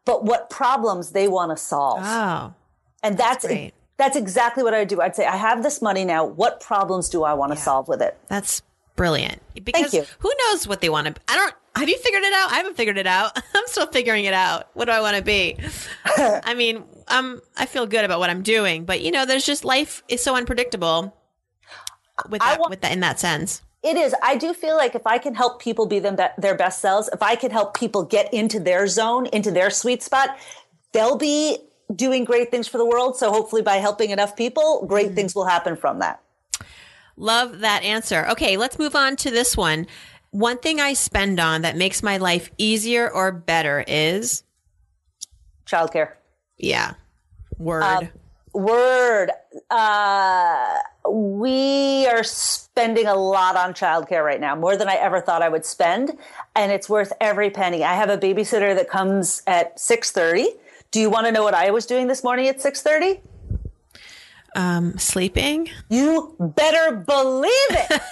but 0.04 0.24
what 0.24 0.48
problems 0.48 1.11
they 1.11 1.28
want 1.28 1.50
to 1.50 1.56
solve. 1.56 2.00
Oh, 2.02 2.54
and 3.02 3.18
that's 3.18 3.46
great. 3.46 3.74
That's 3.96 4.16
exactly 4.16 4.62
what 4.62 4.74
I 4.74 4.80
would 4.80 4.88
do. 4.88 5.00
I'd 5.00 5.16
say, 5.16 5.26
I 5.26 5.37
have 5.37 5.62
this 5.62 5.80
money 5.80 6.04
now. 6.04 6.24
What 6.24 6.61
problems 6.61 7.09
do 7.09 7.24
I 7.24 7.35
want 7.35 7.52
to 7.52 7.59
solve 7.59 7.88
with 7.88 8.02
it? 8.02 8.18
that's 8.28 8.62
brilliant. 8.96 9.42
Because 9.62 9.92
you. 9.94 10.04
who 10.18 10.32
knows 10.40 10.66
what 10.66 10.80
they 10.80 10.88
want 10.88 11.06
to 11.06 11.14
I 11.28 11.37
don't 11.37 11.54
have 11.76 11.88
you 11.88 11.98
figured 11.98 12.22
it 12.22 12.32
out? 12.32 12.50
I 12.50 12.56
haven't 12.56 12.76
figured 12.76 12.96
it 12.96 13.06
out. 13.06 13.37
I'm 13.54 13.66
still 13.66 13.87
figuring 13.87 14.24
it 14.24 14.32
out. 14.32 14.70
What 14.72 14.87
do 14.87 14.92
I 14.92 15.00
want 15.00 15.16
to 15.18 15.22
be? 15.22 15.59
I 16.16 16.54
mean, 16.54 16.82
um 17.09 17.40
I 17.56 17.66
feel 17.66 17.87
good 17.87 18.04
about 18.04 18.18
what 18.18 18.30
I'm 18.30 18.42
doing, 18.42 18.85
but 18.85 19.02
you 19.02 19.11
know, 19.11 19.26
there's 19.26 19.44
just 19.44 19.64
life 19.64 20.02
is 20.09 20.22
so 20.22 20.35
unpredictable 20.35 21.14
with 22.30 22.40
that, 22.40 22.59
want- 22.59 22.70
with 22.70 22.80
that 22.80 22.92
in 22.92 23.00
that 23.00 23.20
sense. 23.20 23.62
It 23.82 23.96
is. 23.96 24.16
I 24.20 24.37
do 24.37 24.52
feel 24.52 24.76
like 24.76 24.96
if 24.96 25.06
I 25.06 25.18
can 25.18 25.35
help 25.35 25.62
people 25.62 25.87
be 25.87 26.00
them 26.00 26.16
their 26.38 26.56
best 26.56 26.80
selves, 26.80 27.09
if 27.12 27.22
I 27.22 27.37
can 27.37 27.52
help 27.52 27.76
people 27.76 28.02
get 28.02 28.32
into 28.35 28.59
their 28.59 28.88
zone, 28.88 29.26
into 29.26 29.52
their 29.52 29.70
sweet 29.70 30.02
spot, 30.02 30.37
they'll 30.92 31.16
be 31.16 31.59
doing 31.94 32.25
great 32.25 32.51
things 32.51 32.66
for 32.66 32.79
the 32.79 32.87
world. 32.87 33.16
So 33.16 33.31
hopefully, 33.31 33.62
by 33.62 33.77
helping 33.77 34.11
enough 34.11 34.37
people, 34.37 34.85
great 34.87 35.14
things 35.14 35.35
will 35.35 35.46
happen 35.46 35.77
from 35.77 36.01
that. 36.01 36.20
Love 37.16 37.61
that 37.61 37.83
answer. 37.83 38.27
Okay, 38.29 38.57
let's 38.57 38.79
move 38.79 38.94
on 38.94 39.16
to 39.16 39.31
this 39.31 39.57
one. 39.57 39.87
One 40.31 40.59
thing 40.59 40.81
I 40.81 40.92
spend 40.92 41.40
on 41.40 41.62
that 41.62 41.77
makes 41.77 42.03
my 42.03 42.18
life 42.18 42.51
easier 42.59 43.11
or 43.11 43.33
better 43.33 43.85
is 43.87 44.42
Childcare. 45.66 46.12
yeah, 46.59 46.94
word. 47.59 47.83
Um, 47.83 48.09
Word. 48.53 49.31
Uh, 49.70 50.79
we 51.11 52.07
are 52.07 52.25
spending 52.25 53.07
a 53.07 53.14
lot 53.14 53.55
on 53.55 53.75
childcare 53.75 54.25
right 54.25 54.40
now, 54.40 54.57
more 54.57 54.79
than 54.79 54.88
I 54.88 54.94
ever 54.94 55.20
thought 55.20 55.42
I 55.42 55.51
would 55.51 55.66
spend, 55.66 56.16
and 56.55 56.72
it's 56.72 56.88
worth 56.88 57.12
every 57.20 57.51
penny. 57.51 57.85
I 57.85 57.92
have 57.94 58.09
a 58.09 58.16
babysitter 58.16 58.75
that 58.75 58.88
comes 58.88 59.42
at 59.46 59.79
six 59.79 60.11
thirty. 60.11 60.49
Do 60.96 61.02
you 61.02 61.11
want 61.11 61.26
to 61.26 61.30
know 61.30 61.42
what 61.42 61.52
I 61.52 61.72
was 61.72 61.85
doing 61.85 62.06
this 62.06 62.24
morning 62.24 62.48
at 62.48 62.59
six 62.59 62.80
thirty? 62.80 63.20
Um, 64.57 64.99
sleeping. 64.99 65.69
You 65.90 66.35
better 66.40 66.97
believe 66.97 67.53
it. 67.53 68.03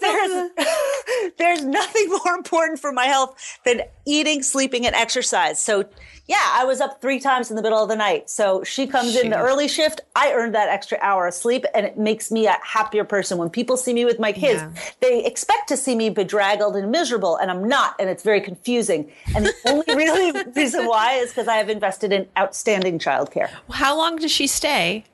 there's, 0.00 1.32
there's 1.38 1.64
nothing 1.64 2.08
more 2.08 2.34
important 2.34 2.78
for 2.78 2.92
my 2.92 3.06
health 3.06 3.58
than 3.64 3.82
eating, 4.06 4.42
sleeping, 4.42 4.86
and 4.86 4.94
exercise. 4.94 5.58
So, 5.58 5.86
yeah, 6.26 6.36
I 6.52 6.64
was 6.64 6.80
up 6.80 7.00
three 7.00 7.18
times 7.18 7.50
in 7.50 7.56
the 7.56 7.62
middle 7.62 7.82
of 7.82 7.88
the 7.88 7.96
night. 7.96 8.30
So 8.30 8.62
she 8.62 8.86
comes 8.86 9.16
in 9.16 9.30
the 9.30 9.38
early 9.38 9.66
shift. 9.66 10.02
I 10.14 10.32
earned 10.32 10.54
that 10.54 10.68
extra 10.68 10.98
hour 11.00 11.26
of 11.26 11.34
sleep, 11.34 11.64
and 11.74 11.84
it 11.84 11.98
makes 11.98 12.30
me 12.30 12.46
a 12.46 12.56
happier 12.62 13.04
person. 13.04 13.38
When 13.38 13.50
people 13.50 13.76
see 13.76 13.92
me 13.92 14.04
with 14.04 14.20
my 14.20 14.32
kids, 14.32 14.62
Yeah. 14.62 14.72
they 15.00 15.24
expect 15.24 15.68
to 15.68 15.76
see 15.76 15.94
me 15.96 16.10
bedraggled 16.10 16.76
and 16.76 16.90
miserable, 16.90 17.36
and 17.36 17.50
I'm 17.50 17.66
not, 17.66 17.96
and 17.98 18.08
it's 18.08 18.22
very 18.22 18.40
confusing. 18.40 19.10
And 19.34 19.46
the 19.46 19.54
only 19.66 19.84
really 19.96 20.44
reason 20.54 20.86
why 20.86 21.14
is 21.14 21.30
because 21.30 21.48
I 21.48 21.56
have 21.56 21.68
invested 21.70 22.12
in 22.12 22.28
outstanding 22.38 22.98
childcare. 22.98 23.50
How 23.70 23.96
long 23.96 24.16
does 24.16 24.30
she 24.30 24.46
stay? 24.46 25.04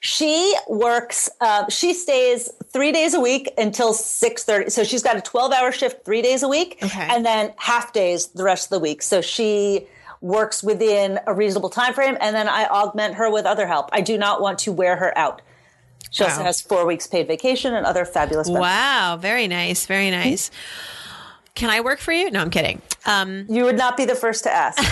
She 0.00 0.54
works. 0.66 1.28
Uh, 1.40 1.68
she 1.68 1.92
stays 1.92 2.50
three 2.72 2.90
days 2.90 3.12
a 3.14 3.20
week 3.20 3.52
until 3.58 3.92
six 3.92 4.44
thirty. 4.44 4.70
So 4.70 4.82
she's 4.82 5.02
got 5.02 5.16
a 5.16 5.20
twelve-hour 5.20 5.72
shift 5.72 6.04
three 6.06 6.22
days 6.22 6.42
a 6.42 6.48
week, 6.48 6.78
Okay. 6.82 7.06
and 7.10 7.24
then 7.24 7.52
half 7.56 7.92
days 7.92 8.28
the 8.28 8.42
rest 8.42 8.66
of 8.66 8.70
the 8.70 8.78
week. 8.78 9.02
So 9.02 9.20
she 9.20 9.86
works 10.22 10.62
within 10.62 11.18
a 11.26 11.34
reasonable 11.34 11.68
time 11.70 11.92
frame, 11.92 12.16
and 12.20 12.34
then 12.34 12.48
I 12.48 12.64
augment 12.66 13.14
her 13.16 13.30
with 13.30 13.44
other 13.44 13.66
help. 13.66 13.90
I 13.92 14.00
do 14.00 14.16
not 14.18 14.40
want 14.40 14.58
to 14.60 14.72
wear 14.72 14.96
her 14.96 15.16
out. 15.18 15.42
She 16.10 16.24
also 16.24 16.42
has 16.42 16.60
four 16.60 16.86
weeks 16.86 17.06
paid 17.06 17.28
vacation 17.28 17.72
and 17.74 17.86
other 17.86 18.04
fabulous 18.04 18.48
benefits. 18.48 18.62
Wow, 18.68 19.16
very 19.20 19.46
nice, 19.46 19.86
very 19.86 20.10
nice. 20.10 20.50
Can 21.54 21.70
I 21.70 21.80
work 21.82 22.00
for 22.00 22.10
you? 22.12 22.30
No, 22.30 22.40
I'm 22.40 22.50
kidding. 22.50 22.82
Um, 23.06 23.46
You 23.48 23.64
would 23.64 23.76
not 23.76 23.96
be 23.96 24.06
the 24.06 24.14
first 24.16 24.42
to 24.44 24.50
ask. 24.50 24.82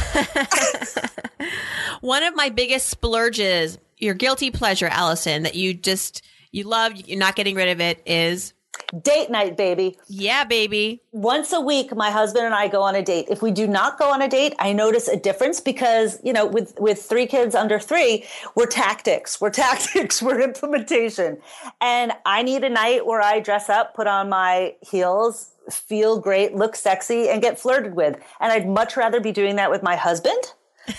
one 2.01 2.23
of 2.23 2.37
my 2.37 2.51
biggest 2.51 2.87
splurges, 2.89 3.79
your 3.99 4.15
guilty 4.15 4.51
pleasure, 4.51 4.87
Allison, 4.87 5.43
that 5.43 5.55
you 5.55 5.75
just 5.75 6.25
you 6.51 6.65
love, 6.65 6.97
you're 6.97 7.19
not 7.19 7.37
getting 7.37 7.55
rid 7.55 7.69
of 7.69 7.81
it, 7.81 8.03
is? 8.07 8.55
Date 9.03 9.29
night, 9.31 9.57
baby. 9.57 9.99
yeah, 10.09 10.45
baby. 10.45 11.03
once 11.13 11.53
a 11.53 11.61
week 11.61 11.95
my 11.95 12.11
husband 12.11 12.47
and 12.47 12.55
i 12.55 12.69
go 12.69 12.81
on 12.83 12.95
a 12.95 13.03
date. 13.03 13.27
If 13.29 13.43
we 13.43 13.51
do 13.51 13.67
not 13.67 13.99
go 13.99 14.11
on 14.11 14.23
a 14.23 14.29
date 14.29 14.55
i 14.59 14.73
notice 14.73 15.09
a 15.09 15.17
difference 15.17 15.61
because 15.61 16.19
you 16.23 16.33
know 16.33 16.47
with 16.47 16.79
with 16.79 17.03
three 17.03 17.27
kids 17.27 17.55
under 17.55 17.79
three 17.79 18.25
we're 18.55 18.67
tactics. 18.67 19.41
We're 19.41 19.51
tactics. 19.65 20.23
We're 20.23 20.41
implementation. 20.41 21.39
And 21.81 22.13
i 22.25 22.43
need 22.43 22.63
a 22.65 22.71
night 22.71 23.05
where 23.05 23.21
i 23.21 23.41
dress 23.41 23.69
up 23.69 23.95
put 23.95 24.07
on 24.07 24.29
my 24.29 24.75
heels 24.81 25.51
feel 25.71 26.19
great 26.21 26.55
look 26.55 26.75
sexy 26.77 27.29
and 27.29 27.43
get 27.43 27.59
flirted 27.59 27.95
with. 27.95 28.17
And 28.41 28.53
i'd 28.53 28.69
much 28.69 28.97
rather 28.97 29.21
be 29.21 29.33
doing 29.33 29.57
that 29.57 29.71
with 29.71 29.83
my 29.83 29.97
husband 29.97 30.55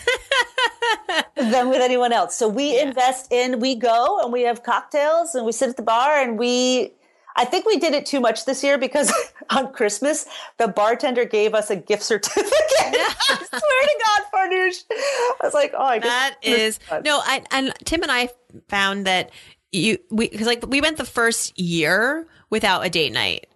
than 1.36 1.70
with 1.70 1.82
anyone 1.82 2.14
else 2.14 2.36
so 2.36 2.48
we 2.48 2.80
invest 2.80 3.32
in 3.32 3.60
we 3.60 3.76
go 3.76 4.20
and 4.22 4.32
we 4.34 4.42
have 4.44 4.64
cocktails 4.64 5.36
and 5.36 5.46
we 5.46 5.52
sit 5.52 5.70
at 5.70 5.78
the 5.78 5.84
bar 5.84 6.22
and 6.22 6.38
we 6.38 6.94
I 7.40 7.46
think 7.46 7.66
we 7.66 7.78
did 7.78 7.94
it 7.94 8.06
too 8.06 8.20
much 8.20 8.44
this 8.44 8.66
year 8.66 8.78
because 8.78 9.14
on 9.50 9.72
Christmas, 9.72 10.26
the 10.58 10.68
bartender 10.68 11.24
gave 11.24 11.54
us 11.54 11.70
a 11.70 11.76
gift 11.78 12.04
certificate. 12.04 12.52
I 12.52 13.46
swear 13.48 13.62
to 13.62 13.96
God, 14.06 14.22
Farnoosh. 14.34 14.84
I 14.92 15.36
was 15.42 15.54
like, 15.54 15.74
oh, 15.74 15.82
I 15.82 16.00
guess 16.00 16.10
That 16.10 16.36
is 16.42 16.80
no, 17.06 17.22
I 17.24 17.42
and 17.52 17.74
Tim 17.86 18.04
and 18.04 18.12
I 18.12 18.30
found 18.68 19.06
that 19.06 19.32
you 19.72 20.00
we 20.12 20.28
because 20.28 20.48
like 20.48 20.66
we 20.68 20.82
went 20.82 20.98
the 20.98 21.06
first 21.06 21.58
year 21.58 22.28
without 22.50 22.86
a 22.86 22.90
date 22.90 23.14
night. 23.14 23.48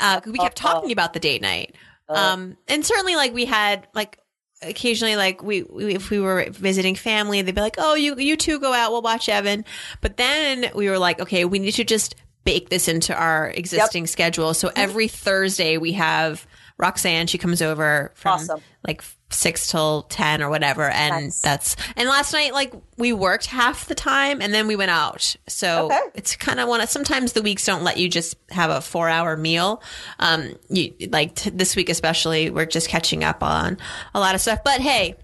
Uh, 0.00 0.20
we 0.24 0.38
kept 0.38 0.56
talking 0.56 0.92
about 0.92 1.12
the 1.12 1.20
date 1.20 1.42
night, 1.42 1.74
um, 2.08 2.56
and 2.68 2.86
certainly 2.86 3.16
like 3.16 3.34
we 3.34 3.44
had 3.44 3.88
like 3.94 4.18
occasionally 4.62 5.16
like 5.16 5.42
we, 5.42 5.62
we 5.62 5.94
if 5.94 6.10
we 6.10 6.18
were 6.18 6.46
visiting 6.50 6.94
family, 6.94 7.42
they'd 7.42 7.54
be 7.54 7.60
like, 7.60 7.76
"Oh, 7.78 7.94
you 7.94 8.16
you 8.16 8.36
two 8.36 8.58
go 8.58 8.72
out, 8.72 8.90
we'll 8.90 9.02
watch 9.02 9.28
Evan." 9.28 9.64
But 10.00 10.16
then 10.16 10.70
we 10.74 10.88
were 10.88 10.98
like, 10.98 11.20
"Okay, 11.20 11.44
we 11.44 11.58
need 11.58 11.72
to 11.72 11.84
just 11.84 12.14
bake 12.44 12.68
this 12.68 12.88
into 12.88 13.14
our 13.14 13.50
existing 13.50 14.06
schedule." 14.06 14.54
So 14.54 14.70
every 14.74 15.08
Thursday 15.08 15.78
we 15.78 15.92
have 15.92 16.46
Roxanne. 16.78 17.26
She 17.26 17.38
comes 17.38 17.60
over 17.60 18.12
from 18.14 18.34
Awesome. 18.34 18.60
like 18.86 19.02
six 19.30 19.70
till 19.70 20.02
ten 20.04 20.42
or 20.42 20.48
whatever, 20.48 20.84
and 20.88 21.24
Nice. 21.26 21.40
that's 21.40 21.76
and 21.96 22.08
last 22.08 22.32
night 22.32 22.52
like 22.54 22.72
we 22.96 23.12
worked 23.12 23.46
half 23.46 23.86
the 23.86 23.94
time 23.94 24.40
and 24.40 24.54
then 24.54 24.66
we 24.68 24.76
went 24.76 24.90
out. 24.90 25.34
So 25.48 25.86
Okay. 25.86 26.00
it's 26.14 26.36
kind 26.36 26.60
of 26.60 26.68
one. 26.68 26.80
of 26.80 26.88
Sometimes 26.88 27.32
the 27.32 27.42
weeks 27.42 27.66
don't 27.66 27.82
let 27.82 27.96
you 27.98 28.08
just 28.08 28.36
have 28.50 28.70
a 28.70 28.80
four 28.80 29.08
hour 29.08 29.36
meal. 29.36 29.82
Um, 30.18 30.54
you 30.70 30.94
like 31.10 31.34
t- 31.34 31.50
this 31.50 31.74
week 31.76 31.88
especially, 31.88 32.48
we're 32.50 32.64
just 32.66 32.88
catching 32.88 33.24
up 33.24 33.42
on 33.42 33.76
a 34.14 34.20
lot 34.20 34.34
of 34.34 34.40
stuff. 34.40 34.60
But 34.64 34.80
hey, 34.80 35.16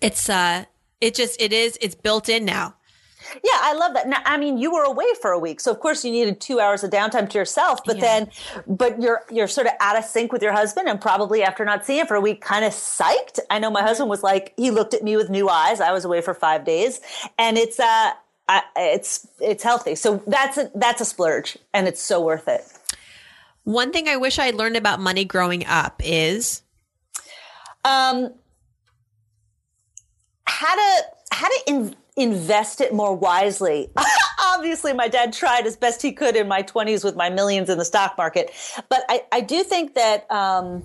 it's 0.00 0.28
uh, 0.28 0.64
it 1.00 1.14
just 1.14 1.40
it 1.40 1.52
is 1.52 1.78
it's 1.80 1.94
built 1.94 2.28
in 2.28 2.44
now. 2.44 2.74
Yeah, 3.42 3.58
I 3.60 3.74
love 3.74 3.94
that. 3.94 4.08
Now, 4.08 4.22
I 4.24 4.36
mean, 4.36 4.58
you 4.58 4.72
were 4.72 4.84
away 4.84 5.06
for 5.20 5.30
a 5.32 5.38
week, 5.38 5.60
so 5.60 5.70
of 5.70 5.80
course 5.80 6.04
you 6.04 6.12
needed 6.12 6.40
two 6.40 6.60
hours 6.60 6.84
of 6.84 6.90
downtime 6.90 7.28
to 7.30 7.38
yourself. 7.38 7.80
But 7.84 7.96
Yeah. 7.96 8.02
then, 8.02 8.30
but 8.66 9.00
you're 9.00 9.22
you're 9.30 9.48
sort 9.48 9.66
of 9.66 9.72
out 9.80 9.98
of 9.98 10.04
sync 10.04 10.32
with 10.32 10.42
your 10.42 10.52
husband, 10.52 10.88
and 10.88 11.00
probably 11.00 11.42
after 11.42 11.64
not 11.64 11.84
seeing 11.84 12.00
him 12.00 12.06
for 12.06 12.14
a 12.14 12.20
week, 12.20 12.40
kind 12.40 12.64
of 12.64 12.72
psyched. 12.72 13.40
I 13.50 13.58
know 13.58 13.70
my 13.70 13.82
husband 13.82 14.08
was 14.10 14.22
like, 14.22 14.52
he 14.56 14.70
looked 14.70 14.94
at 14.94 15.02
me 15.02 15.16
with 15.16 15.30
new 15.30 15.48
eyes. 15.48 15.80
I 15.80 15.92
was 15.92 16.04
away 16.04 16.20
for 16.20 16.34
five 16.34 16.64
days, 16.64 17.00
and 17.38 17.58
it's 17.58 17.80
uh, 17.80 18.12
I, 18.48 18.62
it's 18.76 19.26
it's 19.40 19.62
healthy. 19.62 19.94
So 19.94 20.22
that's 20.26 20.58
a 20.58 20.70
that's 20.74 21.00
a 21.00 21.04
splurge, 21.04 21.58
and 21.72 21.88
it's 21.88 22.02
so 22.02 22.20
worth 22.22 22.46
it. 22.48 22.62
One 23.64 23.92
thing 23.92 24.08
I 24.08 24.16
wish 24.16 24.38
I 24.38 24.50
learned 24.50 24.76
about 24.76 25.00
money 25.00 25.24
growing 25.24 25.64
up 25.66 26.02
is 26.04 26.60
um, 27.84 28.32
how 30.46 30.74
to 30.74 31.02
how 31.32 31.48
to 31.48 31.60
in, 31.66 31.96
invest 32.16 32.80
it 32.80 32.94
more 32.94 33.14
wisely. 33.14 33.90
Obviously, 34.54 34.92
my 34.92 35.08
dad 35.08 35.32
tried 35.32 35.66
as 35.66 35.76
best 35.76 36.02
he 36.02 36.12
could 36.12 36.36
in 36.36 36.48
my 36.48 36.62
twenties 36.62 37.02
with 37.04 37.16
my 37.16 37.30
millions 37.30 37.68
in 37.68 37.78
the 37.78 37.84
stock 37.84 38.16
market, 38.16 38.52
but 38.88 39.04
I, 39.08 39.24
I 39.32 39.40
do 39.40 39.64
think 39.64 39.94
that 39.94 40.30
um, 40.30 40.84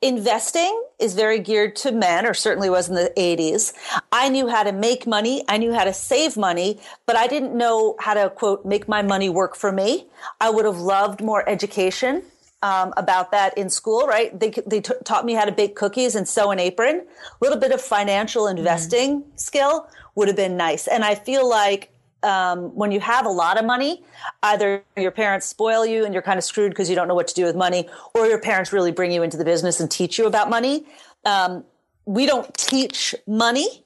investing 0.00 0.82
is 0.98 1.14
very 1.14 1.40
geared 1.40 1.76
to 1.76 1.92
men, 1.92 2.24
or 2.24 2.34
certainly 2.34 2.70
was 2.70 2.88
in 2.88 2.94
the 2.94 3.12
eighties. 3.20 3.72
I 4.12 4.28
knew 4.28 4.48
how 4.48 4.62
to 4.62 4.72
make 4.72 5.06
money, 5.06 5.44
I 5.48 5.58
knew 5.58 5.72
how 5.72 5.84
to 5.84 5.92
save 5.92 6.36
money, 6.36 6.80
but 7.06 7.16
I 7.16 7.26
didn't 7.26 7.56
know 7.56 7.96
how 7.98 8.14
to 8.14 8.30
quote 8.30 8.64
make 8.64 8.88
my 8.88 9.02
money 9.02 9.28
work 9.28 9.56
for 9.56 9.72
me. 9.72 10.06
I 10.40 10.50
would 10.50 10.64
have 10.64 10.78
loved 10.78 11.20
more 11.20 11.48
education 11.48 12.22
um, 12.64 12.94
about 12.96 13.30
that 13.30 13.56
in 13.58 13.68
school, 13.68 14.06
right? 14.06 14.30
They, 14.40 14.50
they 14.66 14.80
t- 14.80 14.94
taught 15.04 15.26
me 15.26 15.34
how 15.34 15.44
to 15.44 15.52
bake 15.52 15.74
cookies 15.76 16.14
and 16.14 16.26
sew 16.26 16.50
an 16.50 16.58
apron. 16.58 16.96
A 17.00 17.44
little 17.44 17.58
bit 17.58 17.72
of 17.72 17.80
financial 17.80 18.46
investing 18.46 19.22
skill 19.36 19.86
would 20.14 20.28
have 20.28 20.36
been 20.36 20.56
nice. 20.56 20.86
And 20.86 21.04
I 21.04 21.14
feel 21.14 21.46
like 21.46 21.92
um, 22.22 22.74
when 22.74 22.90
you 22.90 23.00
have 23.00 23.26
a 23.26 23.30
lot 23.30 23.58
of 23.58 23.66
money, 23.66 24.02
either 24.42 24.82
your 24.96 25.10
parents 25.10 25.44
spoil 25.44 25.84
you 25.84 26.06
and 26.06 26.14
you're 26.14 26.22
kind 26.22 26.38
of 26.38 26.44
screwed 26.44 26.70
because 26.70 26.88
you 26.88 26.96
don't 26.96 27.06
know 27.06 27.14
what 27.14 27.28
to 27.28 27.34
do 27.34 27.44
with 27.44 27.54
money, 27.54 27.86
or 28.14 28.26
your 28.26 28.40
parents 28.40 28.72
really 28.72 28.92
bring 28.92 29.12
you 29.12 29.22
into 29.22 29.36
the 29.36 29.44
business 29.44 29.78
and 29.78 29.90
teach 29.90 30.18
you 30.18 30.24
about 30.26 30.48
money. 30.48 30.86
Um, 31.26 31.64
we 32.06 32.24
don't 32.24 32.48
teach 32.56 33.14
money. 33.26 33.84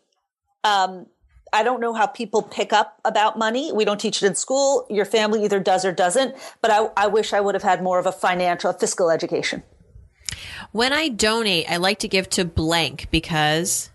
Um, 0.62 1.06
I 1.52 1.62
don't 1.62 1.80
know 1.80 1.94
how 1.94 2.06
people 2.06 2.42
pick 2.42 2.72
up 2.72 3.00
about 3.04 3.38
money. 3.38 3.72
We 3.72 3.84
don't 3.84 4.00
teach 4.00 4.22
it 4.22 4.26
in 4.26 4.34
school. 4.34 4.87
Your 4.90 5.04
family 5.04 5.44
either 5.44 5.61
does 5.61 5.84
or 5.84 5.92
doesn't. 5.92 6.34
But 6.61 6.70
I, 6.70 6.88
I 6.96 7.06
wish 7.06 7.32
I 7.32 7.40
would 7.40 7.54
have 7.54 7.62
had 7.62 7.82
more 7.82 7.98
of 7.98 8.06
a 8.06 8.12
financial, 8.12 8.72
fiscal 8.72 9.11
education. 9.11 9.62
when 10.72 10.92
I 10.92 11.08
donate, 11.08 11.70
I 11.70 11.76
like 11.76 12.00
to 12.00 12.08
give 12.08 12.28
to 12.30 12.44
blank 12.44 13.08
because 13.11 13.90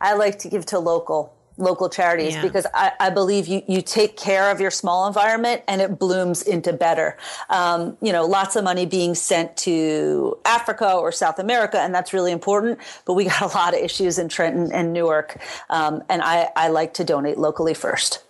I 0.00 0.14
like 0.14 0.38
to 0.40 0.48
give 0.48 0.66
to 0.66 0.78
local 0.78 1.34
local 1.56 1.88
charities 1.88 2.34
Yeah. 2.34 2.42
because 2.42 2.66
I, 2.74 2.92
I 2.98 3.10
believe 3.10 3.46
you, 3.46 3.62
you 3.68 3.82
take 3.82 4.16
care 4.16 4.50
of 4.50 4.60
your 4.60 4.70
small 4.70 5.06
environment 5.06 5.62
and 5.68 5.80
it 5.80 5.98
blooms 5.98 6.42
into 6.42 6.72
better. 6.72 7.16
Um, 7.50 7.96
you 8.00 8.12
know, 8.12 8.26
lots 8.26 8.56
of 8.56 8.64
money 8.64 8.86
being 8.86 9.14
sent 9.14 9.56
to 9.58 10.38
Africa 10.44 10.94
or 10.94 11.12
South 11.12 11.38
America, 11.38 11.78
and 11.78 11.94
that's 11.94 12.12
really 12.12 12.32
important. 12.32 12.78
But 13.04 13.14
we 13.14 13.24
got 13.32 13.42
a 13.42 13.46
lot 13.48 13.74
of 13.74 13.80
issues 13.80 14.18
in 14.18 14.28
Trenton 14.28 14.72
and 14.72 14.92
Newark, 14.92 15.38
um, 15.70 16.02
and 16.08 16.22
I, 16.22 16.48
I 16.56 16.68
like 16.68 16.94
to 16.94 17.04
donate 17.04 17.38
locally 17.38 17.74
first. 17.74 18.22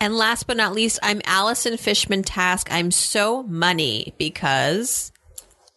And 0.00 0.16
last 0.16 0.46
but 0.46 0.56
not 0.56 0.72
least, 0.72 1.00
I'm 1.02 1.20
Allison 1.24 1.76
Fishman 1.76 2.22
Task. 2.22 2.68
I'm 2.70 2.90
so 2.90 3.42
money 3.42 4.14
because 4.18 5.12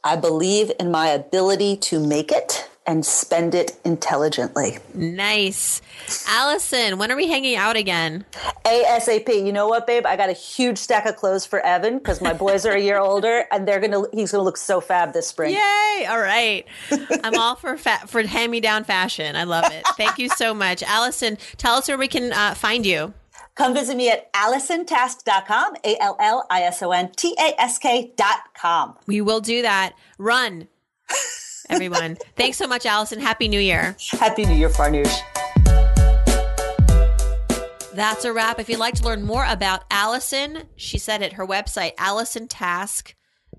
I 0.04 0.16
believe 0.16 0.72
in 0.80 0.92
my 0.92 1.08
ability 1.10 1.78
to 1.78 2.00
make 2.06 2.32
it 2.32 2.70
and 2.92 3.06
spend 3.06 3.56
it 3.56 3.80
intelligently. 3.86 4.78
Nice. 4.94 5.82
Allison, 6.28 6.98
when 6.98 7.10
are 7.10 7.16
we 7.16 7.26
hanging 7.26 7.56
out 7.56 7.78
again? 7.78 8.26
ASAP. 8.66 9.30
You 9.34 9.54
know 9.54 9.66
what, 9.66 9.88
babe? 9.88 10.06
I 10.06 10.18
got 10.18 10.28
a 10.28 10.34
huge 10.34 10.78
stack 10.78 11.06
of 11.06 11.16
clothes 11.16 11.46
for 11.46 11.62
Evan 11.62 12.00
because 12.00 12.22
my 12.22 12.34
boys 12.34 12.66
are 12.66 12.74
a 12.74 12.82
year 12.82 13.00
older 13.00 13.46
and 13.50 13.66
they're 13.66 13.80
going 13.80 13.94
to, 13.94 14.10
he's 14.12 14.34
going 14.34 14.42
to 14.42 14.44
look 14.44 14.58
so 14.58 14.82
fab 14.82 15.14
this 15.14 15.26
spring. 15.26 15.54
Yay. 15.54 16.06
All 16.10 16.20
right. 16.20 16.66
I'm 17.24 17.36
all 17.40 17.56
for 17.56 17.78
fa- 17.78 18.06
for 18.08 18.22
hand 18.24 18.52
me 18.52 18.60
down 18.60 18.84
fashion. 18.84 19.38
I 19.38 19.46
love 19.46 19.72
it. 19.72 19.88
Thank 19.96 20.20
you 20.20 20.28
so 20.28 20.54
much. 20.54 20.84
Allison, 20.84 21.38
tell 21.56 21.76
us 21.76 21.88
where 21.88 21.98
we 21.98 22.10
can 22.10 22.34
uh, 22.34 22.56
find 22.56 22.86
you. 22.86 23.14
Come 23.56 23.74
visit 23.74 23.96
me 23.96 24.10
at 24.10 24.32
allisontask.com, 24.34 25.76
A 25.86 25.98
L 26.02 26.18
L 26.20 26.46
I 26.50 26.64
S 26.64 26.84
O 26.84 26.92
N 26.92 27.10
T 27.16 27.36
A 27.40 27.54
S 27.58 27.78
K.com. 27.78 28.98
We 29.08 29.22
will 29.22 29.40
do 29.40 29.62
that. 29.62 29.94
Run, 30.18 30.68
everyone. 31.72 32.18
Thanks 32.36 32.58
so 32.58 32.68
much, 32.68 32.86
Allison. 32.86 33.20
Happy 33.20 33.48
New 33.48 33.60
Year. 33.60 33.96
Happy 34.12 34.46
New 34.46 34.56
Year, 34.56 34.70
Farnoosh. 34.70 35.22
That's 37.94 38.24
a 38.24 38.32
wrap. 38.32 38.60
If 38.60 38.70
you'd 38.70 38.80
like 38.80 38.96
to 38.96 39.04
learn 39.04 39.24
more 39.24 39.46
about 39.46 39.84
Allison, 39.92 40.64
she 40.76 40.98
said 40.98 41.22
at 41.22 41.34
her 41.34 41.46
website, 41.46 41.92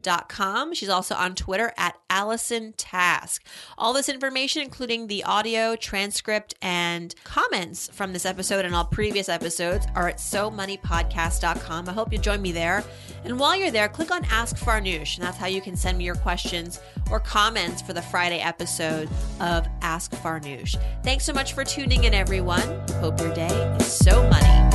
allisontask.com. 0.03 0.75
She's 0.75 0.89
also 0.89 1.15
on 1.15 1.35
Twitter 1.35 1.73
at 1.77 1.97
Allison 2.11 2.75
Task. 2.77 3.45
All 3.79 3.93
this 3.93 4.09
information, 4.09 4.63
including 4.63 5.07
the 5.07 5.25
audio, 5.25 5.77
transcript, 5.77 6.55
and 6.63 7.15
comments 7.25 7.89
from 7.93 8.13
this 8.13 8.27
episode 8.27 8.65
and 8.65 8.75
all 8.75 8.85
previous 8.85 9.29
episodes, 9.29 9.87
are 9.95 10.09
at 10.09 10.19
SoMoneyPodcast.com. 10.19 11.89
I 11.89 11.93
hope 11.93 12.13
you 12.13 12.19
join 12.19 12.43
me 12.43 12.53
there. 12.53 12.85
And 13.25 13.39
while 13.39 13.57
you're 13.57 13.71
there, 13.71 13.89
click 13.89 14.11
on 14.11 14.25
Ask 14.27 14.57
Farnoosh, 14.57 15.17
and 15.17 15.27
that's 15.27 15.39
how 15.39 15.47
you 15.47 15.61
can 15.61 15.77
send 15.77 15.99
me 15.99 16.05
your 16.05 16.17
questions 16.17 16.81
or 17.11 17.21
comments 17.21 17.83
for 17.83 17.93
the 17.93 18.03
Friday 18.03 18.41
episode 18.41 19.09
of 19.41 19.67
Ask 19.81 20.13
Farnoosh. 20.13 20.77
Thanks 21.03 21.25
so 21.25 21.33
much 21.33 21.53
for 21.53 21.65
tuning 21.65 22.05
in, 22.05 22.15
everyone. 22.15 22.63
Hope 23.01 23.21
your 23.21 23.35
day 23.35 23.77
is 23.79 23.87
so 23.87 24.29
money. 24.29 24.72